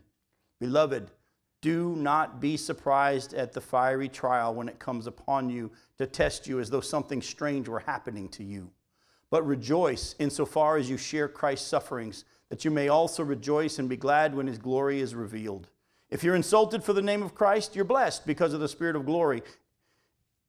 Beloved, 0.62 1.12
do 1.62 1.96
not 1.96 2.40
be 2.40 2.56
surprised 2.56 3.34
at 3.34 3.54
the 3.54 3.62
fiery 3.62 4.08
trial 4.08 4.54
when 4.54 4.70
it 4.70 4.80
comes 4.80 5.08
upon 5.08 5.50
you 5.50 5.72
to 5.98 6.08
test 6.08 6.48
you 6.48 6.60
as 6.60 6.70
though 6.70 6.82
something 6.82 7.22
strange 7.22 7.68
were 7.68 7.80
happening 7.80 8.30
to 8.30 8.44
you. 8.44 8.70
But 9.30 9.46
rejoice 9.46 10.16
insofar 10.20 10.78
as 10.78 10.90
you 10.90 10.98
share 10.98 11.28
Christ's 11.28 11.68
sufferings, 11.68 12.26
that 12.50 12.66
you 12.66 12.72
may 12.72 12.88
also 12.88 13.24
rejoice 13.24 13.78
and 13.78 13.90
be 13.90 13.98
glad 13.98 14.34
when 14.34 14.48
his 14.48 14.58
glory 14.58 15.02
is 15.02 15.14
revealed. 15.14 15.68
If 16.10 16.24
you're 16.24 16.36
insulted 16.36 16.84
for 16.84 16.94
the 16.94 17.02
name 17.02 17.22
of 17.22 17.36
Christ, 17.36 17.76
you're 17.76 17.86
blessed 17.86 18.26
because 18.26 18.54
of 18.54 18.60
the 18.60 18.68
Spirit 18.68 18.96
of 18.96 19.06
glory 19.06 19.44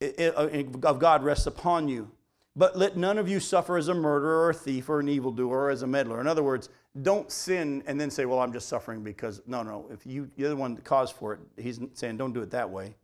uh, 0.03 0.49
of 0.85 0.99
God 0.99 1.23
rests 1.23 1.47
upon 1.47 1.89
you. 1.89 2.11
But 2.57 2.77
let 2.77 2.97
none 2.97 3.19
of 3.19 3.29
you 3.29 3.39
suffer 3.39 3.77
as 3.77 3.89
a 3.89 3.95
murderer 3.95 4.47
or 4.47 4.51
a 4.51 4.55
thief 4.55 4.89
or 4.89 5.01
an 5.01 5.09
evildoer 5.09 5.67
or 5.67 5.71
as 5.71 5.83
a 5.83 5.87
meddler. 5.87 6.21
In 6.21 6.27
other 6.27 6.43
words, 6.43 6.69
don't 7.03 7.31
sin 7.31 7.83
and 7.87 8.01
then 8.01 8.11
say, 8.11 8.25
well, 8.25 8.41
I'm 8.41 8.53
just 8.53 8.69
suffering 8.69 9.03
because, 9.03 9.43
no, 9.47 9.63
no. 9.63 9.87
If 9.93 10.05
you, 10.05 10.31
you're 10.37 10.49
the 10.49 10.57
one 10.57 10.75
that 10.75 10.85
caused 10.85 11.15
for 11.15 11.35
it, 11.35 11.41
he's 11.57 11.81
saying, 11.95 12.17
don't 12.17 12.33
do 12.33 12.43
it 12.43 12.51
that 12.51 12.69
way. 12.69 12.97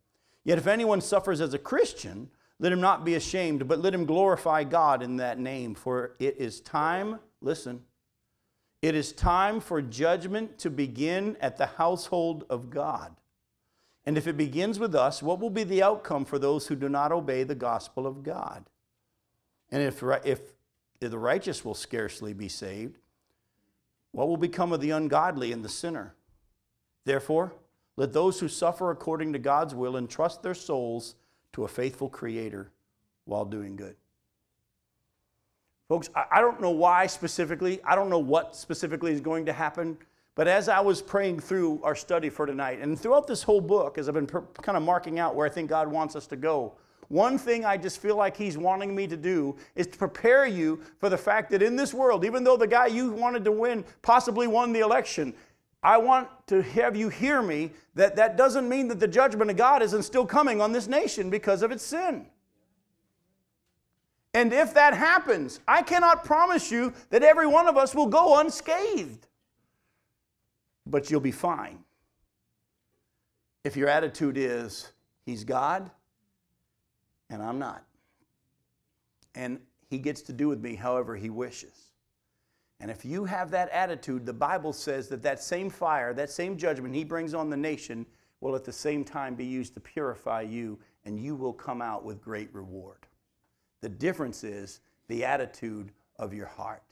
Yet 0.43 0.57
if 0.57 0.67
anyone 0.67 1.01
suffers 1.01 1.41
as 1.41 1.53
a 1.53 1.59
Christian, 1.59 2.29
let 2.59 2.71
him 2.71 2.81
not 2.81 3.05
be 3.05 3.15
ashamed, 3.15 3.67
but 3.67 3.79
let 3.79 3.93
him 3.93 4.05
glorify 4.05 4.63
God 4.63 5.01
in 5.03 5.17
that 5.17 5.39
name. 5.39 5.75
For 5.75 6.15
it 6.19 6.37
is 6.37 6.59
time, 6.59 7.19
listen, 7.41 7.81
it 8.81 8.93
is 8.93 9.11
time 9.13 9.59
for 9.59 9.81
judgment 9.81 10.57
to 10.59 10.69
begin 10.69 11.37
at 11.39 11.57
the 11.57 11.65
household 11.65 12.45
of 12.49 12.69
God. 12.69 13.15
And 14.05 14.17
if 14.17 14.27
it 14.27 14.37
begins 14.37 14.79
with 14.79 14.95
us, 14.95 15.21
what 15.21 15.39
will 15.39 15.49
be 15.49 15.63
the 15.63 15.83
outcome 15.83 16.25
for 16.25 16.39
those 16.39 16.67
who 16.67 16.75
do 16.75 16.87
not 16.87 17.11
obey 17.11 17.43
the 17.43 17.55
gospel 17.55 18.07
of 18.07 18.23
God? 18.23 18.65
And 19.69 19.83
if, 19.83 20.01
if 20.23 20.39
the 20.99 21.17
righteous 21.17 21.65
will 21.65 21.73
scarcely 21.73 22.33
be 22.33 22.47
saved, 22.47 22.99
what 24.17 24.27
will 24.27 24.35
become 24.35 24.71
of 24.71 24.81
the 24.81 24.89
ungodly 24.89 25.51
and 25.51 25.63
the 25.63 25.69
sinner? 25.69 26.15
Therefore, 27.05 27.53
let 27.97 28.13
those 28.13 28.39
who 28.39 28.47
suffer 28.47 28.89
according 28.89 29.31
to 29.33 29.37
God's 29.37 29.75
will 29.75 29.95
entrust 29.95 30.41
their 30.41 30.55
souls 30.55 31.13
to 31.53 31.65
a 31.65 31.67
faithful 31.67 32.09
Creator 32.09 32.71
while 33.25 33.45
doing 33.45 33.75
good. 33.75 33.95
Folks, 35.87 36.09
I 36.15 36.41
don't 36.41 36.59
know 36.59 36.71
why 36.71 37.05
specifically, 37.05 37.79
I 37.83 37.93
don't 37.93 38.09
know 38.09 38.17
what 38.17 38.55
specifically 38.55 39.11
is 39.11 39.21
going 39.21 39.45
to 39.45 39.53
happen, 39.53 39.95
but 40.33 40.47
as 40.47 40.67
I 40.67 40.79
was 40.79 40.99
praying 40.99 41.41
through 41.41 41.79
our 41.83 41.93
study 41.93 42.31
for 42.31 42.47
tonight, 42.47 42.79
and 42.81 42.99
throughout 42.99 43.27
this 43.27 43.43
whole 43.43 43.61
book, 43.61 43.99
as 43.99 44.09
I've 44.09 44.15
been 44.15 44.25
kind 44.25 44.77
of 44.77 44.81
marking 44.81 45.19
out 45.19 45.35
where 45.35 45.45
I 45.45 45.49
think 45.49 45.69
God 45.69 45.91
wants 45.91 46.15
us 46.15 46.25
to 46.27 46.35
go, 46.35 46.73
one 47.09 47.37
thing 47.37 47.65
I 47.65 47.77
just 47.77 48.01
feel 48.01 48.15
like 48.15 48.35
He's 48.35 48.57
wanting 48.57 48.95
me 48.95 49.07
to 49.07 49.17
do 49.17 49.55
is 49.75 49.87
to 49.87 49.97
prepare 49.97 50.45
you 50.45 50.81
for 50.99 51.09
the 51.09 51.17
fact 51.17 51.51
that 51.51 51.61
in 51.61 51.75
this 51.75 51.93
world, 51.93 52.25
even 52.25 52.43
though 52.43 52.57
the 52.57 52.67
guy 52.67 52.87
you 52.87 53.11
wanted 53.11 53.45
to 53.45 53.51
win 53.51 53.85
possibly 54.01 54.47
won 54.47 54.73
the 54.73 54.79
election, 54.79 55.33
I 55.83 55.97
want 55.97 56.27
to 56.47 56.61
have 56.61 56.95
you 56.95 57.09
hear 57.09 57.41
me 57.41 57.71
that 57.95 58.15
that 58.15 58.35
doesn't 58.35 58.67
mean 58.67 58.87
that 58.89 58.99
the 58.99 59.07
judgment 59.07 59.51
of 59.51 59.57
God 59.57 59.81
isn't 59.81 60.03
still 60.03 60.25
coming 60.25 60.59
on 60.59 60.71
this 60.71 60.87
nation 60.87 61.29
because 61.29 61.61
of 61.61 61.71
its 61.71 61.83
sin. 61.83 62.25
And 64.33 64.53
if 64.53 64.73
that 64.73 64.93
happens, 64.93 65.61
I 65.67 65.81
cannot 65.81 66.23
promise 66.23 66.71
you 66.71 66.93
that 67.09 67.23
every 67.23 67.47
one 67.47 67.67
of 67.67 67.77
us 67.77 67.95
will 67.95 68.07
go 68.07 68.39
unscathed 68.39 69.27
but 70.89 71.11
you'll 71.11 71.21
be 71.21 71.31
fine. 71.31 71.79
If 73.63 73.75
your 73.75 73.89
attitude 73.89 74.37
is, 74.37 74.91
He's 75.25 75.43
God 75.43 75.91
and 77.29 77.41
I'm 77.41 77.59
not. 77.59 77.83
And 79.35 79.59
He 79.89 79.97
gets 79.97 80.21
to 80.23 80.33
do 80.33 80.47
with 80.47 80.61
me 80.61 80.75
however 80.75 81.15
He 81.15 81.29
wishes. 81.29 81.91
And 82.79 82.91
if 82.91 83.03
you 83.03 83.25
have 83.25 83.49
that 83.51 83.69
attitude, 83.69 84.25
the 84.25 84.33
Bible 84.33 84.73
says 84.73 85.07
that 85.09 85.23
that 85.23 85.41
same 85.41 85.69
fire, 85.69 86.13
that 86.13 86.29
same 86.29 86.57
judgment 86.57 86.93
He 86.93 87.03
brings 87.03 87.33
on 87.33 87.49
the 87.49 87.57
nation, 87.57 88.05
will 88.39 88.55
at 88.55 88.63
the 88.63 88.71
same 88.71 89.03
time 89.03 89.35
be 89.35 89.45
used 89.45 89.73
to 89.73 89.79
purify 89.79 90.41
you, 90.41 90.77
and 91.05 91.19
you 91.19 91.35
will 91.35 91.53
come 91.53 91.81
out 91.81 92.05
with 92.05 92.21
great 92.21 92.53
reward. 92.53 93.07
The 93.81 93.89
difference 93.89 94.43
is 94.43 94.79
the 95.07 95.25
attitude 95.25 95.91
of 96.19 96.33
your 96.33 96.45
heart. 96.45 96.83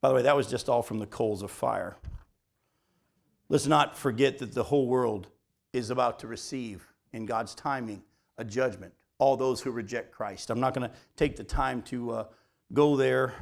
By 0.00 0.08
the 0.08 0.14
way, 0.14 0.22
that 0.22 0.36
was 0.36 0.46
just 0.46 0.68
all 0.68 0.82
from 0.82 1.00
the 1.00 1.06
coals 1.06 1.42
of 1.42 1.50
fire. 1.50 1.96
Let's 3.48 3.66
not 3.66 3.96
forget 3.96 4.38
that 4.38 4.52
the 4.52 4.62
whole 4.62 4.86
world 4.86 5.28
is 5.72 5.90
about 5.90 6.20
to 6.20 6.26
receive, 6.26 6.86
in 7.12 7.26
God's 7.26 7.54
timing, 7.54 8.02
a 8.36 8.44
judgment. 8.44 8.92
All 9.18 9.36
those 9.36 9.60
who 9.60 9.70
reject 9.70 10.12
Christ. 10.12 10.50
I'm 10.50 10.60
not 10.60 10.74
going 10.74 10.88
to 10.88 10.94
take 11.16 11.36
the 11.36 11.44
time 11.44 11.82
to 11.82 12.10
uh, 12.10 12.24
go 12.72 12.96
there. 12.96 13.34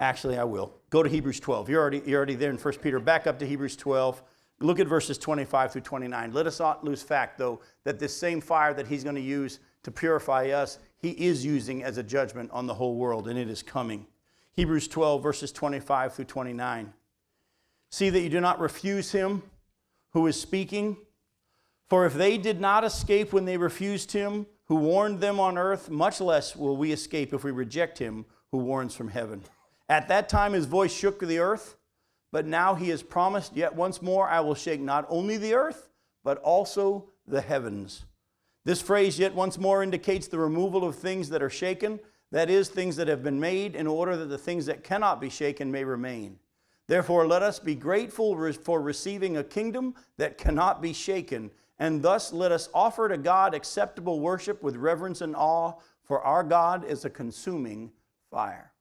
Actually, 0.00 0.36
I 0.36 0.44
will. 0.44 0.74
Go 0.90 1.02
to 1.02 1.08
Hebrews 1.08 1.40
12. 1.40 1.68
You're 1.68 1.80
already, 1.80 2.02
you're 2.04 2.18
already 2.18 2.34
there 2.34 2.50
in 2.50 2.58
1 2.58 2.74
Peter. 2.74 2.98
Back 2.98 3.26
up 3.26 3.38
to 3.38 3.46
Hebrews 3.46 3.76
12. 3.76 4.22
Look 4.60 4.80
at 4.80 4.86
verses 4.86 5.18
25 5.18 5.72
through 5.72 5.82
29. 5.82 6.32
Let 6.32 6.46
us 6.46 6.60
not 6.60 6.82
lose 6.82 7.02
fact, 7.02 7.38
though, 7.38 7.60
that 7.84 7.98
this 7.98 8.16
same 8.16 8.40
fire 8.40 8.72
that 8.74 8.86
he's 8.86 9.04
going 9.04 9.16
to 9.16 9.20
use 9.20 9.60
to 9.82 9.90
purify 9.90 10.48
us, 10.48 10.78
he 10.98 11.10
is 11.10 11.44
using 11.44 11.84
as 11.84 11.98
a 11.98 12.02
judgment 12.02 12.50
on 12.50 12.66
the 12.66 12.74
whole 12.74 12.96
world, 12.96 13.28
and 13.28 13.38
it 13.38 13.48
is 13.48 13.62
coming. 13.62 14.06
Hebrews 14.52 14.88
12, 14.88 15.22
verses 15.22 15.52
25 15.52 16.14
through 16.14 16.24
29. 16.24 16.92
See 17.90 18.10
that 18.10 18.20
you 18.20 18.28
do 18.28 18.40
not 18.40 18.58
refuse 18.58 19.12
him 19.12 19.42
who 20.10 20.26
is 20.26 20.40
speaking. 20.40 20.96
For 21.88 22.06
if 22.06 22.14
they 22.14 22.36
did 22.36 22.60
not 22.60 22.84
escape 22.84 23.32
when 23.32 23.44
they 23.44 23.56
refused 23.56 24.12
him 24.12 24.46
who 24.66 24.76
warned 24.76 25.20
them 25.20 25.38
on 25.38 25.56
earth, 25.56 25.88
much 25.88 26.20
less 26.20 26.56
will 26.56 26.76
we 26.76 26.92
escape 26.92 27.32
if 27.32 27.44
we 27.44 27.52
reject 27.52 27.98
him 27.98 28.26
who 28.50 28.58
warns 28.58 28.94
from 28.94 29.08
heaven. 29.08 29.42
At 29.88 30.08
that 30.08 30.28
time 30.28 30.52
his 30.52 30.66
voice 30.66 30.92
shook 30.92 31.20
the 31.20 31.38
earth, 31.38 31.76
but 32.32 32.46
now 32.46 32.74
he 32.74 32.88
has 32.88 33.02
promised, 33.02 33.56
Yet 33.56 33.74
once 33.74 34.02
more 34.02 34.28
I 34.28 34.40
will 34.40 34.56
shake 34.56 34.80
not 34.80 35.06
only 35.08 35.36
the 35.36 35.54
earth, 35.54 35.88
but 36.24 36.38
also 36.38 37.10
the 37.26 37.40
heavens. 37.40 38.04
This 38.64 38.82
phrase, 38.82 39.16
yet 39.16 39.34
once 39.34 39.58
more, 39.58 39.82
indicates 39.82 40.26
the 40.26 40.38
removal 40.38 40.82
of 40.82 40.96
things 40.96 41.28
that 41.28 41.42
are 41.42 41.50
shaken 41.50 42.00
that 42.32 42.50
is, 42.50 42.68
things 42.68 42.96
that 42.96 43.06
have 43.06 43.22
been 43.22 43.38
made, 43.38 43.76
in 43.76 43.86
order 43.86 44.16
that 44.16 44.26
the 44.26 44.36
things 44.36 44.66
that 44.66 44.82
cannot 44.82 45.20
be 45.20 45.30
shaken 45.30 45.70
may 45.70 45.84
remain. 45.84 46.38
Therefore, 46.88 47.26
let 47.26 47.42
us 47.42 47.60
be 47.60 47.76
grateful 47.76 48.52
for 48.52 48.80
receiving 48.80 49.36
a 49.36 49.44
kingdom 49.44 49.94
that 50.18 50.36
cannot 50.36 50.82
be 50.82 50.92
shaken, 50.92 51.50
and 51.78 52.02
thus 52.02 52.32
let 52.32 52.52
us 52.52 52.68
offer 52.72 53.08
to 53.08 53.18
God 53.18 53.54
acceptable 53.54 54.20
worship 54.20 54.62
with 54.62 54.76
reverence 54.76 55.20
and 55.20 55.36
awe, 55.36 55.74
for 56.04 56.22
our 56.22 56.42
God 56.42 56.84
is 56.84 57.04
a 57.04 57.10
consuming 57.10 57.90
fire. 58.30 58.72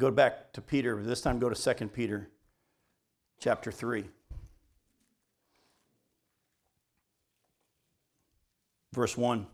Go 0.00 0.10
back 0.10 0.52
to 0.52 0.60
Peter, 0.60 1.02
this 1.02 1.20
time 1.20 1.38
go 1.38 1.48
to 1.48 1.74
2 1.74 1.88
Peter 1.88 2.30
chapter 3.40 3.72
3. 3.72 4.04
Verse 8.92 9.16
1. 9.16 9.46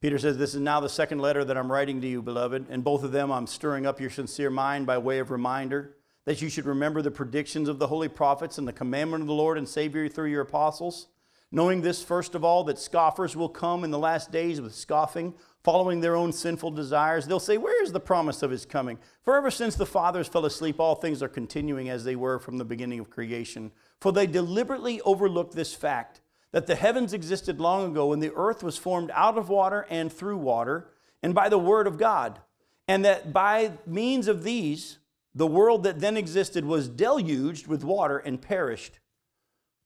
Peter 0.00 0.18
says, 0.18 0.36
This 0.36 0.54
is 0.54 0.60
now 0.60 0.80
the 0.80 0.88
second 0.88 1.18
letter 1.18 1.44
that 1.44 1.56
I'm 1.56 1.72
writing 1.72 2.00
to 2.02 2.06
you, 2.06 2.22
beloved. 2.22 2.66
And 2.68 2.84
both 2.84 3.02
of 3.02 3.12
them 3.12 3.32
I'm 3.32 3.46
stirring 3.46 3.86
up 3.86 4.00
your 4.00 4.10
sincere 4.10 4.50
mind 4.50 4.86
by 4.86 4.98
way 4.98 5.18
of 5.18 5.30
reminder 5.30 5.96
that 6.24 6.40
you 6.40 6.48
should 6.48 6.64
remember 6.64 7.02
the 7.02 7.10
predictions 7.10 7.68
of 7.68 7.78
the 7.78 7.86
holy 7.86 8.08
prophets 8.08 8.58
and 8.58 8.66
the 8.66 8.72
commandment 8.72 9.22
of 9.22 9.26
the 9.26 9.34
Lord 9.34 9.58
and 9.58 9.68
Savior 9.68 10.08
through 10.08 10.30
your 10.30 10.42
apostles. 10.42 11.08
Knowing 11.52 11.82
this, 11.82 12.02
first 12.02 12.34
of 12.34 12.44
all, 12.44 12.64
that 12.64 12.78
scoffers 12.78 13.36
will 13.36 13.48
come 13.48 13.84
in 13.84 13.90
the 13.90 13.98
last 13.98 14.32
days 14.32 14.60
with 14.60 14.74
scoffing, 14.74 15.32
following 15.62 16.00
their 16.00 16.16
own 16.16 16.32
sinful 16.32 16.72
desires. 16.72 17.26
They'll 17.26 17.38
say, 17.38 17.58
Where 17.58 17.80
is 17.84 17.92
the 17.92 18.00
promise 18.00 18.42
of 18.42 18.50
his 18.50 18.66
coming? 18.66 18.98
For 19.22 19.36
ever 19.36 19.50
since 19.52 19.76
the 19.76 19.86
fathers 19.86 20.26
fell 20.26 20.46
asleep, 20.46 20.80
all 20.80 20.96
things 20.96 21.22
are 21.22 21.28
continuing 21.28 21.88
as 21.88 22.02
they 22.02 22.16
were 22.16 22.40
from 22.40 22.58
the 22.58 22.64
beginning 22.64 22.98
of 22.98 23.08
creation. 23.08 23.70
For 24.00 24.12
they 24.12 24.26
deliberately 24.26 25.00
overlooked 25.02 25.54
this 25.54 25.74
fact 25.74 26.20
that 26.50 26.66
the 26.66 26.74
heavens 26.74 27.12
existed 27.12 27.60
long 27.60 27.90
ago 27.90 28.12
and 28.12 28.22
the 28.22 28.32
earth 28.34 28.62
was 28.62 28.78
formed 28.78 29.10
out 29.14 29.38
of 29.38 29.48
water 29.48 29.86
and 29.90 30.12
through 30.12 30.38
water 30.38 30.88
and 31.22 31.34
by 31.34 31.48
the 31.48 31.58
word 31.58 31.86
of 31.86 31.98
God. 31.98 32.40
And 32.86 33.04
that 33.04 33.32
by 33.32 33.72
means 33.86 34.28
of 34.28 34.42
these, 34.44 34.98
the 35.34 35.46
world 35.46 35.82
that 35.82 36.00
then 36.00 36.16
existed 36.16 36.64
was 36.64 36.88
deluged 36.88 37.66
with 37.66 37.84
water 37.84 38.18
and 38.18 38.40
perished. 38.40 39.00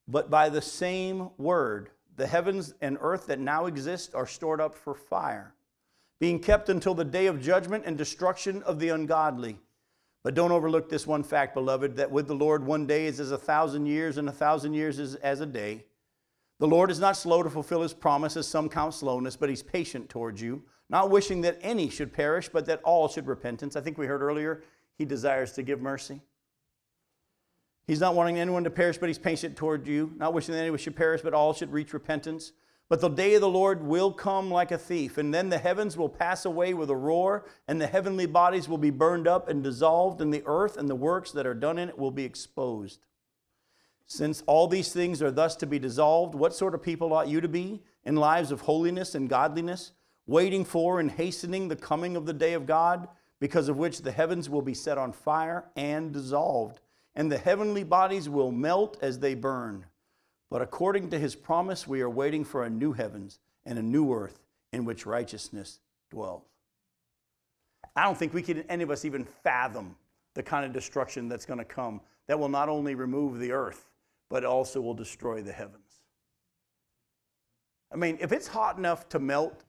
But 0.06 0.30
by 0.30 0.48
the 0.48 0.62
same 0.62 1.30
word, 1.38 1.90
the 2.16 2.26
heavens 2.26 2.74
and 2.80 2.98
earth 3.00 3.26
that 3.26 3.38
now 3.38 3.66
exist 3.66 4.14
are 4.14 4.26
stored 4.26 4.60
up 4.60 4.74
for 4.74 4.94
fire, 4.94 5.54
being 6.20 6.40
kept 6.40 6.68
until 6.68 6.94
the 6.94 7.04
day 7.04 7.26
of 7.26 7.40
judgment 7.40 7.84
and 7.86 7.96
destruction 7.96 8.62
of 8.64 8.78
the 8.78 8.88
ungodly. 8.88 9.58
But 10.24 10.34
don't 10.34 10.52
overlook 10.52 10.88
this 10.88 11.06
one 11.06 11.22
fact, 11.22 11.54
beloved, 11.54 11.96
that 11.96 12.10
with 12.10 12.26
the 12.26 12.34
Lord 12.34 12.66
one 12.66 12.86
day 12.86 13.06
is 13.06 13.20
as 13.20 13.30
a 13.30 13.38
thousand 13.38 13.86
years, 13.86 14.18
and 14.18 14.28
a 14.28 14.32
thousand 14.32 14.74
years 14.74 14.98
is 14.98 15.14
as 15.16 15.40
a 15.40 15.46
day. 15.46 15.84
The 16.58 16.66
Lord 16.66 16.90
is 16.90 16.98
not 16.98 17.16
slow 17.16 17.42
to 17.42 17.50
fulfill 17.50 17.82
his 17.82 17.94
promise, 17.94 18.36
as 18.36 18.48
some 18.48 18.68
count 18.68 18.94
slowness, 18.94 19.36
but 19.36 19.48
he's 19.48 19.62
patient 19.62 20.08
towards 20.08 20.42
you, 20.42 20.64
not 20.90 21.10
wishing 21.10 21.40
that 21.42 21.58
any 21.62 21.88
should 21.88 22.12
perish, 22.12 22.48
but 22.48 22.66
that 22.66 22.82
all 22.82 23.08
should 23.08 23.28
repentance. 23.28 23.76
I 23.76 23.80
think 23.80 23.96
we 23.96 24.06
heard 24.06 24.22
earlier, 24.22 24.64
he 24.98 25.04
desires 25.04 25.52
to 25.52 25.62
give 25.62 25.80
mercy. 25.80 26.20
He's 27.86 28.00
not 28.00 28.14
wanting 28.14 28.38
anyone 28.38 28.64
to 28.64 28.70
perish, 28.70 28.98
but 28.98 29.08
he's 29.08 29.18
patient 29.18 29.56
toward 29.56 29.86
you, 29.86 30.12
not 30.16 30.34
wishing 30.34 30.54
that 30.54 30.60
anyone 30.60 30.78
should 30.78 30.96
perish, 30.96 31.22
but 31.22 31.32
all 31.32 31.54
should 31.54 31.72
reach 31.72 31.94
repentance. 31.94 32.52
But 32.90 33.00
the 33.00 33.08
day 33.08 33.34
of 33.34 33.40
the 33.40 33.48
Lord 33.48 33.82
will 33.82 34.12
come 34.12 34.50
like 34.50 34.70
a 34.72 34.78
thief, 34.78 35.16
and 35.16 35.32
then 35.32 35.48
the 35.48 35.58
heavens 35.58 35.96
will 35.96 36.08
pass 36.08 36.44
away 36.44 36.74
with 36.74 36.90
a 36.90 36.96
roar, 36.96 37.46
and 37.66 37.80
the 37.80 37.86
heavenly 37.86 38.26
bodies 38.26 38.68
will 38.68 38.78
be 38.78 38.90
burned 38.90 39.28
up 39.28 39.48
and 39.48 39.62
dissolved, 39.62 40.20
and 40.20 40.34
the 40.34 40.42
earth 40.44 40.76
and 40.76 40.88
the 40.88 40.94
works 40.94 41.30
that 41.32 41.46
are 41.46 41.54
done 41.54 41.78
in 41.78 41.88
it 41.88 41.98
will 41.98 42.10
be 42.10 42.24
exposed. 42.24 43.06
Since 44.06 44.42
all 44.46 44.68
these 44.68 44.92
things 44.92 45.22
are 45.22 45.30
thus 45.30 45.54
to 45.56 45.66
be 45.66 45.78
dissolved, 45.78 46.34
what 46.34 46.54
sort 46.54 46.74
of 46.74 46.82
people 46.82 47.12
ought 47.12 47.28
you 47.28 47.42
to 47.42 47.48
be 47.48 47.82
in 48.04 48.16
lives 48.16 48.50
of 48.50 48.62
holiness 48.62 49.14
and 49.14 49.28
godliness, 49.28 49.92
waiting 50.26 50.64
for 50.64 50.98
and 50.98 51.10
hastening 51.10 51.68
the 51.68 51.76
coming 51.76 52.16
of 52.16 52.24
the 52.24 52.32
day 52.32 52.54
of 52.54 52.66
God, 52.66 53.08
because 53.40 53.68
of 53.68 53.76
which 53.76 54.02
the 54.02 54.12
heavens 54.12 54.50
will 54.50 54.62
be 54.62 54.74
set 54.74 54.98
on 54.98 55.12
fire 55.12 55.64
and 55.76 56.12
dissolved, 56.12 56.80
and 57.14 57.30
the 57.30 57.38
heavenly 57.38 57.84
bodies 57.84 58.28
will 58.28 58.52
melt 58.52 58.96
as 59.00 59.18
they 59.18 59.34
burn? 59.34 59.86
But 60.50 60.62
according 60.62 61.10
to 61.10 61.18
his 61.18 61.34
promise, 61.34 61.86
we 61.86 62.00
are 62.00 62.10
waiting 62.10 62.44
for 62.44 62.64
a 62.64 62.70
new 62.70 62.92
heavens 62.92 63.38
and 63.64 63.78
a 63.78 63.82
new 63.82 64.12
earth 64.12 64.40
in 64.72 64.84
which 64.84 65.06
righteousness 65.06 65.80
dwells. 66.10 66.44
I 67.94 68.04
don't 68.04 68.16
think 68.16 68.32
we 68.32 68.42
can, 68.42 68.62
any 68.68 68.84
of 68.84 68.90
us, 68.90 69.04
even 69.04 69.24
fathom 69.24 69.96
the 70.34 70.42
kind 70.42 70.64
of 70.64 70.72
destruction 70.72 71.28
that's 71.28 71.44
going 71.44 71.58
to 71.58 71.64
come 71.64 72.00
that 72.28 72.38
will 72.38 72.48
not 72.48 72.68
only 72.68 72.94
remove 72.94 73.38
the 73.38 73.52
earth, 73.52 73.90
but 74.30 74.44
also 74.44 74.80
will 74.80 74.94
destroy 74.94 75.42
the 75.42 75.52
heavens. 75.52 75.82
I 77.92 77.96
mean, 77.96 78.18
if 78.20 78.32
it's 78.32 78.46
hot 78.46 78.78
enough 78.78 79.08
to 79.10 79.18
melt 79.18 79.64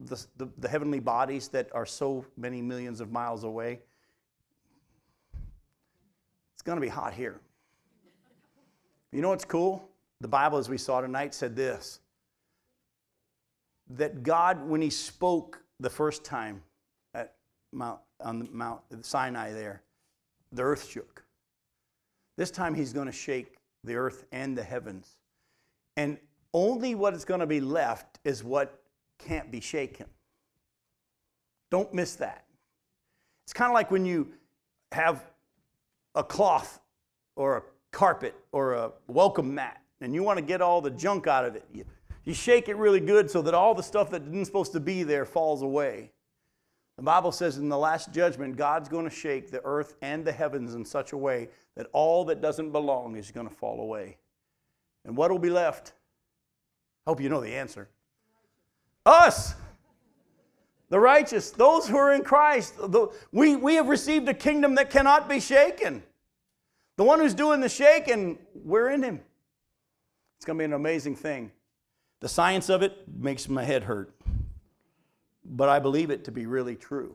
the, 0.00 0.26
the, 0.36 0.48
the, 0.58 0.68
heavenly 0.68 1.00
bodies 1.00 1.48
that 1.48 1.68
are 1.72 1.84
so 1.84 2.24
many 2.36 2.62
millions 2.62 3.00
of 3.00 3.12
miles 3.12 3.44
away, 3.44 3.80
it's 6.54 6.62
going 6.62 6.76
to 6.76 6.80
be 6.80 6.88
hot 6.88 7.12
here. 7.12 7.40
You 9.12 9.20
know 9.20 9.28
what's 9.28 9.44
cool? 9.44 9.88
The 10.20 10.28
Bible, 10.28 10.58
as 10.58 10.68
we 10.68 10.78
saw 10.78 11.00
tonight, 11.00 11.34
said 11.34 11.56
this 11.56 12.00
that 13.90 14.22
God, 14.22 14.66
when 14.68 14.80
He 14.80 14.90
spoke 14.90 15.62
the 15.80 15.90
first 15.90 16.24
time 16.24 16.62
at 17.14 17.34
Mount, 17.72 17.98
on 18.20 18.48
Mount 18.52 18.80
Sinai 19.02 19.52
there, 19.52 19.82
the 20.52 20.62
earth 20.62 20.88
shook. 20.88 21.24
This 22.36 22.50
time 22.50 22.74
He's 22.74 22.92
going 22.92 23.06
to 23.06 23.12
shake 23.12 23.56
the 23.84 23.96
earth 23.96 24.24
and 24.32 24.56
the 24.56 24.62
heavens. 24.62 25.16
And 25.96 26.18
only 26.54 26.94
what 26.94 27.14
is 27.14 27.24
going 27.24 27.40
to 27.40 27.46
be 27.46 27.60
left 27.60 28.18
is 28.24 28.44
what 28.44 28.79
can't 29.26 29.50
be 29.50 29.60
shaken. 29.60 30.06
Don't 31.70 31.92
miss 31.94 32.16
that. 32.16 32.44
It's 33.44 33.52
kind 33.52 33.70
of 33.70 33.74
like 33.74 33.90
when 33.90 34.04
you 34.04 34.28
have 34.92 35.24
a 36.14 36.24
cloth 36.24 36.80
or 37.36 37.56
a 37.58 37.62
carpet 37.92 38.34
or 38.52 38.74
a 38.74 38.92
welcome 39.06 39.54
mat 39.54 39.82
and 40.00 40.14
you 40.14 40.22
want 40.22 40.38
to 40.38 40.44
get 40.44 40.60
all 40.60 40.80
the 40.80 40.90
junk 40.90 41.26
out 41.26 41.44
of 41.44 41.54
it. 41.56 41.64
You, 41.72 41.84
you 42.24 42.34
shake 42.34 42.68
it 42.68 42.76
really 42.76 43.00
good 43.00 43.30
so 43.30 43.42
that 43.42 43.54
all 43.54 43.74
the 43.74 43.82
stuff 43.82 44.10
that 44.10 44.22
isn't 44.22 44.44
supposed 44.44 44.72
to 44.72 44.80
be 44.80 45.02
there 45.02 45.24
falls 45.24 45.62
away. 45.62 46.12
The 46.96 47.04
Bible 47.04 47.32
says 47.32 47.56
in 47.56 47.68
the 47.68 47.78
last 47.78 48.12
judgment, 48.12 48.56
God's 48.56 48.88
going 48.88 49.08
to 49.08 49.14
shake 49.14 49.50
the 49.50 49.62
earth 49.64 49.94
and 50.02 50.24
the 50.24 50.32
heavens 50.32 50.74
in 50.74 50.84
such 50.84 51.12
a 51.12 51.16
way 51.16 51.48
that 51.76 51.86
all 51.92 52.24
that 52.26 52.42
doesn't 52.42 52.72
belong 52.72 53.16
is 53.16 53.30
going 53.30 53.48
to 53.48 53.54
fall 53.54 53.80
away. 53.80 54.18
And 55.04 55.16
what 55.16 55.30
will 55.30 55.38
be 55.38 55.50
left? 55.50 55.94
I 57.06 57.10
hope 57.10 57.20
you 57.20 57.30
know 57.30 57.40
the 57.40 57.54
answer. 57.54 57.88
Us, 59.06 59.54
the 60.90 60.98
righteous, 60.98 61.50
those 61.50 61.88
who 61.88 61.96
are 61.96 62.12
in 62.12 62.22
Christ. 62.22 62.76
The, 62.76 63.08
we, 63.32 63.56
we 63.56 63.76
have 63.76 63.88
received 63.88 64.28
a 64.28 64.34
kingdom 64.34 64.74
that 64.74 64.90
cannot 64.90 65.28
be 65.28 65.40
shaken. 65.40 66.02
The 66.96 67.04
one 67.04 67.20
who's 67.20 67.34
doing 67.34 67.60
the 67.60 67.68
shaking, 67.68 68.38
we're 68.54 68.90
in 68.90 69.02
him. 69.02 69.20
It's 70.36 70.44
going 70.44 70.58
to 70.58 70.62
be 70.62 70.64
an 70.64 70.72
amazing 70.72 71.16
thing. 71.16 71.52
The 72.20 72.28
science 72.28 72.68
of 72.68 72.82
it 72.82 73.04
makes 73.18 73.48
my 73.48 73.64
head 73.64 73.84
hurt, 73.84 74.14
but 75.44 75.70
I 75.70 75.78
believe 75.78 76.10
it 76.10 76.24
to 76.24 76.32
be 76.32 76.44
really 76.44 76.76
true. 76.76 77.14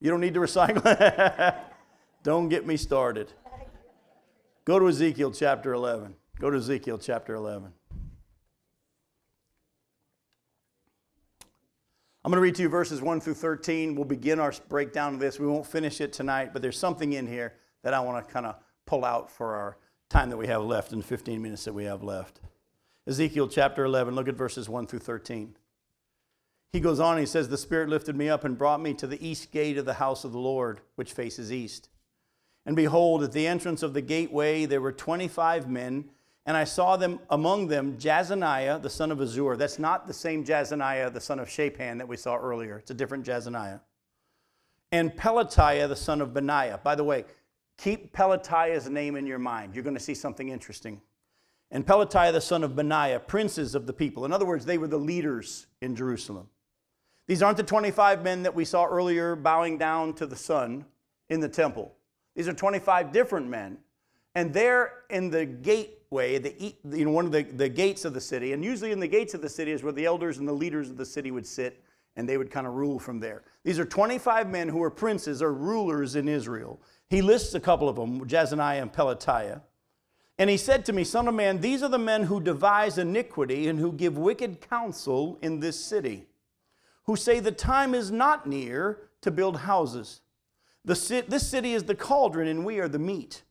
You 0.00 0.10
don't 0.10 0.20
need 0.20 0.34
to 0.34 0.40
recycle? 0.40 1.56
don't 2.22 2.48
get 2.48 2.66
me 2.66 2.76
started. 2.76 3.32
Go 4.64 4.78
to 4.78 4.88
Ezekiel 4.88 5.32
chapter 5.32 5.72
11. 5.72 6.14
Go 6.38 6.50
to 6.50 6.58
Ezekiel 6.58 6.98
chapter 6.98 7.34
11. 7.34 7.72
I'm 12.24 12.30
going 12.30 12.38
to 12.38 12.42
read 12.42 12.54
to 12.54 12.62
you 12.62 12.70
verses 12.70 13.02
1 13.02 13.20
through 13.20 13.34
13. 13.34 13.94
We'll 13.94 14.06
begin 14.06 14.40
our 14.40 14.54
breakdown 14.70 15.12
of 15.12 15.20
this. 15.20 15.38
We 15.38 15.46
won't 15.46 15.66
finish 15.66 16.00
it 16.00 16.14
tonight, 16.14 16.54
but 16.54 16.62
there's 16.62 16.78
something 16.78 17.12
in 17.12 17.26
here 17.26 17.52
that 17.82 17.92
I 17.92 18.00
want 18.00 18.26
to 18.26 18.32
kind 18.32 18.46
of 18.46 18.56
pull 18.86 19.04
out 19.04 19.30
for 19.30 19.54
our 19.54 19.76
time 20.08 20.30
that 20.30 20.38
we 20.38 20.46
have 20.46 20.62
left 20.62 20.92
and 20.92 21.02
the 21.02 21.06
15 21.06 21.42
minutes 21.42 21.64
that 21.64 21.74
we 21.74 21.84
have 21.84 22.02
left. 22.02 22.40
Ezekiel 23.06 23.46
chapter 23.46 23.84
11, 23.84 24.14
look 24.14 24.26
at 24.26 24.36
verses 24.36 24.70
1 24.70 24.86
through 24.86 25.00
13. 25.00 25.54
He 26.72 26.80
goes 26.80 26.98
on, 26.98 27.18
he 27.18 27.26
says, 27.26 27.50
The 27.50 27.58
Spirit 27.58 27.90
lifted 27.90 28.16
me 28.16 28.30
up 28.30 28.42
and 28.42 28.56
brought 28.56 28.80
me 28.80 28.94
to 28.94 29.06
the 29.06 29.22
east 29.22 29.52
gate 29.52 29.76
of 29.76 29.84
the 29.84 29.92
house 29.94 30.24
of 30.24 30.32
the 30.32 30.38
Lord, 30.38 30.80
which 30.94 31.12
faces 31.12 31.52
east. 31.52 31.90
And 32.64 32.74
behold, 32.74 33.22
at 33.22 33.32
the 33.32 33.46
entrance 33.46 33.82
of 33.82 33.92
the 33.92 34.00
gateway 34.00 34.64
there 34.64 34.80
were 34.80 34.92
25 34.92 35.68
men 35.68 36.08
and 36.46 36.56
I 36.56 36.64
saw 36.64 36.96
them 36.96 37.20
among 37.30 37.68
them 37.68 37.96
Jaazaniah, 37.96 38.82
the 38.82 38.90
son 38.90 39.10
of 39.10 39.18
Azzur. 39.18 39.56
That's 39.56 39.78
not 39.78 40.06
the 40.06 40.12
same 40.12 40.44
Jaazaniah, 40.44 41.12
the 41.12 41.20
son 41.20 41.38
of 41.38 41.48
Shaphan 41.48 41.98
that 41.98 42.08
we 42.08 42.16
saw 42.16 42.36
earlier. 42.36 42.78
It's 42.78 42.90
a 42.90 42.94
different 42.94 43.24
Jaazaniah. 43.24 43.80
And 44.92 45.14
Pelatiah, 45.16 45.88
the 45.88 45.96
son 45.96 46.20
of 46.20 46.34
Benaiah. 46.34 46.78
By 46.84 46.94
the 46.94 47.04
way, 47.04 47.24
keep 47.78 48.12
Pelatiah's 48.12 48.88
name 48.88 49.16
in 49.16 49.26
your 49.26 49.38
mind. 49.38 49.74
You're 49.74 49.84
going 49.84 49.96
to 49.96 50.02
see 50.02 50.14
something 50.14 50.50
interesting. 50.50 51.00
And 51.70 51.86
Pelatiah, 51.86 52.32
the 52.32 52.40
son 52.40 52.62
of 52.62 52.76
Benaiah, 52.76 53.20
princes 53.20 53.74
of 53.74 53.86
the 53.86 53.92
people. 53.92 54.24
In 54.24 54.32
other 54.32 54.44
words, 54.44 54.66
they 54.66 54.78
were 54.78 54.86
the 54.86 54.98
leaders 54.98 55.66
in 55.80 55.96
Jerusalem. 55.96 56.48
These 57.26 57.42
aren't 57.42 57.56
the 57.56 57.62
25 57.62 58.22
men 58.22 58.42
that 58.42 58.54
we 58.54 58.66
saw 58.66 58.84
earlier 58.84 59.34
bowing 59.34 59.78
down 59.78 60.12
to 60.14 60.26
the 60.26 60.36
sun 60.36 60.84
in 61.30 61.40
the 61.40 61.48
temple. 61.48 61.94
These 62.36 62.48
are 62.48 62.52
25 62.52 63.12
different 63.12 63.48
men. 63.48 63.78
And 64.34 64.52
they're 64.52 64.92
in 65.10 65.30
the 65.30 65.46
gate 65.46 66.00
way, 66.14 66.38
the, 66.38 67.04
one 67.04 67.26
of 67.26 67.32
the, 67.32 67.42
the 67.42 67.68
gates 67.68 68.06
of 68.06 68.14
the 68.14 68.20
city. 68.20 68.54
And 68.54 68.64
usually 68.64 68.92
in 68.92 69.00
the 69.00 69.06
gates 69.06 69.34
of 69.34 69.42
the 69.42 69.48
city 69.48 69.72
is 69.72 69.82
where 69.82 69.92
the 69.92 70.06
elders 70.06 70.38
and 70.38 70.48
the 70.48 70.52
leaders 70.52 70.88
of 70.88 70.96
the 70.96 71.04
city 71.04 71.30
would 71.30 71.46
sit, 71.46 71.82
and 72.16 72.26
they 72.26 72.38
would 72.38 72.50
kind 72.50 72.66
of 72.66 72.74
rule 72.74 72.98
from 72.98 73.20
there. 73.20 73.42
These 73.64 73.78
are 73.78 73.84
25 73.84 74.48
men 74.48 74.68
who 74.68 74.82
are 74.82 74.90
princes 74.90 75.42
or 75.42 75.52
rulers 75.52 76.14
in 76.14 76.28
Israel. 76.28 76.80
He 77.10 77.20
lists 77.20 77.54
a 77.54 77.60
couple 77.60 77.88
of 77.88 77.96
them, 77.96 78.26
Jezaniah 78.26 78.80
and 78.80 78.92
Pelatiah. 78.92 79.60
And 80.38 80.48
he 80.48 80.56
said 80.56 80.84
to 80.86 80.92
me, 80.92 81.04
Son 81.04 81.28
of 81.28 81.34
man, 81.34 81.60
these 81.60 81.82
are 81.82 81.88
the 81.88 81.98
men 81.98 82.24
who 82.24 82.40
devise 82.40 82.98
iniquity 82.98 83.68
and 83.68 83.78
who 83.78 83.92
give 83.92 84.16
wicked 84.16 84.60
counsel 84.60 85.38
in 85.42 85.60
this 85.60 85.78
city, 85.78 86.26
who 87.04 87.16
say 87.16 87.40
the 87.40 87.52
time 87.52 87.94
is 87.94 88.10
not 88.10 88.46
near 88.46 88.98
to 89.20 89.30
build 89.30 89.58
houses. 89.58 90.22
The, 90.84 91.24
this 91.28 91.46
city 91.46 91.72
is 91.74 91.84
the 91.84 91.94
cauldron, 91.94 92.48
and 92.48 92.64
we 92.64 92.78
are 92.78 92.88
the 92.88 92.98
meat. 92.98 93.42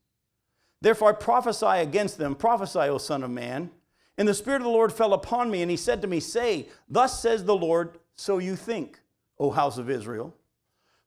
Therefore 0.84 1.10
I 1.10 1.14
prophesy 1.14 1.66
against 1.66 2.18
them. 2.18 2.36
Prophesy, 2.36 2.80
O 2.80 2.98
Son 2.98 3.24
of 3.24 3.32
Man. 3.32 3.72
And 4.18 4.28
the 4.28 4.34
Spirit 4.34 4.58
of 4.58 4.64
the 4.64 4.70
Lord 4.70 4.92
fell 4.92 5.14
upon 5.14 5.50
me, 5.50 5.62
and 5.62 5.72
he 5.72 5.78
said 5.78 6.02
to 6.02 6.10
me, 6.10 6.20
Say, 6.20 6.68
Thus 6.90 7.22
says 7.22 7.46
the 7.46 7.56
Lord, 7.56 7.98
so 8.18 8.38
you 8.38 8.58
think, 8.58 9.00
O 9.40 9.50
house 9.50 9.78
of 9.78 9.90
Israel. 9.90 10.36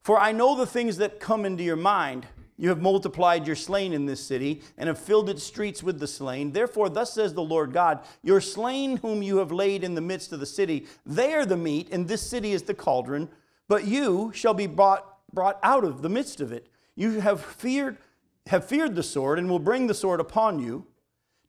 For 0.01 0.19
I 0.19 0.31
know 0.31 0.55
the 0.55 0.65
things 0.65 0.97
that 0.97 1.19
come 1.19 1.45
into 1.45 1.63
your 1.63 1.75
mind. 1.75 2.25
You 2.57 2.69
have 2.69 2.81
multiplied 2.81 3.45
your 3.45 3.55
slain 3.55 3.93
in 3.93 4.07
this 4.07 4.25
city, 4.25 4.63
and 4.79 4.87
have 4.87 4.97
filled 4.97 5.29
its 5.29 5.43
streets 5.43 5.83
with 5.83 5.99
the 5.99 6.07
slain. 6.07 6.53
Therefore, 6.53 6.89
thus 6.89 7.13
says 7.13 7.35
the 7.35 7.43
Lord 7.43 7.71
God, 7.71 7.99
Your 8.23 8.41
slain 8.41 8.97
whom 8.97 9.21
you 9.21 9.37
have 9.37 9.51
laid 9.51 9.83
in 9.83 9.93
the 9.93 10.01
midst 10.01 10.33
of 10.33 10.39
the 10.39 10.47
city, 10.47 10.87
they 11.05 11.35
are 11.35 11.45
the 11.45 11.55
meat, 11.55 11.89
and 11.91 12.07
this 12.07 12.27
city 12.27 12.51
is 12.51 12.63
the 12.63 12.73
cauldron. 12.73 13.29
But 13.67 13.85
you 13.85 14.31
shall 14.33 14.55
be 14.55 14.65
brought, 14.65 15.05
brought 15.31 15.59
out 15.61 15.83
of 15.83 16.01
the 16.01 16.09
midst 16.09 16.41
of 16.41 16.51
it. 16.51 16.67
You 16.95 17.19
have 17.19 17.41
feared 17.45 17.99
have 18.47 18.65
feared 18.65 18.95
the 18.95 19.03
sword 19.03 19.39
and 19.39 19.49
will 19.49 19.59
bring 19.59 19.87
the 19.87 19.93
sword 19.93 20.19
upon 20.19 20.59
you, 20.59 20.85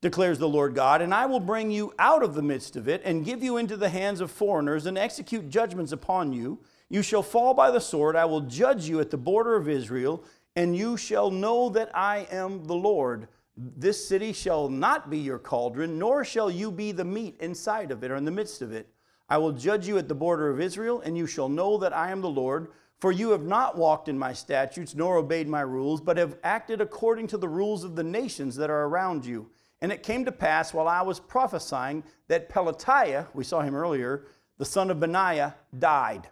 declares 0.01 0.39
the 0.39 0.49
Lord 0.49 0.75
God, 0.75 1.03
and 1.03 1.13
I 1.13 1.27
will 1.27 1.41
bring 1.41 1.71
you 1.71 1.93
out 1.99 2.23
of 2.23 2.35
the 2.35 2.43
midst 2.43 2.77
of 2.77 2.89
it 2.89 3.03
and 3.05 3.25
give 3.25 3.43
you 3.43 3.57
into 3.57 3.77
the 3.77 3.89
hands 3.89 4.21
of 4.21 4.31
foreigners 4.31 4.87
and 4.87 4.97
execute 4.97 5.49
judgments 5.49 5.93
upon 5.93 6.33
you. 6.33 6.61
You 6.89 7.03
shall 7.03 7.23
fall 7.23 7.55
by 7.55 7.71
the 7.71 7.81
sword. 7.81 8.17
I 8.17 8.25
will 8.25 8.43
judge 8.43 8.89
you 8.89 9.01
at 9.01 9.11
the 9.11 9.17
border 9.17 9.57
of 9.57 9.69
Israel, 9.69 10.25
and 10.57 10.77
you 10.77 10.97
shall 10.97 11.31
know 11.31 11.69
that 11.71 11.91
I 11.95 12.27
am 12.31 12.65
the 12.67 12.75
Lord. 12.75 13.29
This 13.57 14.07
city 14.07 14.33
shall 14.33 14.69
not 14.69 15.11
be 15.11 15.19
your 15.19 15.39
cauldron, 15.39 15.99
nor 15.99 16.25
shall 16.25 16.51
you 16.51 16.71
be 16.71 16.93
the 16.93 17.05
meat 17.05 17.37
inside 17.41 17.91
of 17.91 18.05
it 18.05 18.11
or 18.11 18.17
in 18.17 18.25
the 18.25 18.31
midst 18.31 18.63
of 18.63 18.73
it. 18.73 18.89
I 19.29 19.39
will 19.39 19.53
judge 19.53 19.87
you 19.87 19.99
at 19.99 20.09
the 20.09 20.15
border 20.15 20.49
of 20.49 20.61
Israel, 20.61 21.03
and 21.05 21.19
you 21.19 21.27
shall 21.27 21.49
know 21.49 21.77
that 21.79 21.95
I 21.95 22.11
am 22.11 22.21
the 22.21 22.31
Lord. 22.31 22.69
For 22.99 23.13
you 23.13 23.31
have 23.31 23.45
not 23.45 23.77
walked 23.77 24.09
in 24.09 24.19
my 24.19 24.33
statutes, 24.33 24.95
nor 24.95 25.17
obeyed 25.17 25.49
my 25.49 25.61
rules, 25.61 26.01
but 26.01 26.17
have 26.17 26.37
acted 26.43 26.81
according 26.81 27.29
to 27.29 27.39
the 27.39 27.49
rules 27.49 27.85
of 27.85 27.95
the 27.95 28.03
nations 28.03 28.57
that 28.57 28.71
are 28.71 28.87
around 28.87 29.25
you. 29.25 29.51
And 29.81 29.93
it 29.93 30.03
came 30.03 30.25
to 30.25 30.33
pass 30.33 30.75
while 30.75 30.89
I 30.89 31.03
was 31.03 31.21
prophesying 31.21 32.03
that 32.27 32.49
Pelatiah, 32.49 33.29
we 33.35 33.45
saw 33.45 33.61
him 33.61 33.77
earlier, 33.77 34.27
the 34.59 34.65
son 34.65 34.91
of 34.91 34.99
Benaiah, 34.99 35.55
died. 35.79 36.29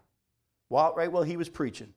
While, 0.69 0.95
right 0.97 1.11
while 1.11 1.23
he 1.23 1.37
was 1.37 1.49
preaching. 1.49 1.95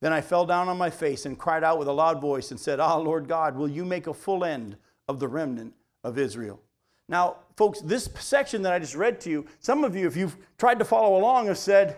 Then 0.00 0.12
I 0.12 0.20
fell 0.20 0.44
down 0.44 0.68
on 0.68 0.76
my 0.76 0.90
face 0.90 1.24
and 1.24 1.38
cried 1.38 1.62
out 1.62 1.78
with 1.78 1.86
a 1.86 1.92
loud 1.92 2.20
voice 2.20 2.50
and 2.50 2.58
said, 2.58 2.80
Ah, 2.80 2.96
Lord 2.96 3.28
God, 3.28 3.56
will 3.56 3.68
you 3.68 3.84
make 3.84 4.08
a 4.08 4.14
full 4.14 4.44
end 4.44 4.76
of 5.08 5.20
the 5.20 5.28
remnant 5.28 5.74
of 6.02 6.18
Israel? 6.18 6.60
Now, 7.08 7.36
folks, 7.56 7.80
this 7.80 8.08
section 8.18 8.62
that 8.62 8.72
I 8.72 8.80
just 8.80 8.96
read 8.96 9.20
to 9.20 9.30
you, 9.30 9.46
some 9.60 9.84
of 9.84 9.94
you, 9.94 10.08
if 10.08 10.16
you've 10.16 10.36
tried 10.58 10.80
to 10.80 10.84
follow 10.84 11.16
along, 11.16 11.46
have 11.46 11.58
said, 11.58 11.96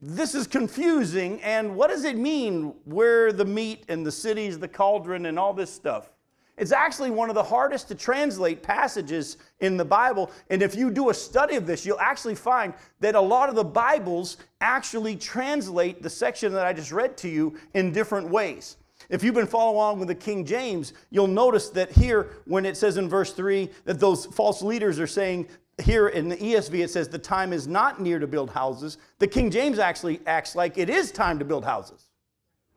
this 0.00 0.34
is 0.34 0.46
confusing. 0.46 1.40
And 1.42 1.74
what 1.76 1.90
does 1.90 2.04
it 2.04 2.16
mean 2.16 2.74
where 2.84 3.32
the 3.32 3.44
meat 3.44 3.84
and 3.88 4.04
the 4.04 4.12
cities, 4.12 4.58
the 4.58 4.68
cauldron, 4.68 5.26
and 5.26 5.38
all 5.38 5.54
this 5.54 5.72
stuff? 5.72 6.10
It's 6.58 6.72
actually 6.72 7.10
one 7.10 7.28
of 7.28 7.34
the 7.34 7.42
hardest 7.42 7.88
to 7.88 7.94
translate 7.94 8.62
passages 8.62 9.36
in 9.60 9.76
the 9.76 9.84
Bible. 9.84 10.30
And 10.48 10.62
if 10.62 10.74
you 10.74 10.90
do 10.90 11.10
a 11.10 11.14
study 11.14 11.56
of 11.56 11.66
this, 11.66 11.84
you'll 11.84 12.00
actually 12.00 12.34
find 12.34 12.72
that 13.00 13.14
a 13.14 13.20
lot 13.20 13.50
of 13.50 13.54
the 13.54 13.64
Bibles 13.64 14.38
actually 14.62 15.16
translate 15.16 16.02
the 16.02 16.08
section 16.08 16.52
that 16.54 16.66
I 16.66 16.72
just 16.72 16.92
read 16.92 17.16
to 17.18 17.28
you 17.28 17.58
in 17.74 17.92
different 17.92 18.30
ways. 18.30 18.78
If 19.10 19.22
you've 19.22 19.34
been 19.34 19.46
following 19.46 19.76
along 19.76 19.98
with 19.98 20.08
the 20.08 20.14
King 20.14 20.46
James, 20.46 20.94
you'll 21.10 21.26
notice 21.26 21.68
that 21.70 21.92
here, 21.92 22.30
when 22.46 22.64
it 22.64 22.76
says 22.76 22.96
in 22.96 23.08
verse 23.08 23.32
3 23.32 23.68
that 23.84 24.00
those 24.00 24.24
false 24.24 24.62
leaders 24.62 24.98
are 24.98 25.06
saying 25.06 25.48
here 25.82 26.08
in 26.08 26.28
the 26.28 26.36
ESV, 26.36 26.84
it 26.84 26.90
says 26.90 27.08
the 27.08 27.18
time 27.18 27.52
is 27.52 27.66
not 27.66 28.00
near 28.00 28.18
to 28.18 28.26
build 28.26 28.50
houses. 28.50 28.98
The 29.18 29.26
King 29.26 29.50
James 29.50 29.78
actually 29.78 30.20
acts 30.26 30.56
like 30.56 30.78
it 30.78 30.88
is 30.88 31.12
time 31.12 31.38
to 31.38 31.44
build 31.44 31.64
houses, 31.64 32.04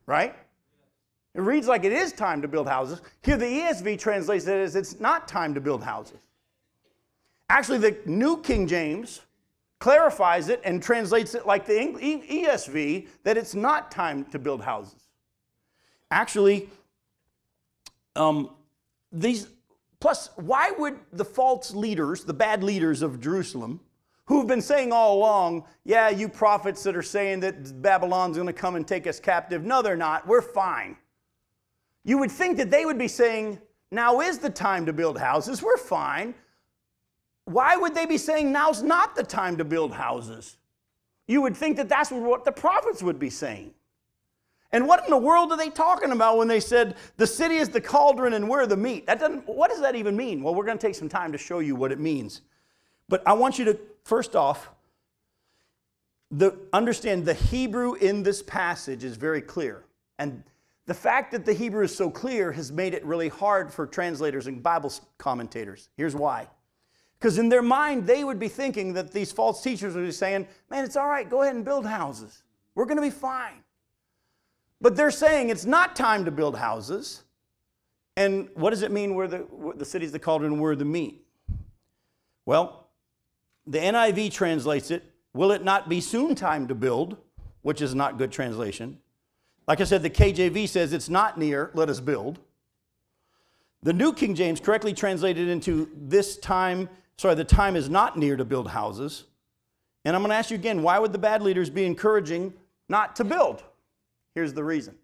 right? 0.05 0.35
It 1.33 1.41
reads 1.41 1.67
like 1.67 1.85
it 1.85 1.93
is 1.93 2.11
time 2.11 2.41
to 2.41 2.47
build 2.47 2.67
houses. 2.67 3.01
Here, 3.21 3.37
the 3.37 3.45
ESV 3.45 3.99
translates 3.99 4.47
it 4.47 4.55
as 4.55 4.75
it's 4.75 4.99
not 4.99 5.27
time 5.27 5.53
to 5.53 5.61
build 5.61 5.83
houses. 5.83 6.19
Actually, 7.49 7.77
the 7.77 7.97
New 8.05 8.41
King 8.41 8.67
James 8.67 9.21
clarifies 9.79 10.49
it 10.49 10.61
and 10.65 10.83
translates 10.83 11.35
it 11.35 11.47
like 11.47 11.65
the 11.65 11.73
ESV 11.73 13.07
that 13.23 13.37
it's 13.37 13.55
not 13.55 13.91
time 13.91 14.25
to 14.25 14.37
build 14.37 14.61
houses. 14.61 15.07
Actually, 16.11 16.69
um, 18.15 18.49
these, 19.11 19.47
plus, 19.99 20.29
why 20.35 20.71
would 20.77 20.97
the 21.13 21.25
false 21.25 21.73
leaders, 21.73 22.23
the 22.23 22.33
bad 22.33 22.63
leaders 22.63 23.01
of 23.01 23.19
Jerusalem, 23.19 23.79
who've 24.25 24.47
been 24.47 24.61
saying 24.61 24.91
all 24.91 25.17
along, 25.17 25.65
yeah, 25.85 26.09
you 26.09 26.29
prophets 26.29 26.83
that 26.83 26.95
are 26.95 27.01
saying 27.01 27.39
that 27.41 27.81
Babylon's 27.81 28.37
going 28.37 28.47
to 28.47 28.53
come 28.53 28.75
and 28.75 28.87
take 28.87 29.07
us 29.07 29.19
captive, 29.19 29.63
no, 29.63 29.81
they're 29.81 29.97
not, 29.97 30.27
we're 30.27 30.41
fine. 30.41 30.95
You 32.03 32.17
would 32.19 32.31
think 32.31 32.57
that 32.57 32.71
they 32.71 32.85
would 32.85 32.97
be 32.97 33.07
saying, 33.07 33.59
now 33.91 34.21
is 34.21 34.37
the 34.37 34.49
time 34.49 34.85
to 34.85 34.93
build 34.93 35.17
houses, 35.17 35.63
we're 35.63 35.77
fine. 35.77 36.35
Why 37.45 37.75
would 37.75 37.95
they 37.95 38.05
be 38.05 38.19
saying 38.19 38.51
now's 38.51 38.83
not 38.83 39.15
the 39.15 39.23
time 39.23 39.57
to 39.57 39.65
build 39.65 39.91
houses? 39.91 40.57
You 41.27 41.41
would 41.41 41.57
think 41.57 41.77
that 41.77 41.89
that's 41.89 42.11
what 42.11 42.45
the 42.45 42.51
prophets 42.51 43.01
would 43.01 43.17
be 43.19 43.31
saying. 43.31 43.73
And 44.71 44.87
what 44.87 45.03
in 45.03 45.09
the 45.09 45.17
world 45.17 45.51
are 45.51 45.57
they 45.57 45.69
talking 45.69 46.11
about 46.11 46.37
when 46.37 46.47
they 46.47 46.59
said 46.59 46.95
the 47.17 47.25
city 47.25 47.55
is 47.55 47.69
the 47.69 47.81
cauldron 47.81 48.33
and 48.33 48.47
we're 48.47 48.67
the 48.67 48.77
meat? 48.77 49.07
That 49.07 49.19
doesn't, 49.19 49.47
what 49.47 49.71
does 49.71 49.81
that 49.81 49.95
even 49.95 50.15
mean? 50.15 50.43
Well, 50.43 50.53
we're 50.53 50.65
going 50.65 50.77
to 50.77 50.87
take 50.87 50.95
some 50.95 51.09
time 51.09 51.31
to 51.31 51.37
show 51.37 51.59
you 51.59 51.75
what 51.75 51.91
it 51.91 51.99
means. 51.99 52.41
But 53.07 53.23
I 53.25 53.33
want 53.33 53.57
you 53.57 53.65
to, 53.65 53.79
first 54.03 54.35
off, 54.35 54.69
the, 56.29 56.55
understand 56.71 57.25
the 57.25 57.33
Hebrew 57.33 57.95
in 57.95 58.21
this 58.21 58.43
passage 58.43 59.03
is 59.03 59.17
very 59.17 59.41
clear. 59.41 59.83
And 60.19 60.43
the 60.85 60.93
fact 60.93 61.31
that 61.31 61.45
the 61.45 61.53
Hebrew 61.53 61.83
is 61.83 61.95
so 61.95 62.11
clear 62.11 62.51
has 62.51 62.71
made 62.71 62.93
it 62.93 63.03
really 63.03 63.29
hard 63.29 63.73
for 63.73 63.87
translators 63.87 64.45
and 64.45 64.61
Bible 64.61 64.93
commentators. 65.17 65.89
Here's 65.97 66.15
why. 66.15 66.47
Because 67.19 67.37
in 67.37 67.49
their 67.49 67.63
mind, 67.63 68.05
they 68.05 68.23
would 68.23 68.39
be 68.39 68.47
thinking 68.47 68.93
that 68.93 69.11
these 69.11 69.31
false 69.31 69.63
teachers 69.63 69.95
would 69.95 70.05
be 70.05 70.11
saying, 70.11 70.47
man, 70.69 70.85
it's 70.85 70.95
all 70.95 71.07
right, 71.07 71.29
go 71.29 71.41
ahead 71.41 71.55
and 71.55 71.65
build 71.65 71.85
houses. 71.85 72.43
We're 72.75 72.85
going 72.85 72.97
to 72.97 73.01
be 73.01 73.09
fine. 73.09 73.63
But 74.81 74.95
they're 74.95 75.11
saying 75.11 75.49
it's 75.49 75.65
not 75.65 75.95
time 75.95 76.25
to 76.25 76.31
build 76.31 76.57
houses. 76.57 77.23
And 78.15 78.49
what 78.53 78.71
does 78.71 78.81
it 78.81 78.91
mean 78.91 79.15
where 79.15 79.27
the, 79.27 79.37
where 79.39 79.75
the 79.75 79.85
city's 79.85 80.11
the 80.11 80.19
cauldron, 80.19 80.59
we're 80.59 80.75
the 80.75 80.85
meat? 80.85 81.25
Well, 82.45 82.87
the 83.67 83.79
NIV 83.79 84.31
translates 84.31 84.91
it, 84.91 85.03
will 85.33 85.51
it 85.51 85.63
not 85.63 85.89
be 85.89 86.01
soon 86.01 86.35
time 86.35 86.67
to 86.67 86.75
build, 86.75 87.17
which 87.61 87.81
is 87.81 87.93
not 87.93 88.17
good 88.17 88.31
translation. 88.31 88.97
Like 89.67 89.81
I 89.81 89.83
said, 89.83 90.01
the 90.01 90.09
KJV 90.09 90.67
says 90.67 90.93
it's 90.93 91.09
not 91.09 91.37
near, 91.37 91.71
let 91.73 91.89
us 91.89 91.99
build. 91.99 92.39
The 93.83 93.93
New 93.93 94.13
King 94.13 94.35
James 94.35 94.59
correctly 94.59 94.93
translated 94.93 95.47
into 95.47 95.89
this 95.95 96.37
time, 96.37 96.89
sorry, 97.17 97.35
the 97.35 97.43
time 97.43 97.75
is 97.75 97.89
not 97.89 98.17
near 98.17 98.35
to 98.35 98.45
build 98.45 98.69
houses. 98.69 99.25
And 100.03 100.15
I'm 100.15 100.21
going 100.21 100.31
to 100.31 100.35
ask 100.35 100.49
you 100.49 100.55
again, 100.55 100.81
why 100.81 100.99
would 100.99 101.13
the 101.13 101.19
bad 101.19 101.41
leaders 101.41 101.69
be 101.69 101.85
encouraging 101.85 102.53
not 102.87 103.15
to 103.17 103.23
build? 103.23 103.63
Here's 104.39 104.53
the 104.53 104.63
reason. 104.63 104.95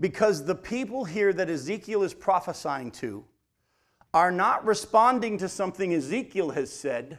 Because 0.00 0.46
the 0.46 0.54
people 0.54 1.04
here 1.04 1.30
that 1.34 1.50
Ezekiel 1.50 2.02
is 2.04 2.14
prophesying 2.14 2.90
to 2.92 3.22
are 4.14 4.32
not 4.32 4.64
responding 4.64 5.36
to 5.36 5.46
something 5.46 5.92
Ezekiel 5.92 6.48
has 6.52 6.72
said, 6.72 7.18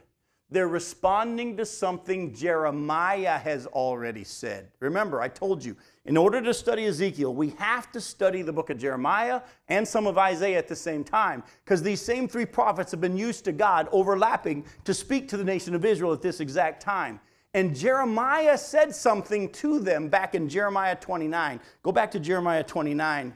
they're 0.49 0.67
responding 0.67 1.57
to 1.57 1.65
something 1.67 2.33
Jeremiah 2.33 3.37
has 3.37 3.67
already 3.67 4.23
said. 4.23 4.71
Remember, 4.79 5.21
I 5.21 5.27
told 5.27 5.63
you, 5.63 5.77
in 6.05 6.17
order 6.17 6.41
to 6.41 6.55
study 6.55 6.85
Ezekiel, 6.85 7.35
we 7.35 7.49
have 7.59 7.91
to 7.91 8.01
study 8.01 8.41
the 8.41 8.51
book 8.51 8.71
of 8.71 8.79
Jeremiah 8.79 9.41
and 9.67 9.87
some 9.87 10.07
of 10.07 10.17
Isaiah 10.17 10.57
at 10.57 10.67
the 10.67 10.75
same 10.75 11.03
time, 11.03 11.43
because 11.63 11.83
these 11.83 12.01
same 12.01 12.27
three 12.27 12.47
prophets 12.47 12.89
have 12.89 13.01
been 13.01 13.15
used 13.15 13.45
to 13.45 13.51
God 13.51 13.89
overlapping 13.91 14.65
to 14.85 14.93
speak 14.95 15.27
to 15.27 15.37
the 15.37 15.43
nation 15.43 15.75
of 15.75 15.85
Israel 15.85 16.13
at 16.13 16.23
this 16.23 16.39
exact 16.39 16.81
time. 16.81 17.19
And 17.53 17.75
Jeremiah 17.75 18.57
said 18.57 18.95
something 18.95 19.49
to 19.53 19.79
them 19.79 20.09
back 20.09 20.33
in 20.33 20.49
Jeremiah 20.49 20.95
29. 20.95 21.59
Go 21.83 21.91
back 21.91 22.11
to 22.11 22.19
Jeremiah 22.19 22.63
29 22.63 23.33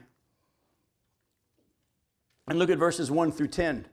and 2.48 2.58
look 2.58 2.70
at 2.70 2.78
verses 2.78 3.10
1 3.10 3.30
through 3.32 3.48
10. 3.48 3.86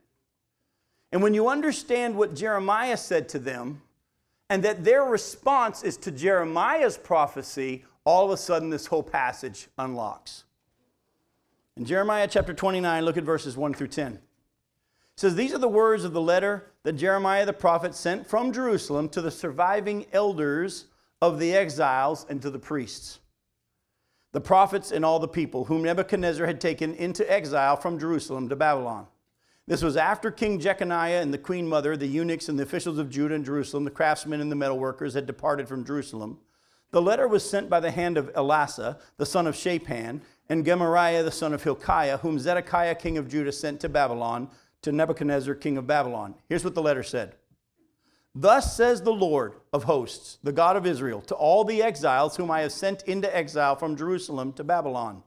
And 1.11 1.21
when 1.21 1.33
you 1.33 1.47
understand 1.47 2.15
what 2.15 2.35
Jeremiah 2.35 2.97
said 2.97 3.29
to 3.29 3.39
them, 3.39 3.81
and 4.49 4.63
that 4.63 4.83
their 4.83 5.03
response 5.03 5.83
is 5.83 5.97
to 5.97 6.11
Jeremiah's 6.11 6.97
prophecy, 6.97 7.83
all 8.03 8.25
of 8.25 8.31
a 8.31 8.37
sudden 8.37 8.69
this 8.69 8.85
whole 8.85 9.03
passage 9.03 9.67
unlocks. 9.77 10.43
In 11.77 11.85
Jeremiah 11.85 12.27
chapter 12.29 12.53
29, 12.53 13.03
look 13.03 13.17
at 13.17 13.23
verses 13.23 13.57
1 13.57 13.73
through 13.73 13.87
10. 13.87 14.13
It 14.13 14.19
says, 15.17 15.35
These 15.35 15.53
are 15.53 15.59
the 15.59 15.67
words 15.67 16.03
of 16.03 16.13
the 16.13 16.21
letter 16.21 16.71
that 16.85 16.93
Jeremiah 16.93 17.47
the 17.47 17.51
prophet 17.51 17.95
sent 17.95 18.27
from 18.27 18.53
Jerusalem 18.53 19.09
to 19.09 19.19
the 19.19 19.31
surviving 19.31 20.05
elders 20.13 20.85
of 21.19 21.39
the 21.39 21.51
exiles 21.55 22.27
and 22.29 22.39
to 22.43 22.51
the 22.51 22.59
priests, 22.59 23.17
the 24.33 24.39
prophets 24.39 24.91
and 24.91 25.03
all 25.03 25.17
the 25.17 25.27
people 25.27 25.65
whom 25.65 25.81
Nebuchadnezzar 25.81 26.45
had 26.45 26.61
taken 26.61 26.93
into 26.93 27.29
exile 27.29 27.75
from 27.75 27.97
Jerusalem 27.97 28.49
to 28.49 28.55
Babylon. 28.55 29.07
This 29.65 29.81
was 29.81 29.97
after 29.97 30.29
King 30.29 30.59
Jeconiah 30.59 31.23
and 31.23 31.33
the 31.33 31.39
queen 31.39 31.67
mother, 31.67 31.97
the 31.97 32.05
eunuchs 32.05 32.49
and 32.49 32.59
the 32.59 32.63
officials 32.63 32.99
of 32.99 33.09
Judah 33.09 33.33
and 33.33 33.43
Jerusalem, 33.43 33.83
the 33.83 33.89
craftsmen 33.89 34.39
and 34.39 34.51
the 34.51 34.55
metalworkers 34.55 35.15
had 35.15 35.25
departed 35.25 35.67
from 35.67 35.85
Jerusalem. 35.85 36.37
The 36.91 37.01
letter 37.01 37.27
was 37.27 37.49
sent 37.49 37.67
by 37.67 37.79
the 37.79 37.89
hand 37.89 38.15
of 38.15 38.31
Elasah, 38.33 38.99
the 39.17 39.25
son 39.25 39.47
of 39.47 39.55
Shaphan, 39.55 40.21
and 40.49 40.63
Gemariah, 40.63 41.23
the 41.23 41.31
son 41.31 41.51
of 41.51 41.63
Hilkiah, 41.63 42.17
whom 42.17 42.37
Zedekiah, 42.37 42.93
king 42.93 43.17
of 43.17 43.27
Judah, 43.27 43.51
sent 43.51 43.79
to 43.79 43.89
Babylon 43.89 44.49
to 44.85 44.91
Nebuchadnezzar, 44.91 45.55
king 45.55 45.77
of 45.77 45.85
Babylon. 45.85 46.35
Here's 46.47 46.63
what 46.63 46.75
the 46.75 46.81
letter 46.81 47.03
said 47.03 47.35
Thus 48.33 48.75
says 48.75 49.01
the 49.01 49.13
Lord 49.13 49.53
of 49.73 49.83
hosts, 49.83 50.37
the 50.43 50.51
God 50.51 50.77
of 50.77 50.85
Israel, 50.85 51.21
to 51.21 51.35
all 51.35 51.63
the 51.63 51.83
exiles 51.83 52.37
whom 52.37 52.49
I 52.49 52.61
have 52.61 52.71
sent 52.71 53.03
into 53.03 53.35
exile 53.35 53.75
from 53.75 53.97
Jerusalem 53.97 54.53
to 54.53 54.63
Babylon 54.63 55.23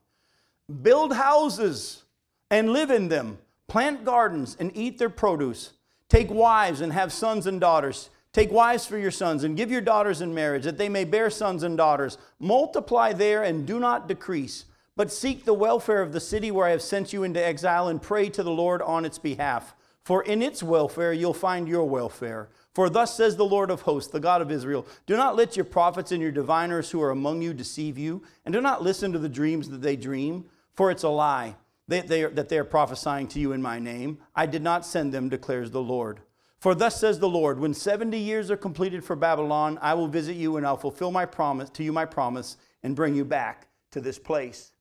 Build 0.83 1.13
houses 1.15 2.05
and 2.51 2.73
live 2.73 2.91
in 2.91 3.09
them, 3.09 3.39
plant 3.67 4.05
gardens 4.05 4.57
and 4.59 4.71
eat 4.75 4.99
their 4.99 5.11
produce, 5.11 5.73
take 6.09 6.31
wives 6.31 6.81
and 6.81 6.93
have 6.93 7.13
sons 7.13 7.47
and 7.47 7.61
daughters. 7.61 8.11
Take 8.35 8.53
wives 8.53 8.87
for 8.87 8.99
your 8.99 9.11
sons 9.11 9.43
and 9.43 9.57
give 9.57 9.71
your 9.71 9.81
daughters 9.81 10.21
in 10.21 10.35
marriage, 10.35 10.65
that 10.65 10.77
they 10.77 10.91
may 10.91 11.05
bear 11.05 11.31
sons 11.31 11.63
and 11.63 11.77
daughters. 11.79 12.19
Multiply 12.39 13.15
there 13.15 13.43
and 13.43 13.67
do 13.67 13.81
not 13.81 14.07
decrease 14.07 14.67
but 14.99 15.13
seek 15.13 15.45
the 15.45 15.55
welfare 15.55 16.03
of 16.03 16.11
the 16.11 16.19
city 16.19 16.51
where 16.51 16.67
I 16.67 16.73
have 16.73 16.83
sent 16.83 17.13
you 17.13 17.23
into 17.23 17.41
exile 17.41 17.87
and 17.87 18.03
pray 18.03 18.29
to 18.31 18.43
the 18.43 18.51
Lord 18.51 18.83
on 18.83 19.05
its 19.05 19.17
behalf. 19.17 19.77
For 20.03 20.25
in 20.25 20.43
its 20.43 20.61
welfare 20.61 21.13
you'll 21.13 21.35
find 21.35 21.69
your 21.69 21.85
welfare. 21.85 22.49
For 22.75 22.91
thus 22.91 23.17
says 23.17 23.37
the 23.37 23.45
Lord 23.45 23.71
of 23.71 23.83
hosts, 23.83 24.11
the 24.11 24.19
God 24.19 24.43
of 24.43 24.51
Israel 24.51 24.89
Do 25.07 25.17
not 25.17 25.37
let 25.37 25.55
your 25.55 25.67
prophets 25.67 26.11
and 26.11 26.21
your 26.21 26.33
diviners 26.33 26.91
who 26.91 27.01
are 27.01 27.13
among 27.13 27.43
you 27.43 27.55
deceive 27.55 27.97
you, 27.97 28.25
and 28.45 28.53
do 28.53 28.61
not 28.61 28.83
listen 28.83 29.13
to 29.13 29.21
the 29.21 29.29
dreams 29.29 29.71
that 29.71 29.83
they 29.83 29.95
dream, 29.95 30.47
for 30.75 30.91
it's 30.91 31.05
a 31.05 31.09
lie 31.09 31.55
that 31.87 32.09
they, 32.09 32.25
are, 32.25 32.31
that 32.31 32.49
they 32.49 32.59
are 32.59 32.65
prophesying 32.65 33.29
to 33.29 33.39
you 33.39 33.53
in 33.53 33.63
my 33.63 33.79
name. 33.79 34.19
I 34.35 34.47
did 34.47 34.63
not 34.63 34.85
send 34.85 35.15
them, 35.15 35.29
declares 35.29 35.71
the 35.71 35.81
Lord. 35.81 36.23
For 36.59 36.75
thus 36.75 36.99
says 36.99 37.21
the 37.21 37.29
Lord, 37.29 37.61
when 37.61 37.73
70 37.73 38.19
years 38.19 38.51
are 38.51 38.57
completed 38.57 39.05
for 39.05 39.15
Babylon, 39.15 39.79
I 39.81 39.95
will 39.95 40.09
visit 40.09 40.35
you 40.35 40.57
and 40.57 40.67
I'll 40.67 40.77
fulfill 40.77 41.13
my 41.13 41.25
promise 41.25 41.71
to 41.71 41.85
you 41.85 41.93
my 41.93 42.05
promise 42.05 42.57
and 42.83 42.97
bring 42.97 43.15
you 43.15 43.25
back 43.25 43.69
to 43.93 44.01
this 44.01 44.19
place. 44.19 44.73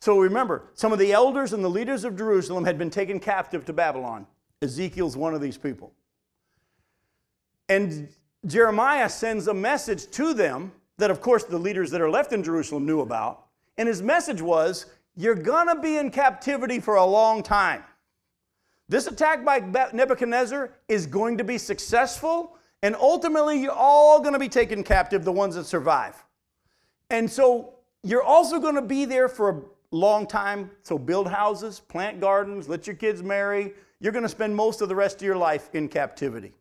So 0.00 0.18
remember, 0.18 0.64
some 0.74 0.92
of 0.92 0.98
the 0.98 1.12
elders 1.12 1.52
and 1.52 1.64
the 1.64 1.70
leaders 1.70 2.04
of 2.04 2.16
Jerusalem 2.16 2.64
had 2.64 2.78
been 2.78 2.90
taken 2.90 3.18
captive 3.18 3.64
to 3.66 3.72
Babylon. 3.72 4.26
Ezekiel's 4.62 5.16
one 5.16 5.34
of 5.34 5.40
these 5.40 5.56
people. 5.56 5.92
And 7.68 8.08
Jeremiah 8.46 9.08
sends 9.08 9.48
a 9.48 9.54
message 9.54 10.10
to 10.12 10.34
them 10.34 10.72
that, 10.98 11.10
of 11.10 11.20
course, 11.20 11.44
the 11.44 11.58
leaders 11.58 11.90
that 11.90 12.00
are 12.00 12.10
left 12.10 12.32
in 12.32 12.42
Jerusalem 12.42 12.86
knew 12.86 13.00
about. 13.00 13.46
And 13.76 13.88
his 13.88 14.02
message 14.02 14.40
was 14.40 14.86
You're 15.16 15.34
going 15.34 15.68
to 15.68 15.80
be 15.80 15.96
in 15.96 16.10
captivity 16.10 16.80
for 16.80 16.96
a 16.96 17.04
long 17.04 17.42
time. 17.42 17.82
This 18.88 19.06
attack 19.06 19.44
by 19.44 19.60
Nebuchadnezzar 19.92 20.70
is 20.88 21.06
going 21.06 21.38
to 21.38 21.44
be 21.44 21.58
successful, 21.58 22.56
and 22.82 22.96
ultimately, 22.96 23.60
you're 23.60 23.72
all 23.72 24.20
going 24.20 24.32
to 24.32 24.38
be 24.38 24.48
taken 24.48 24.82
captive, 24.82 25.24
the 25.24 25.32
ones 25.32 25.56
that 25.56 25.64
survive. 25.64 26.14
And 27.10 27.30
so, 27.30 27.74
you're 28.02 28.22
also 28.22 28.60
going 28.60 28.76
to 28.76 28.82
be 28.82 29.04
there 29.04 29.28
for 29.28 29.66
long 29.90 30.26
time. 30.26 30.70
So 30.82 30.98
build 30.98 31.28
houses, 31.28 31.80
plant 31.80 32.20
gardens, 32.20 32.68
let 32.68 32.86
your 32.86 32.96
kids 32.96 33.22
marry. 33.22 33.72
You're 34.00 34.12
going 34.12 34.24
to 34.24 34.28
spend 34.28 34.54
most 34.54 34.80
of 34.80 34.88
the 34.88 34.94
rest 34.94 35.16
of 35.16 35.22
your 35.22 35.36
life 35.36 35.70
in 35.74 35.88
captivity. 35.88 36.52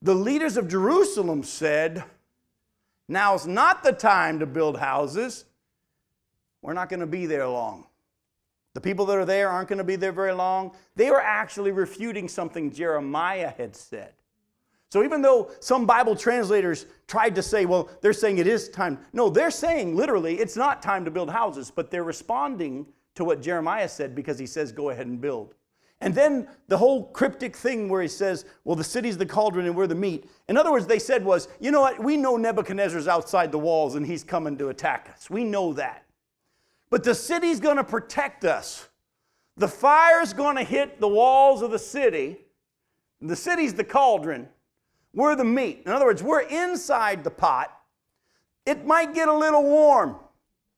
The 0.00 0.14
leaders 0.14 0.56
of 0.56 0.68
Jerusalem 0.68 1.42
said, 1.42 2.04
Now's 3.08 3.46
not 3.46 3.82
the 3.82 3.92
time 3.92 4.38
to 4.38 4.46
build 4.46 4.78
houses. 4.78 5.44
We're 6.62 6.72
not 6.72 6.88
going 6.88 7.00
to 7.00 7.06
be 7.06 7.26
there 7.26 7.46
long. 7.46 7.86
The 8.74 8.80
people 8.80 9.04
that 9.06 9.18
are 9.18 9.24
there 9.24 9.50
aren't 9.50 9.68
going 9.68 9.78
to 9.78 9.84
be 9.84 9.96
there 9.96 10.12
very 10.12 10.32
long. 10.32 10.72
They 10.96 11.10
were 11.10 11.20
actually 11.20 11.72
refuting 11.72 12.28
something 12.28 12.72
Jeremiah 12.72 13.52
had 13.56 13.76
said. 13.76 14.14
So 14.92 15.02
even 15.02 15.22
though 15.22 15.50
some 15.60 15.86
Bible 15.86 16.14
translators 16.14 16.84
tried 17.08 17.34
to 17.36 17.42
say, 17.42 17.64
well, 17.64 17.88
they're 18.02 18.12
saying 18.12 18.36
it 18.36 18.46
is 18.46 18.68
time, 18.68 18.98
no, 19.14 19.30
they're 19.30 19.50
saying 19.50 19.96
literally 19.96 20.38
it's 20.38 20.54
not 20.54 20.82
time 20.82 21.06
to 21.06 21.10
build 21.10 21.30
houses, 21.30 21.72
but 21.74 21.90
they're 21.90 22.04
responding 22.04 22.84
to 23.14 23.24
what 23.24 23.40
Jeremiah 23.40 23.88
said 23.88 24.14
because 24.14 24.38
he 24.38 24.44
says, 24.44 24.70
go 24.70 24.90
ahead 24.90 25.06
and 25.06 25.18
build. 25.18 25.54
And 26.02 26.14
then 26.14 26.46
the 26.68 26.76
whole 26.76 27.06
cryptic 27.06 27.56
thing 27.56 27.88
where 27.88 28.02
he 28.02 28.08
says, 28.08 28.44
well, 28.64 28.76
the 28.76 28.84
city's 28.84 29.16
the 29.16 29.24
cauldron 29.24 29.64
and 29.64 29.74
we're 29.74 29.86
the 29.86 29.94
meat. 29.94 30.28
In 30.50 30.58
other 30.58 30.70
words, 30.70 30.86
they 30.86 30.98
said 30.98 31.24
was, 31.24 31.48
you 31.58 31.70
know 31.70 31.80
what? 31.80 31.98
We 31.98 32.18
know 32.18 32.36
Nebuchadnezzar's 32.36 33.08
outside 33.08 33.50
the 33.50 33.58
walls 33.58 33.94
and 33.94 34.04
he's 34.04 34.22
coming 34.22 34.58
to 34.58 34.68
attack 34.68 35.08
us. 35.14 35.30
We 35.30 35.42
know 35.42 35.72
that. 35.72 36.04
But 36.90 37.02
the 37.02 37.14
city's 37.14 37.60
going 37.60 37.78
to 37.78 37.84
protect 37.84 38.44
us. 38.44 38.90
The 39.56 39.68
fire's 39.68 40.34
going 40.34 40.56
to 40.56 40.64
hit 40.64 41.00
the 41.00 41.08
walls 41.08 41.62
of 41.62 41.70
the 41.70 41.78
city. 41.78 42.40
The 43.22 43.36
city's 43.36 43.72
the 43.72 43.84
cauldron. 43.84 44.48
We're 45.14 45.36
the 45.36 45.44
meat. 45.44 45.82
In 45.84 45.92
other 45.92 46.06
words, 46.06 46.22
we're 46.22 46.40
inside 46.40 47.24
the 47.24 47.30
pot. 47.30 47.76
It 48.64 48.86
might 48.86 49.14
get 49.14 49.28
a 49.28 49.34
little 49.34 49.62
warm, 49.62 50.16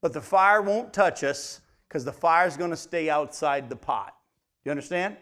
but 0.00 0.12
the 0.12 0.20
fire 0.20 0.62
won't 0.62 0.92
touch 0.92 1.22
us 1.22 1.60
because 1.88 2.04
the 2.04 2.12
fire's 2.12 2.56
going 2.56 2.70
to 2.70 2.76
stay 2.76 3.08
outside 3.08 3.68
the 3.68 3.76
pot. 3.76 4.14
You 4.64 4.70
understand? 4.70 5.16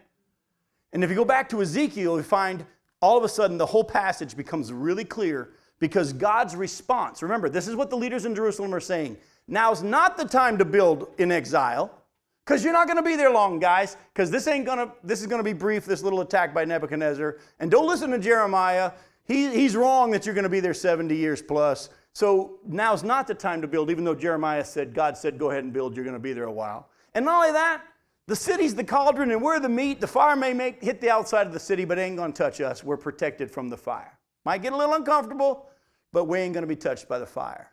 And 0.93 1.03
if 1.03 1.09
you 1.09 1.15
go 1.15 1.25
back 1.25 1.49
to 1.49 1.61
Ezekiel, 1.61 2.17
you 2.17 2.23
find 2.23 2.65
all 3.01 3.17
of 3.17 3.23
a 3.23 3.29
sudden 3.29 3.57
the 3.57 3.65
whole 3.65 3.83
passage 3.83 4.37
becomes 4.37 4.71
really 4.71 5.03
clear 5.03 5.49
because 5.79 6.13
God's 6.13 6.55
response, 6.55 7.21
remember, 7.21 7.49
this 7.49 7.67
is 7.67 7.75
what 7.75 7.89
the 7.89 7.97
leaders 7.97 8.25
in 8.25 8.33
Jerusalem 8.33 8.73
are 8.73 8.79
saying. 8.79 9.17
Now's 9.47 9.83
not 9.83 10.15
the 10.15 10.25
time 10.25 10.57
to 10.57 10.65
build 10.65 11.09
in 11.17 11.31
exile 11.31 12.02
because 12.45 12.63
you're 12.63 12.73
not 12.73 12.87
going 12.87 12.97
to 12.97 13.03
be 13.03 13.15
there 13.15 13.31
long, 13.31 13.59
guys, 13.59 13.95
because 14.13 14.29
this 14.29 14.47
ain't 14.47 14.65
to, 14.65 14.91
this 15.03 15.21
is 15.21 15.27
going 15.27 15.39
to 15.39 15.43
be 15.43 15.53
brief, 15.53 15.85
this 15.85 16.03
little 16.03 16.21
attack 16.21 16.53
by 16.53 16.65
Nebuchadnezzar. 16.65 17.37
And 17.59 17.71
don't 17.71 17.87
listen 17.87 18.11
to 18.11 18.19
Jeremiah. 18.19 18.91
He, 19.25 19.49
he's 19.49 19.75
wrong 19.75 20.11
that 20.11 20.25
you're 20.25 20.35
going 20.35 20.43
to 20.43 20.49
be 20.49 20.59
there 20.59 20.73
70 20.73 21.15
years 21.15 21.41
plus. 21.41 21.89
So 22.11 22.59
now's 22.67 23.03
not 23.03 23.27
the 23.27 23.33
time 23.33 23.61
to 23.61 23.67
build, 23.67 23.89
even 23.89 24.03
though 24.03 24.15
Jeremiah 24.15 24.65
said, 24.65 24.93
God 24.93 25.17
said, 25.17 25.39
go 25.39 25.51
ahead 25.51 25.63
and 25.63 25.71
build, 25.71 25.95
you're 25.95 26.03
going 26.03 26.15
to 26.15 26.19
be 26.19 26.33
there 26.33 26.43
a 26.45 26.51
while. 26.51 26.89
And 27.13 27.25
not 27.25 27.35
only 27.35 27.51
that, 27.53 27.81
the 28.27 28.35
city's 28.35 28.75
the 28.75 28.83
cauldron 28.83 29.31
and 29.31 29.41
we're 29.41 29.59
the 29.59 29.69
meat. 29.69 30.01
The 30.01 30.07
fire 30.07 30.35
may 30.35 30.53
make, 30.53 30.83
hit 30.83 30.99
the 30.99 31.09
outside 31.09 31.47
of 31.47 31.53
the 31.53 31.59
city, 31.59 31.85
but 31.85 31.97
it 31.97 32.01
ain't 32.01 32.17
going 32.17 32.33
to 32.33 32.37
touch 32.37 32.59
us. 32.59 32.83
We're 32.83 32.97
protected 32.97 33.49
from 33.49 33.69
the 33.69 33.77
fire. 33.77 34.17
Might 34.45 34.61
get 34.61 34.73
a 34.73 34.77
little 34.77 34.95
uncomfortable, 34.95 35.67
but 36.11 36.25
we 36.25 36.39
ain't 36.39 36.53
going 36.53 36.63
to 36.63 36.67
be 36.67 36.75
touched 36.75 37.07
by 37.07 37.19
the 37.19 37.25
fire. 37.25 37.69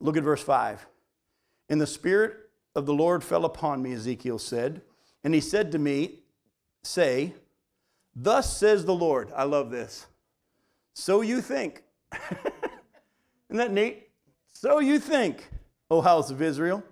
Look 0.00 0.16
at 0.16 0.22
verse 0.22 0.42
5. 0.42 0.86
In 1.68 1.78
the 1.78 1.86
Spirit 1.86 2.45
of 2.76 2.86
the 2.86 2.94
Lord 2.94 3.24
fell 3.24 3.46
upon 3.46 3.82
me, 3.82 3.94
Ezekiel 3.94 4.38
said, 4.38 4.82
and 5.24 5.34
he 5.34 5.40
said 5.40 5.72
to 5.72 5.78
me, 5.78 6.20
Say, 6.84 7.34
Thus 8.14 8.56
says 8.56 8.84
the 8.84 8.94
Lord. 8.94 9.32
I 9.34 9.44
love 9.44 9.70
this. 9.70 10.06
So 10.94 11.22
you 11.22 11.40
think. 11.40 11.82
Isn't 12.12 13.56
that 13.56 13.72
neat? 13.72 14.08
So 14.52 14.78
you 14.78 14.98
think, 14.98 15.48
O 15.90 16.00
house 16.00 16.30
of 16.30 16.40
Israel. 16.40 16.84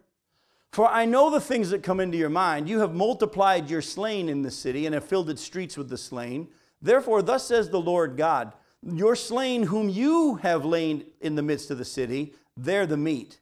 For 0.72 0.89
I 0.89 1.05
know 1.05 1.30
the 1.30 1.41
things 1.41 1.70
that 1.70 1.82
come 1.82 2.01
into 2.01 2.18
your 2.18 2.30
mind. 2.30 2.68
You 2.68 2.80
have 2.80 2.95
multiplied 2.95 3.70
your 3.70 3.82
slain 3.82 4.28
in 4.28 4.43
the 4.43 4.51
city 4.51 4.87
and 4.87 4.95
have 4.95 5.05
filled 5.05 5.30
its 5.30 5.43
streets 5.43 5.76
with 5.76 5.89
the 5.89 5.97
slain. 5.97 6.49
Therefore, 6.82 7.22
thus 7.22 7.47
says 7.47 7.70
the 7.70 7.80
Lord 7.80 8.16
God 8.16 8.53
Your 8.82 9.16
slain, 9.16 9.64
whom 9.64 9.89
you 9.89 10.37
have 10.37 10.64
lain 10.64 11.05
in 11.20 11.35
the 11.35 11.43
midst 11.43 11.70
of 11.70 11.78
the 11.78 11.85
city, 11.85 12.35
they're 12.57 12.87
the 12.87 12.97
meat. 12.97 13.39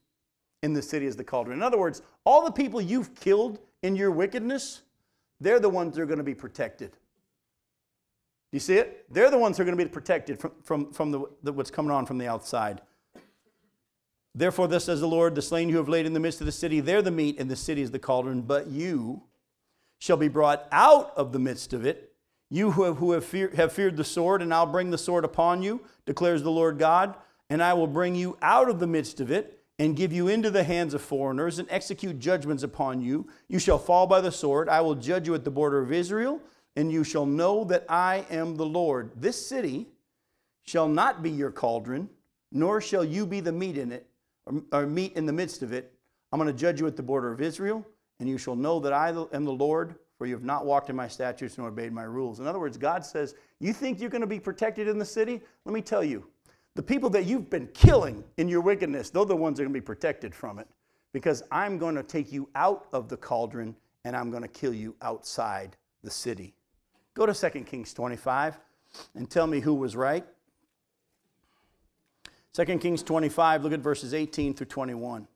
In 0.62 0.72
the 0.72 0.82
city 0.82 1.06
is 1.06 1.16
the 1.16 1.24
cauldron. 1.24 1.58
In 1.58 1.62
other 1.62 1.78
words, 1.78 2.02
all 2.24 2.44
the 2.44 2.52
people 2.52 2.80
you've 2.80 3.14
killed 3.14 3.58
in 3.82 3.96
your 3.96 4.10
wickedness, 4.10 4.82
they're 5.40 5.60
the 5.60 5.68
ones 5.68 5.96
that 5.96 6.02
are 6.02 6.06
going 6.06 6.18
to 6.18 6.24
be 6.24 6.34
protected. 6.34 6.92
Do 6.92 8.56
you 8.56 8.60
see 8.60 8.76
it? 8.76 9.06
They're 9.10 9.30
the 9.30 9.38
ones 9.38 9.56
who 9.56 9.62
are 9.62 9.64
going 9.64 9.76
to 9.76 9.84
be 9.84 9.90
protected 9.90 10.38
from, 10.38 10.52
from, 10.62 10.92
from 10.92 11.10
the, 11.10 11.24
the, 11.42 11.52
what's 11.52 11.70
coming 11.70 11.90
on 11.90 12.06
from 12.06 12.18
the 12.18 12.28
outside. 12.28 12.82
Therefore, 14.34 14.68
thus 14.68 14.84
says 14.84 15.00
the 15.00 15.08
Lord, 15.08 15.34
the 15.34 15.42
slain 15.42 15.68
you 15.68 15.78
have 15.78 15.88
laid 15.88 16.06
in 16.06 16.12
the 16.12 16.20
midst 16.20 16.40
of 16.40 16.46
the 16.46 16.52
city, 16.52 16.80
they're 16.80 17.02
the 17.02 17.10
meat, 17.10 17.38
and 17.38 17.50
the 17.50 17.56
city 17.56 17.82
is 17.82 17.90
the 17.90 17.98
cauldron, 17.98 18.42
but 18.42 18.68
you 18.68 19.22
shall 19.98 20.16
be 20.16 20.28
brought 20.28 20.66
out 20.70 21.12
of 21.16 21.32
the 21.32 21.38
midst 21.38 21.72
of 21.72 21.84
it. 21.84 22.12
You 22.50 22.72
who 22.72 22.84
have, 22.84 22.98
who 22.98 23.12
have, 23.12 23.24
fear, 23.24 23.50
have 23.56 23.72
feared 23.72 23.96
the 23.96 24.04
sword, 24.04 24.42
and 24.42 24.52
I'll 24.52 24.66
bring 24.66 24.90
the 24.90 24.98
sword 24.98 25.24
upon 25.24 25.62
you, 25.62 25.80
declares 26.06 26.42
the 26.42 26.50
Lord 26.50 26.78
God, 26.78 27.14
and 27.48 27.62
I 27.62 27.72
will 27.74 27.86
bring 27.86 28.14
you 28.14 28.36
out 28.42 28.68
of 28.68 28.78
the 28.78 28.86
midst 28.86 29.20
of 29.20 29.30
it, 29.30 29.61
and 29.82 29.96
give 29.96 30.12
you 30.12 30.28
into 30.28 30.48
the 30.48 30.62
hands 30.62 30.94
of 30.94 31.02
foreigners, 31.02 31.58
and 31.58 31.66
execute 31.68 32.20
judgments 32.20 32.62
upon 32.62 33.00
you. 33.00 33.26
You 33.48 33.58
shall 33.58 33.80
fall 33.80 34.06
by 34.06 34.20
the 34.20 34.30
sword. 34.30 34.68
I 34.68 34.80
will 34.80 34.94
judge 34.94 35.26
you 35.26 35.34
at 35.34 35.42
the 35.42 35.50
border 35.50 35.80
of 35.80 35.92
Israel, 35.92 36.40
and 36.76 36.92
you 36.92 37.02
shall 37.02 37.26
know 37.26 37.64
that 37.64 37.84
I 37.88 38.24
am 38.30 38.54
the 38.54 38.64
Lord. 38.64 39.10
This 39.16 39.44
city 39.44 39.88
shall 40.62 40.86
not 40.86 41.20
be 41.20 41.30
your 41.30 41.50
cauldron, 41.50 42.08
nor 42.52 42.80
shall 42.80 43.04
you 43.04 43.26
be 43.26 43.40
the 43.40 43.50
meat 43.50 43.76
in 43.76 43.90
it 43.90 44.06
or, 44.46 44.62
or 44.70 44.86
meet 44.86 45.14
in 45.14 45.26
the 45.26 45.32
midst 45.32 45.62
of 45.62 45.72
it, 45.72 45.92
I'm 46.30 46.38
going 46.38 46.46
to 46.46 46.56
judge 46.56 46.78
you 46.78 46.86
at 46.86 46.96
the 46.96 47.02
border 47.02 47.32
of 47.32 47.40
Israel, 47.40 47.84
and 48.20 48.28
you 48.28 48.38
shall 48.38 48.54
know 48.54 48.78
that 48.78 48.92
I 48.92 49.08
am 49.32 49.44
the 49.44 49.50
Lord, 49.50 49.96
for 50.16 50.28
you 50.28 50.34
have 50.34 50.44
not 50.44 50.64
walked 50.64 50.90
in 50.90 50.94
my 50.96 51.08
statutes 51.08 51.58
nor 51.58 51.66
obeyed 51.66 51.92
my 51.92 52.04
rules. 52.04 52.38
In 52.38 52.46
other 52.46 52.60
words, 52.60 52.76
God 52.76 53.04
says, 53.04 53.34
You 53.58 53.72
think 53.72 54.00
you're 54.00 54.10
going 54.10 54.20
to 54.20 54.28
be 54.28 54.38
protected 54.38 54.86
in 54.86 54.98
the 54.98 55.04
city? 55.04 55.40
Let 55.64 55.74
me 55.74 55.82
tell 55.82 56.04
you, 56.04 56.24
the 56.74 56.82
people 56.82 57.10
that 57.10 57.26
you've 57.26 57.50
been 57.50 57.68
killing 57.74 58.24
in 58.38 58.48
your 58.48 58.60
wickedness, 58.60 59.10
they're 59.10 59.24
the 59.24 59.36
ones 59.36 59.58
that 59.58 59.62
are 59.62 59.66
going 59.66 59.74
to 59.74 59.80
be 59.80 59.84
protected 59.84 60.34
from 60.34 60.58
it. 60.58 60.66
Because 61.12 61.42
I'm 61.52 61.76
going 61.76 61.94
to 61.94 62.02
take 62.02 62.32
you 62.32 62.48
out 62.54 62.86
of 62.92 63.08
the 63.08 63.16
cauldron 63.16 63.76
and 64.04 64.16
I'm 64.16 64.30
going 64.30 64.42
to 64.42 64.48
kill 64.48 64.72
you 64.72 64.96
outside 65.02 65.76
the 66.02 66.10
city. 66.10 66.54
Go 67.14 67.26
to 67.26 67.34
2 67.34 67.64
Kings 67.64 67.92
25 67.92 68.58
and 69.14 69.28
tell 69.28 69.46
me 69.46 69.60
who 69.60 69.74
was 69.74 69.94
right. 69.94 70.24
2 72.54 72.64
Kings 72.78 73.02
25, 73.02 73.64
look 73.64 73.72
at 73.72 73.80
verses 73.80 74.14
18 74.14 74.54
through 74.54 74.66
21. 74.66 75.26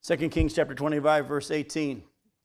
Second 0.00 0.30
Kings 0.30 0.54
chapter 0.54 0.74
25, 0.74 1.26
verse 1.26 1.50
18. 1.50 2.02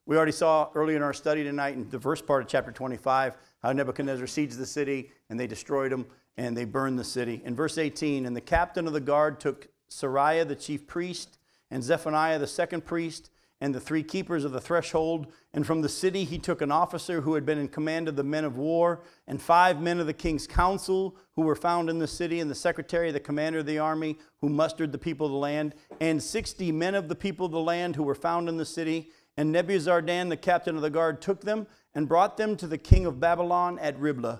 We 0.07 0.15
already 0.15 0.31
saw 0.31 0.69
early 0.73 0.95
in 0.95 1.03
our 1.03 1.13
study 1.13 1.43
tonight 1.43 1.75
in 1.75 1.87
the 1.89 1.99
first 1.99 2.25
part 2.25 2.41
of 2.41 2.49
chapter 2.49 2.71
25 2.71 3.37
how 3.61 3.71
Nebuchadnezzar 3.71 4.25
sieged 4.25 4.57
the 4.57 4.65
city 4.65 5.11
and 5.29 5.39
they 5.39 5.47
destroyed 5.47 5.91
them 5.91 6.05
and 6.37 6.55
they 6.55 6.65
burned 6.65 6.97
the 6.97 7.03
city. 7.03 7.41
In 7.45 7.55
verse 7.55 7.77
18, 7.77 8.25
and 8.25 8.35
the 8.35 8.41
captain 8.41 8.87
of 8.87 8.93
the 8.93 8.99
guard 8.99 9.39
took 9.39 9.67
Seraiah 9.89 10.47
the 10.47 10.55
chief 10.55 10.87
priest 10.87 11.37
and 11.69 11.83
Zephaniah 11.83 12.39
the 12.39 12.47
second 12.47 12.85
priest 12.85 13.29
and 13.61 13.75
the 13.75 13.79
three 13.79 14.01
keepers 14.01 14.43
of 14.43 14.51
the 14.51 14.59
threshold. 14.59 15.27
And 15.53 15.65
from 15.65 15.81
the 15.81 15.89
city 15.89 16.23
he 16.23 16.39
took 16.39 16.61
an 16.61 16.71
officer 16.71 17.21
who 17.21 17.35
had 17.35 17.45
been 17.45 17.59
in 17.59 17.67
command 17.67 18.07
of 18.07 18.15
the 18.15 18.23
men 18.23 18.43
of 18.43 18.57
war, 18.57 19.03
and 19.27 19.39
five 19.39 19.79
men 19.79 19.99
of 19.99 20.07
the 20.07 20.13
king's 20.13 20.47
council 20.47 21.15
who 21.35 21.43
were 21.43 21.55
found 21.55 21.89
in 21.89 21.99
the 21.99 22.07
city, 22.07 22.39
and 22.39 22.49
the 22.49 22.55
secretary, 22.55 23.11
the 23.11 23.19
commander 23.19 23.59
of 23.59 23.67
the 23.67 23.77
army, 23.77 24.17
who 24.41 24.49
mustered 24.49 24.91
the 24.91 24.97
people 24.97 25.27
of 25.27 25.31
the 25.31 25.37
land, 25.37 25.75
and 26.01 26.21
sixty 26.21 26.71
men 26.71 26.95
of 26.95 27.07
the 27.07 27.15
people 27.15 27.45
of 27.45 27.51
the 27.51 27.59
land 27.59 27.95
who 27.95 28.03
were 28.03 28.15
found 28.15 28.49
in 28.49 28.57
the 28.57 28.65
city. 28.65 29.11
And 29.41 29.55
Nebuzaradan, 29.55 30.29
the 30.29 30.37
captain 30.37 30.75
of 30.75 30.83
the 30.83 30.91
guard, 30.91 31.19
took 31.19 31.41
them 31.41 31.65
and 31.95 32.07
brought 32.07 32.37
them 32.37 32.55
to 32.57 32.67
the 32.67 32.77
king 32.77 33.07
of 33.07 33.19
Babylon 33.19 33.79
at 33.79 33.97
Riblah. 33.97 34.39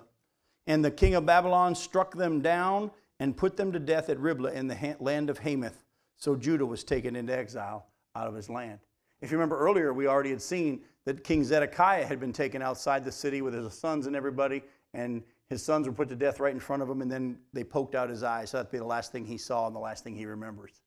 And 0.67 0.85
the 0.85 0.91
king 0.91 1.15
of 1.15 1.25
Babylon 1.25 1.73
struck 1.73 2.15
them 2.15 2.39
down 2.39 2.91
and 3.19 3.35
put 3.35 3.57
them 3.57 3.71
to 3.71 3.79
death 3.79 4.09
at 4.09 4.19
Riblah 4.19 4.51
in 4.51 4.67
the 4.67 4.95
land 4.99 5.31
of 5.31 5.39
Hamath. 5.39 5.83
So 6.17 6.35
Judah 6.35 6.67
was 6.67 6.83
taken 6.83 7.15
into 7.15 7.35
exile 7.35 7.87
out 8.15 8.27
of 8.27 8.35
his 8.35 8.47
land. 8.47 8.77
If 9.21 9.31
you 9.31 9.37
remember 9.37 9.57
earlier, 9.57 9.91
we 9.91 10.05
already 10.05 10.29
had 10.29 10.41
seen 10.43 10.81
that 11.05 11.23
King 11.23 11.43
Zedekiah 11.43 12.05
had 12.05 12.19
been 12.19 12.31
taken 12.31 12.61
outside 12.61 13.03
the 13.03 13.11
city 13.11 13.41
with 13.41 13.55
his 13.55 13.73
sons 13.73 14.05
and 14.05 14.15
everybody, 14.15 14.61
and 14.93 15.23
his 15.49 15.63
sons 15.63 15.87
were 15.87 15.93
put 15.93 16.09
to 16.09 16.15
death 16.15 16.39
right 16.39 16.53
in 16.53 16.59
front 16.59 16.83
of 16.83 16.87
him, 16.87 17.01
and 17.01 17.11
then 17.11 17.39
they 17.53 17.63
poked 17.63 17.95
out 17.95 18.07
his 18.07 18.21
eyes. 18.21 18.51
So 18.51 18.57
that'd 18.57 18.71
be 18.71 18.77
the 18.77 18.85
last 18.85 19.11
thing 19.11 19.25
he 19.25 19.39
saw 19.39 19.65
and 19.65 19.75
the 19.75 19.79
last 19.79 20.03
thing 20.03 20.15
he 20.15 20.27
remembers. 20.27 20.79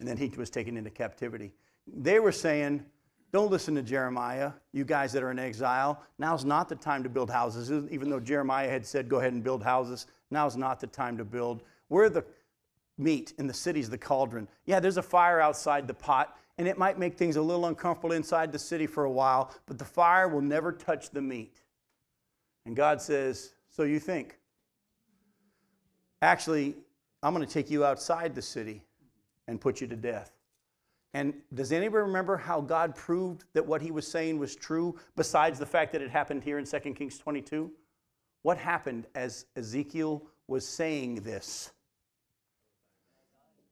And 0.00 0.08
then 0.08 0.16
he 0.16 0.28
was 0.36 0.50
taken 0.50 0.76
into 0.76 0.90
captivity. 0.90 1.52
They 1.86 2.18
were 2.18 2.32
saying, 2.32 2.84
don't 3.32 3.50
listen 3.50 3.74
to 3.76 3.82
Jeremiah, 3.82 4.52
you 4.72 4.84
guys 4.84 5.12
that 5.12 5.22
are 5.22 5.30
in 5.30 5.38
exile. 5.38 6.02
Now's 6.18 6.44
not 6.44 6.68
the 6.68 6.74
time 6.74 7.02
to 7.04 7.08
build 7.08 7.30
houses. 7.30 7.70
Even 7.90 8.10
though 8.10 8.20
Jeremiah 8.20 8.68
had 8.68 8.84
said, 8.84 9.08
go 9.08 9.18
ahead 9.18 9.32
and 9.32 9.44
build 9.44 9.62
houses, 9.62 10.06
now's 10.30 10.56
not 10.56 10.80
the 10.80 10.88
time 10.88 11.16
to 11.18 11.24
build. 11.24 11.62
We're 11.88 12.08
the 12.08 12.24
meat 12.98 13.34
in 13.38 13.46
the 13.46 13.54
city's 13.54 13.88
the 13.88 13.98
cauldron. 13.98 14.48
Yeah, 14.66 14.80
there's 14.80 14.96
a 14.96 15.02
fire 15.02 15.40
outside 15.40 15.86
the 15.86 15.94
pot, 15.94 16.36
and 16.58 16.66
it 16.66 16.76
might 16.76 16.98
make 16.98 17.16
things 17.16 17.36
a 17.36 17.42
little 17.42 17.66
uncomfortable 17.66 18.12
inside 18.14 18.52
the 18.52 18.58
city 18.58 18.86
for 18.86 19.04
a 19.04 19.10
while, 19.10 19.54
but 19.66 19.78
the 19.78 19.84
fire 19.84 20.28
will 20.28 20.42
never 20.42 20.72
touch 20.72 21.10
the 21.10 21.22
meat. 21.22 21.60
And 22.66 22.76
God 22.76 23.00
says, 23.00 23.54
So 23.70 23.84
you 23.84 24.00
think? 24.00 24.38
Actually, 26.20 26.74
I'm 27.22 27.34
going 27.34 27.46
to 27.46 27.52
take 27.52 27.70
you 27.70 27.84
outside 27.84 28.34
the 28.34 28.42
city 28.42 28.82
and 29.48 29.60
put 29.60 29.80
you 29.80 29.86
to 29.86 29.96
death. 29.96 30.32
And 31.12 31.34
does 31.54 31.72
anybody 31.72 32.02
remember 32.02 32.36
how 32.36 32.60
God 32.60 32.94
proved 32.94 33.44
that 33.52 33.66
what 33.66 33.82
he 33.82 33.90
was 33.90 34.06
saying 34.06 34.38
was 34.38 34.54
true, 34.54 34.96
besides 35.16 35.58
the 35.58 35.66
fact 35.66 35.92
that 35.92 36.02
it 36.02 36.10
happened 36.10 36.44
here 36.44 36.58
in 36.58 36.64
2 36.64 36.78
Kings 36.94 37.18
22? 37.18 37.70
What 38.42 38.56
happened 38.56 39.06
as 39.14 39.46
Ezekiel 39.56 40.22
was 40.46 40.66
saying 40.66 41.16
this? 41.16 41.72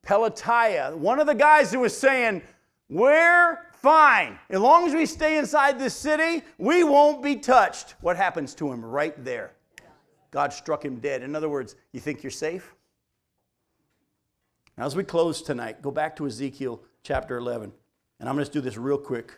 Pelatiah, 0.04 0.96
one 0.96 1.20
of 1.20 1.26
the 1.26 1.34
guys 1.34 1.72
who 1.72 1.80
was 1.80 1.96
saying, 1.96 2.42
We're 2.88 3.58
fine. 3.72 4.38
As 4.50 4.60
long 4.60 4.86
as 4.86 4.94
we 4.94 5.06
stay 5.06 5.38
inside 5.38 5.78
this 5.78 5.94
city, 5.94 6.42
we 6.56 6.82
won't 6.82 7.22
be 7.22 7.36
touched. 7.36 7.94
What 8.00 8.16
happens 8.16 8.54
to 8.56 8.72
him 8.72 8.84
right 8.84 9.22
there? 9.24 9.52
God 10.30 10.52
struck 10.52 10.84
him 10.84 10.96
dead. 10.98 11.22
In 11.22 11.34
other 11.34 11.48
words, 11.48 11.76
you 11.92 12.00
think 12.00 12.22
you're 12.22 12.30
safe? 12.30 12.74
Now, 14.76 14.86
as 14.86 14.94
we 14.94 15.04
close 15.04 15.42
tonight, 15.42 15.82
go 15.82 15.90
back 15.90 16.16
to 16.16 16.26
Ezekiel 16.26 16.80
chapter 17.08 17.38
11. 17.38 17.72
And 18.20 18.28
I'm 18.28 18.34
going 18.34 18.44
to 18.44 18.52
do 18.52 18.60
this 18.60 18.76
real 18.76 18.98
quick. 18.98 19.32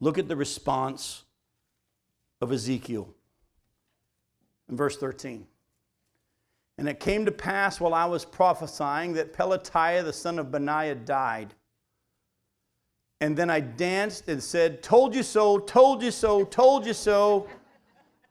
Look 0.00 0.16
at 0.16 0.28
the 0.28 0.34
response 0.34 1.24
of 2.40 2.50
Ezekiel 2.50 3.06
in 4.70 4.78
verse 4.78 4.96
13. 4.96 5.46
And 6.78 6.88
it 6.88 7.00
came 7.00 7.26
to 7.26 7.30
pass 7.30 7.80
while 7.80 7.92
I 7.92 8.06
was 8.06 8.24
prophesying 8.24 9.12
that 9.12 9.34
Pelatiah 9.34 10.02
the 10.02 10.12
son 10.14 10.38
of 10.38 10.50
Benaiah 10.50 10.94
died. 10.94 11.52
And 13.20 13.36
then 13.36 13.50
I 13.50 13.60
danced 13.60 14.28
and 14.30 14.42
said, 14.42 14.82
Told 14.82 15.14
you 15.14 15.22
so, 15.22 15.58
told 15.58 16.02
you 16.02 16.10
so, 16.10 16.44
told 16.44 16.86
you 16.86 16.94
so. 16.94 17.46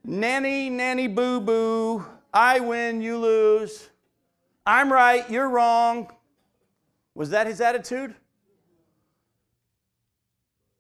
Nanny, 0.04 0.72
nanny, 0.72 1.08
boo 1.08 1.40
boo. 1.40 2.04
I 2.34 2.60
win, 2.62 3.04
you 3.04 3.20
lose. 3.20 3.92
I'm 4.66 4.92
right, 4.92 5.30
you're 5.30 5.50
wrong. 5.50 6.10
Was 7.16 7.30
that 7.30 7.48
his 7.48 7.62
attitude? 7.62 8.16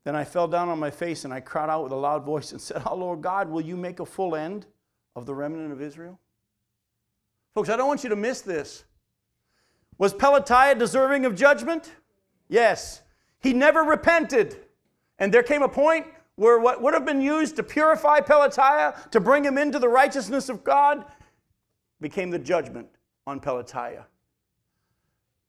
Then 0.03 0.15
I 0.15 0.23
fell 0.23 0.47
down 0.47 0.69
on 0.69 0.79
my 0.79 0.91
face 0.91 1.23
and 1.23 1.33
I 1.33 1.39
cried 1.39 1.69
out 1.69 1.83
with 1.83 1.91
a 1.91 1.97
loud 1.97 2.25
voice 2.25 2.51
and 2.51 2.59
said, 2.59 2.81
Oh 2.85 2.95
Lord 2.95 3.21
God, 3.21 3.49
will 3.49 3.61
you 3.61 3.77
make 3.77 3.99
a 3.99 4.05
full 4.05 4.35
end 4.35 4.65
of 5.15 5.25
the 5.25 5.33
remnant 5.33 5.71
of 5.71 5.81
Israel? 5.81 6.19
Folks, 7.53 7.69
I 7.69 7.77
don't 7.77 7.87
want 7.87 8.03
you 8.03 8.09
to 8.09 8.15
miss 8.15 8.41
this. 8.41 8.83
Was 9.97 10.13
Pelatiah 10.13 10.77
deserving 10.77 11.25
of 11.25 11.35
judgment? 11.35 11.93
Yes. 12.49 13.01
He 13.39 13.53
never 13.53 13.81
repented. 13.81 14.57
And 15.19 15.33
there 15.33 15.43
came 15.43 15.61
a 15.61 15.69
point 15.69 16.07
where 16.35 16.59
what 16.59 16.81
would 16.81 16.93
have 16.93 17.05
been 17.05 17.21
used 17.21 17.55
to 17.57 17.63
purify 17.63 18.19
Pelatiah, 18.19 19.11
to 19.11 19.19
bring 19.19 19.45
him 19.45 19.57
into 19.57 19.77
the 19.77 19.87
righteousness 19.87 20.49
of 20.49 20.63
God, 20.63 21.05
became 22.01 22.31
the 22.31 22.39
judgment 22.39 22.87
on 23.27 23.39
Pelatiah. 23.39 24.05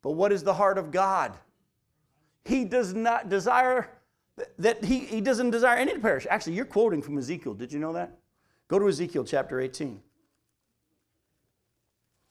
But 0.04 0.12
what 0.12 0.32
is 0.32 0.42
the 0.42 0.52
heart 0.52 0.76
of 0.76 0.92
God? 0.92 1.32
He 2.44 2.66
does 2.66 2.92
not 2.92 3.30
desire 3.30 3.88
that 4.58 4.84
he, 4.84 4.98
he 4.98 5.22
doesn't 5.22 5.50
desire 5.50 5.78
any 5.78 5.94
to 5.94 5.98
perish. 5.98 6.26
Actually, 6.28 6.56
you're 6.56 6.66
quoting 6.66 7.00
from 7.00 7.16
Ezekiel. 7.16 7.54
Did 7.54 7.72
you 7.72 7.78
know 7.78 7.94
that? 7.94 8.18
Go 8.68 8.78
to 8.78 8.86
Ezekiel 8.86 9.24
chapter 9.24 9.60
18. 9.60 9.88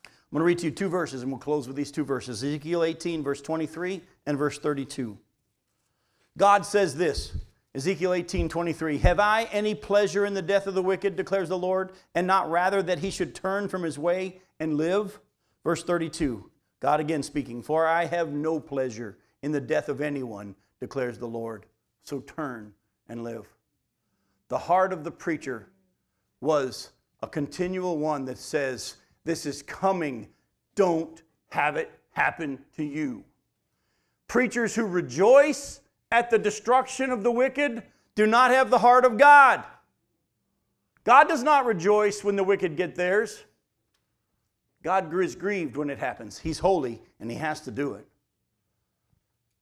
I'm 0.06 0.12
going 0.30 0.40
to 0.40 0.44
read 0.44 0.58
to 0.58 0.66
you 0.66 0.70
two 0.70 0.88
verses 0.88 1.22
and 1.22 1.32
we'll 1.32 1.40
close 1.40 1.66
with 1.66 1.76
these 1.76 1.90
two 1.90 2.04
verses 2.04 2.44
Ezekiel 2.44 2.84
18, 2.84 3.24
verse 3.24 3.40
23 3.40 4.02
and 4.26 4.38
verse 4.38 4.58
32. 4.58 5.18
God 6.38 6.64
says 6.64 6.94
this 6.94 7.32
Ezekiel 7.74 8.12
18, 8.12 8.48
23 8.48 8.98
Have 8.98 9.18
I 9.18 9.48
any 9.50 9.74
pleasure 9.74 10.24
in 10.24 10.34
the 10.34 10.42
death 10.42 10.68
of 10.68 10.74
the 10.74 10.82
wicked, 10.82 11.16
declares 11.16 11.48
the 11.48 11.58
Lord, 11.58 11.90
and 12.14 12.24
not 12.24 12.48
rather 12.48 12.82
that 12.84 13.00
he 13.00 13.10
should 13.10 13.34
turn 13.34 13.68
from 13.68 13.82
his 13.82 13.98
way 13.98 14.40
and 14.60 14.76
live? 14.76 15.18
Verse 15.64 15.82
32, 15.82 16.50
God 16.84 17.00
again 17.00 17.22
speaking, 17.22 17.62
For 17.62 17.86
I 17.86 18.04
have 18.04 18.34
no 18.34 18.60
pleasure 18.60 19.16
in 19.40 19.52
the 19.52 19.60
death 19.60 19.88
of 19.88 20.02
anyone, 20.02 20.54
declares 20.80 21.16
the 21.16 21.26
Lord. 21.26 21.64
So 22.02 22.20
turn 22.20 22.74
and 23.08 23.24
live. 23.24 23.46
The 24.48 24.58
heart 24.58 24.92
of 24.92 25.02
the 25.02 25.10
preacher 25.10 25.70
was 26.42 26.90
a 27.22 27.26
continual 27.26 27.96
one 27.96 28.26
that 28.26 28.36
says, 28.36 28.96
This 29.24 29.46
is 29.46 29.62
coming. 29.62 30.28
Don't 30.74 31.22
have 31.48 31.76
it 31.76 31.90
happen 32.10 32.58
to 32.76 32.84
you. 32.84 33.24
Preachers 34.28 34.74
who 34.74 34.84
rejoice 34.84 35.80
at 36.12 36.28
the 36.28 36.38
destruction 36.38 37.08
of 37.08 37.22
the 37.22 37.32
wicked 37.32 37.82
do 38.14 38.26
not 38.26 38.50
have 38.50 38.68
the 38.68 38.80
heart 38.80 39.06
of 39.06 39.16
God. 39.16 39.64
God 41.04 41.28
does 41.28 41.42
not 41.42 41.64
rejoice 41.64 42.22
when 42.22 42.36
the 42.36 42.44
wicked 42.44 42.76
get 42.76 42.94
theirs. 42.94 43.42
God 44.84 45.12
is 45.18 45.34
grieved 45.34 45.76
when 45.76 45.88
it 45.88 45.98
happens. 45.98 46.38
He's 46.38 46.58
holy 46.58 47.00
and 47.18 47.30
He 47.30 47.38
has 47.38 47.62
to 47.62 47.70
do 47.70 47.94
it. 47.94 48.06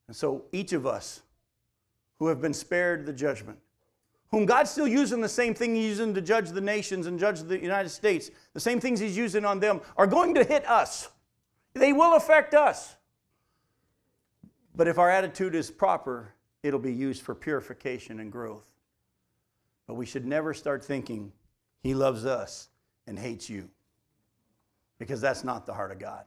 And 0.09 0.17
so 0.17 0.45
each 0.51 0.73
of 0.73 0.85
us 0.85 1.23
who 2.19 2.27
have 2.27 2.43
been 2.43 2.53
spared 2.53 3.07
the 3.07 3.13
judgment, 3.13 3.59
whom 4.31 4.47
God's 4.47 4.71
still 4.71 4.89
using 4.89 5.21
the 5.21 5.29
same 5.29 5.55
thing 5.55 5.77
He's 5.77 5.87
using 5.87 6.13
to 6.15 6.21
judge 6.21 6.51
the 6.51 6.61
nations 6.61 7.07
and 7.07 7.21
judge 7.21 7.41
the 7.41 7.59
United 7.59 7.91
States, 7.91 8.31
the 8.53 8.61
same 8.61 8.81
things 8.81 8.99
He's 8.99 9.17
using 9.17 9.45
on 9.45 9.61
them 9.61 9.81
are 9.97 10.09
going 10.09 10.35
to 10.35 10.45
hit 10.45 10.69
us. 10.69 11.09
They 11.75 11.93
will 11.93 12.17
affect 12.17 12.53
us. 12.53 12.97
But 14.75 14.89
if 14.89 14.99
our 14.99 15.11
attitude 15.11 15.55
is 15.55 15.71
proper, 15.71 16.35
it'll 16.65 16.81
be 16.81 16.93
used 16.93 17.23
for 17.23 17.35
purification 17.35 18.19
and 18.19 18.33
growth. 18.33 18.65
But 19.87 19.95
we 19.95 20.07
should 20.07 20.27
never 20.27 20.53
start 20.53 20.85
thinking 20.85 21.33
He 21.83 21.95
loves 21.95 22.25
us 22.25 22.71
and 23.07 23.19
hates 23.19 23.49
you, 23.49 23.69
because 25.03 25.21
that's 25.21 25.43
not 25.43 25.67
the 25.67 25.75
heart 25.75 25.91
of 25.91 25.99
God. 25.99 26.27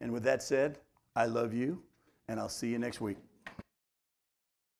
And 0.00 0.10
with 0.10 0.24
that 0.24 0.42
said, 0.42 0.80
I 1.14 1.26
love 1.26 1.54
you, 1.54 1.80
and 2.26 2.40
I'll 2.40 2.48
see 2.48 2.66
you 2.66 2.80
next 2.80 3.00
week. 3.00 3.16